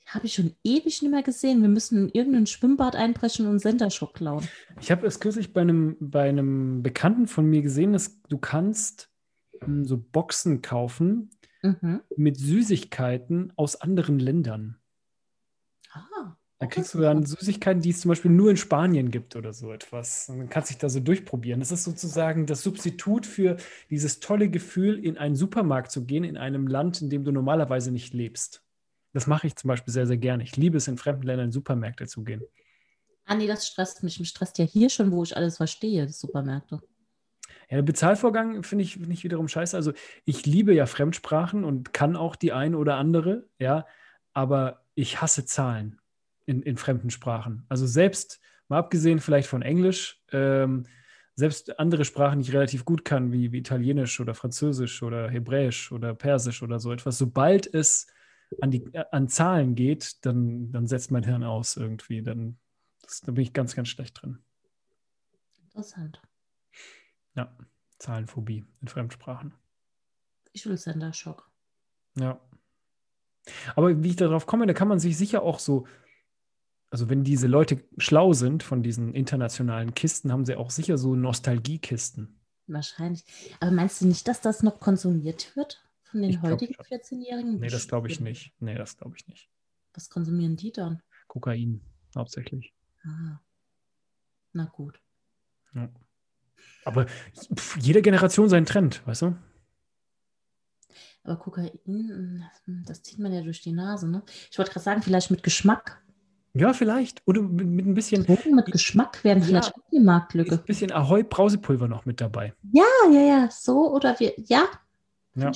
[0.07, 1.63] Habe ich schon ewig nicht mehr gesehen.
[1.63, 4.47] Wir müssen in irgendein Schwimmbad einbrechen und Senderschock klauen.
[4.81, 9.11] Ich habe es kürzlich bei einem, bei einem Bekannten von mir gesehen, dass du kannst
[9.61, 11.31] hm, so Boxen kaufen
[11.65, 12.01] Mhm.
[12.17, 14.79] mit Süßigkeiten aus anderen Ländern.
[15.93, 17.25] Ah, Da kriegst du dann.
[17.25, 20.29] Süßigkeiten, die es zum Beispiel nur in Spanien gibt oder so etwas.
[20.29, 21.61] Und dann kannst du dich da so durchprobieren.
[21.61, 23.59] Das ist sozusagen das Substitut für
[23.91, 27.93] dieses tolle Gefühl, in einen Supermarkt zu gehen, in einem Land, in dem du normalerweise
[27.93, 28.65] nicht lebst.
[29.13, 30.43] Das mache ich zum Beispiel sehr, sehr gerne.
[30.43, 32.43] Ich liebe es, in fremden Ländern in Supermärkte zu gehen.
[33.25, 34.19] Ah, nee, das stresst mich.
[34.19, 36.81] Mich stresst ja hier schon, wo ich alles verstehe, die Supermärkte.
[37.69, 39.77] Ja, der Bezahlvorgang finde ich, find ich wiederum scheiße.
[39.77, 39.93] Also
[40.25, 43.87] ich liebe ja Fremdsprachen und kann auch die eine oder andere, ja,
[44.33, 46.01] aber ich hasse Zahlen
[46.47, 47.65] in, in fremden Sprachen.
[47.69, 50.85] Also selbst, mal abgesehen vielleicht von Englisch, ähm,
[51.35, 55.93] selbst andere Sprachen, die ich relativ gut kann, wie, wie Italienisch oder Französisch oder Hebräisch
[55.93, 58.07] oder Persisch oder so etwas, sobald es
[58.61, 62.23] an, die, an Zahlen geht, dann, dann setzt mein Hirn aus irgendwie.
[62.23, 62.59] Dann,
[63.03, 64.39] das, da bin ich ganz, ganz schlecht drin.
[65.65, 66.21] Interessant.
[67.35, 67.57] Ja,
[67.99, 69.55] Zahlenphobie in Fremdsprachen.
[70.53, 71.51] Ich will Senderschock.
[72.17, 72.41] Ja.
[73.75, 75.87] Aber wie ich darauf komme, da kann man sich sicher auch so
[76.93, 81.17] also wenn diese Leute schlau sind von diesen internationalen Kisten, haben sie auch sicher so
[81.17, 82.39] Nostalgiekisten.
[82.67, 83.25] Wahrscheinlich.
[83.61, 85.83] Aber meinst du nicht, dass das noch konsumiert wird
[86.13, 87.59] von den ich heutigen 14-Jährigen?
[87.59, 88.53] Nee, das glaube ich nicht.
[88.61, 89.49] Nee, das glaube ich nicht.
[89.95, 91.03] Was konsumieren die dann?
[91.27, 91.81] Kokain,
[92.15, 92.73] hauptsächlich.
[93.05, 93.41] Ah.
[94.53, 95.01] Na gut.
[95.75, 95.89] Ja.
[96.85, 97.07] Aber
[97.81, 99.37] jede Generation seinen Trend, weißt du?
[101.25, 102.45] Aber Kokain,
[102.87, 104.23] das zieht man ja durch die Nase, ne?
[104.51, 106.03] Ich wollte gerade sagen, vielleicht mit Geschmack.
[106.55, 107.23] Ja, vielleicht.
[107.27, 108.25] Oder mit, mit ein bisschen.
[108.25, 110.57] Drogen mit Geschmack werden vielleicht ja, auch die Marktlücke.
[110.57, 112.53] Ein bisschen Ahoi-Brausepulver noch mit dabei.
[112.73, 113.51] Ja, ja, ja.
[113.51, 114.35] So oder wir.
[114.37, 114.69] Ja.
[115.35, 115.51] Ja.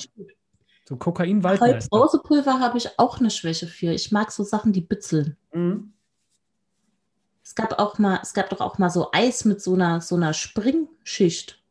[0.87, 1.89] So Kokain-Waldmeister.
[1.89, 3.91] Brausepulver habe ich auch eine Schwäche für.
[3.91, 5.35] Ich mag so Sachen, die bitzeln.
[5.53, 5.93] Mhm.
[7.43, 10.15] Es gab auch mal, es gab doch auch mal so Eis mit so einer, so
[10.15, 11.61] einer Springschicht.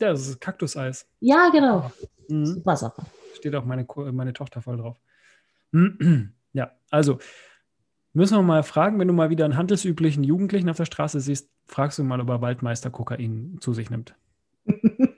[0.00, 1.08] Ja, das ist Kaktuseis.
[1.20, 1.90] Ja, genau.
[2.28, 2.46] Mhm.
[2.46, 3.02] Super Sache.
[3.34, 4.96] Steht auch meine, meine Tochter voll drauf.
[6.52, 7.18] ja, also
[8.12, 11.48] Müssen wir mal fragen, wenn du mal wieder einen handelsüblichen Jugendlichen auf der Straße siehst,
[11.68, 14.16] fragst du mal, ob er Waldmeister Kokain zu sich nimmt.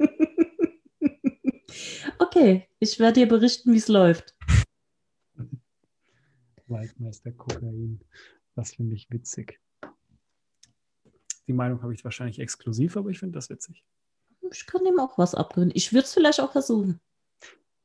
[2.32, 4.34] okay, ich werde dir berichten, wie es läuft.
[6.66, 8.00] Waldmeister Kokain.
[8.54, 9.60] Das finde ich witzig.
[11.46, 13.84] Die Meinung habe ich wahrscheinlich exklusiv, aber ich finde das witzig.
[14.50, 15.72] Ich kann dem auch was abgewöhnen.
[15.74, 17.00] Ich würde es vielleicht auch versuchen.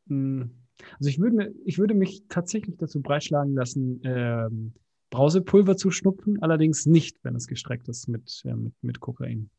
[0.07, 0.51] Hm.
[0.99, 4.73] Also ich würde, ich würde mich tatsächlich dazu breitschlagen lassen, ähm,
[5.09, 9.49] Brausepulver zu schnupfen, allerdings nicht, wenn es gestreckt ist mit, äh, mit, mit Kokain.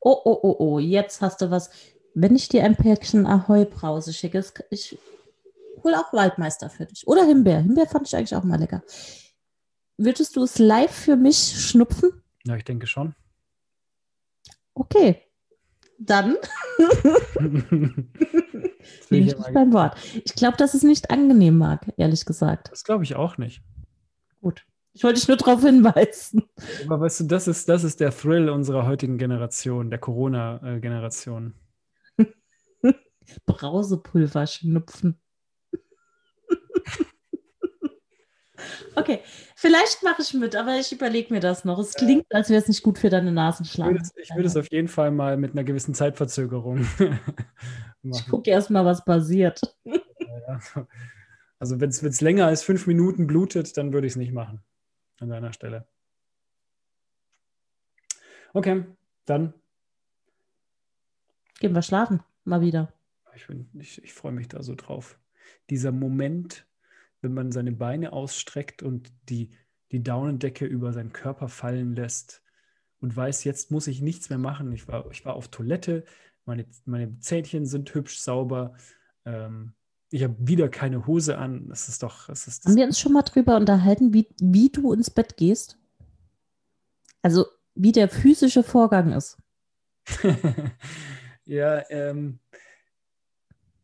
[0.00, 1.70] Oh, oh, oh, oh, jetzt hast du was.
[2.18, 4.98] Wenn ich dir ein Päckchen Ahoi-Brause schicke, ich
[5.84, 7.06] hole auch Waldmeister für dich.
[7.06, 7.60] Oder Himbeer.
[7.60, 8.82] Himbeer fand ich eigentlich auch mal lecker.
[9.98, 12.22] Würdest du es live für mich schnupfen?
[12.46, 13.14] Ja, ich denke schon.
[14.72, 15.20] Okay.
[15.98, 16.36] Dann
[19.10, 19.98] nehme ich dich beim Wort.
[20.24, 22.70] Ich glaube, dass es nicht angenehm mag, ehrlich gesagt.
[22.72, 23.60] Das glaube ich auch nicht.
[24.40, 24.64] Gut.
[24.94, 26.44] Ich wollte dich nur darauf hinweisen.
[26.86, 31.52] Aber weißt du, das ist, das ist der Thrill unserer heutigen Generation, der Corona-Generation.
[33.46, 35.18] Brausepulver schnupfen.
[38.96, 39.20] okay,
[39.54, 41.78] vielleicht mache ich mit, aber ich überlege mir das noch.
[41.78, 44.00] Es klingt, als wäre es nicht gut für deine Nasenschlange.
[44.16, 47.20] Ich würde es, auf jeden Fall mal mit einer gewissen Zeitverzögerung machen.
[48.02, 49.60] Ich gucke erst mal, was passiert.
[51.58, 54.62] Also wenn es länger als fünf Minuten blutet, dann würde ich es nicht machen
[55.20, 55.86] an deiner Stelle.
[58.52, 58.84] Okay,
[59.24, 59.54] dann.
[61.58, 62.92] Gehen wir schlafen, mal wieder.
[63.36, 63.46] Ich,
[63.78, 65.18] ich, ich freue mich da so drauf.
[65.70, 66.66] Dieser Moment,
[67.20, 69.50] wenn man seine Beine ausstreckt und die,
[69.92, 72.42] die Daunendecke über seinen Körper fallen lässt
[73.00, 74.72] und weiß, jetzt muss ich nichts mehr machen.
[74.72, 76.04] Ich war, ich war auf Toilette,
[76.46, 78.74] meine, meine Zähnchen sind hübsch sauber.
[79.24, 79.72] Ähm,
[80.10, 81.68] ich habe wieder keine Hose an.
[81.68, 82.28] Das ist doch.
[82.28, 85.36] Das ist, das Haben wir uns schon mal drüber unterhalten, wie, wie du ins Bett
[85.36, 85.78] gehst?
[87.22, 89.36] Also, wie der physische Vorgang ist.
[91.44, 92.38] ja, ähm,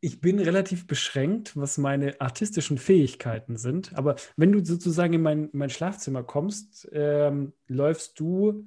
[0.04, 3.94] ich bin relativ beschränkt, was meine artistischen Fähigkeiten sind.
[3.94, 8.66] Aber wenn du sozusagen in mein, mein Schlafzimmer kommst, ähm, läufst du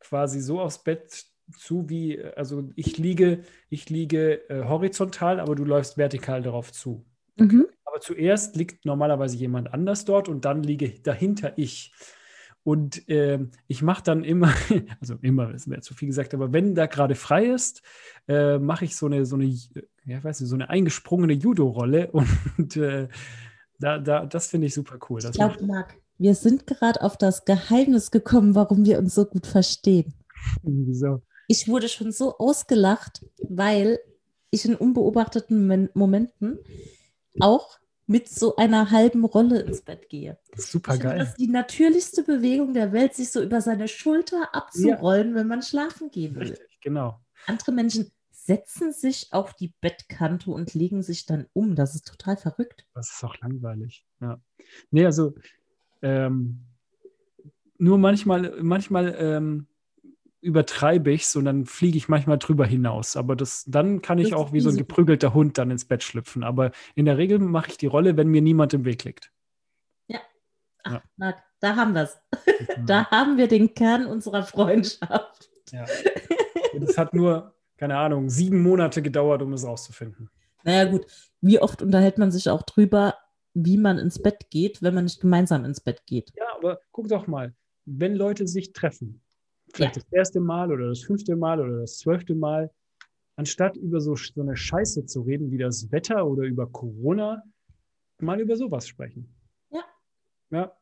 [0.00, 1.24] quasi so aufs Bett
[1.56, 7.06] zu wie, also ich liege, ich liege äh, horizontal, aber du läufst vertikal darauf zu.
[7.36, 7.68] Mhm.
[7.84, 11.94] Aber zuerst liegt normalerweise jemand anders dort und dann liege dahinter ich.
[12.64, 14.52] Und äh, ich mache dann immer,
[15.00, 17.82] also immer, das wäre zu viel gesagt, aber wenn da gerade frei ist,
[18.26, 19.46] äh, mache ich so eine, so eine,
[20.04, 22.10] ja, weiß nicht, so eine eingesprungene Judo-Rolle
[22.58, 23.08] und äh,
[23.80, 25.20] da, da, das finde ich super cool.
[25.20, 29.24] Das ich glaube, Marc, wir sind gerade auf das Geheimnis gekommen, warum wir uns so
[29.24, 30.14] gut verstehen.
[30.62, 31.22] Wieso?
[31.48, 33.98] ich wurde schon so ausgelacht, weil
[34.50, 36.58] ich in unbeobachteten Momenten
[37.40, 37.78] auch
[38.08, 40.38] mit so einer halben Rolle ins Bett gehe.
[40.56, 41.18] Super geil.
[41.18, 45.34] Das ist die natürlichste Bewegung der Welt, sich so über seine Schulter abzurollen, ja.
[45.36, 46.48] wenn man schlafen gehen will.
[46.48, 47.20] Richtig, genau.
[47.46, 51.76] Andere Menschen setzen sich auf die Bettkante und legen sich dann um.
[51.76, 52.86] Das ist total verrückt.
[52.94, 54.06] Das ist auch langweilig.
[54.22, 54.40] Ja.
[54.90, 55.34] Nee, also
[56.00, 56.64] ähm,
[57.76, 59.66] nur manchmal, manchmal ähm,
[60.48, 63.16] übertreibe ich es und dann fliege ich manchmal drüber hinaus.
[63.16, 66.42] Aber das, dann kann ich auch wie so ein geprügelter Hund dann ins Bett schlüpfen.
[66.42, 69.30] Aber in der Regel mache ich die Rolle, wenn mir niemand im Weg liegt.
[70.06, 70.20] Ja.
[70.84, 71.02] Ach, ja.
[71.18, 72.18] Na, da haben wir es.
[72.86, 75.50] da haben wir den Kern unserer Freundschaft.
[75.70, 75.84] Ja.
[76.72, 80.30] Und es hat nur, keine Ahnung, sieben Monate gedauert, um es rauszufinden.
[80.64, 81.06] Naja, gut.
[81.42, 83.16] Wie oft unterhält man sich auch drüber,
[83.52, 86.32] wie man ins Bett geht, wenn man nicht gemeinsam ins Bett geht?
[86.36, 87.54] Ja, aber guck doch mal,
[87.84, 89.20] wenn Leute sich treffen,
[89.72, 90.02] vielleicht ja.
[90.02, 92.70] das erste Mal oder das fünfte Mal oder das zwölfte Mal,
[93.36, 97.42] anstatt über so, so eine Scheiße zu reden wie das Wetter oder über Corona,
[98.18, 99.32] mal über sowas sprechen.
[99.70, 99.84] Ja.
[100.50, 100.72] Ja.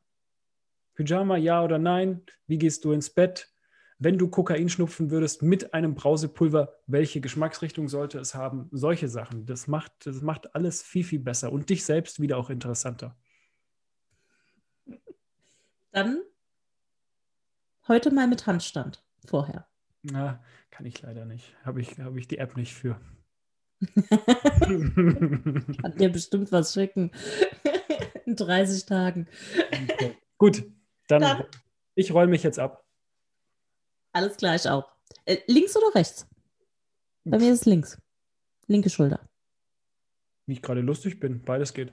[0.95, 2.23] Pyjama, ja oder nein?
[2.47, 3.53] Wie gehst du ins Bett?
[3.99, 8.69] Wenn du Kokain schnupfen würdest mit einem Brausepulver, welche Geschmacksrichtung sollte es haben?
[8.71, 9.47] Solche Sachen.
[9.47, 13.17] Das macht, das macht alles viel, viel besser und dich selbst wieder auch interessanter.
[15.93, 16.23] Dann
[17.89, 19.69] Heute mal mit Handstand vorher.
[20.03, 21.55] Na, kann ich leider nicht.
[21.65, 23.01] Habe ich, hab ich die App nicht für.
[25.81, 27.13] kann dir bestimmt was schicken.
[28.25, 29.29] In 30 Tagen.
[29.71, 30.17] Okay.
[30.37, 30.65] Gut,
[31.07, 31.45] dann, dann.
[31.95, 32.85] ich roll mich jetzt ab.
[34.13, 34.91] Alles gleich auch.
[35.25, 36.27] Äh, links oder rechts?
[37.25, 37.99] Bei mir ist es links.
[38.67, 39.29] Linke Schulter.
[40.47, 41.93] Wie ich gerade lustig bin, beides geht.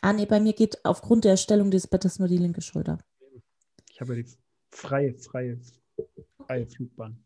[0.00, 2.98] Ah, nee, bei mir geht aufgrund der Stellung des Bettes nur die linke Schulter.
[3.90, 4.41] Ich habe ja die
[4.72, 5.58] freie, freie,
[6.46, 7.16] freie Flugbahn.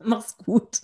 [0.00, 0.82] Mach's gut.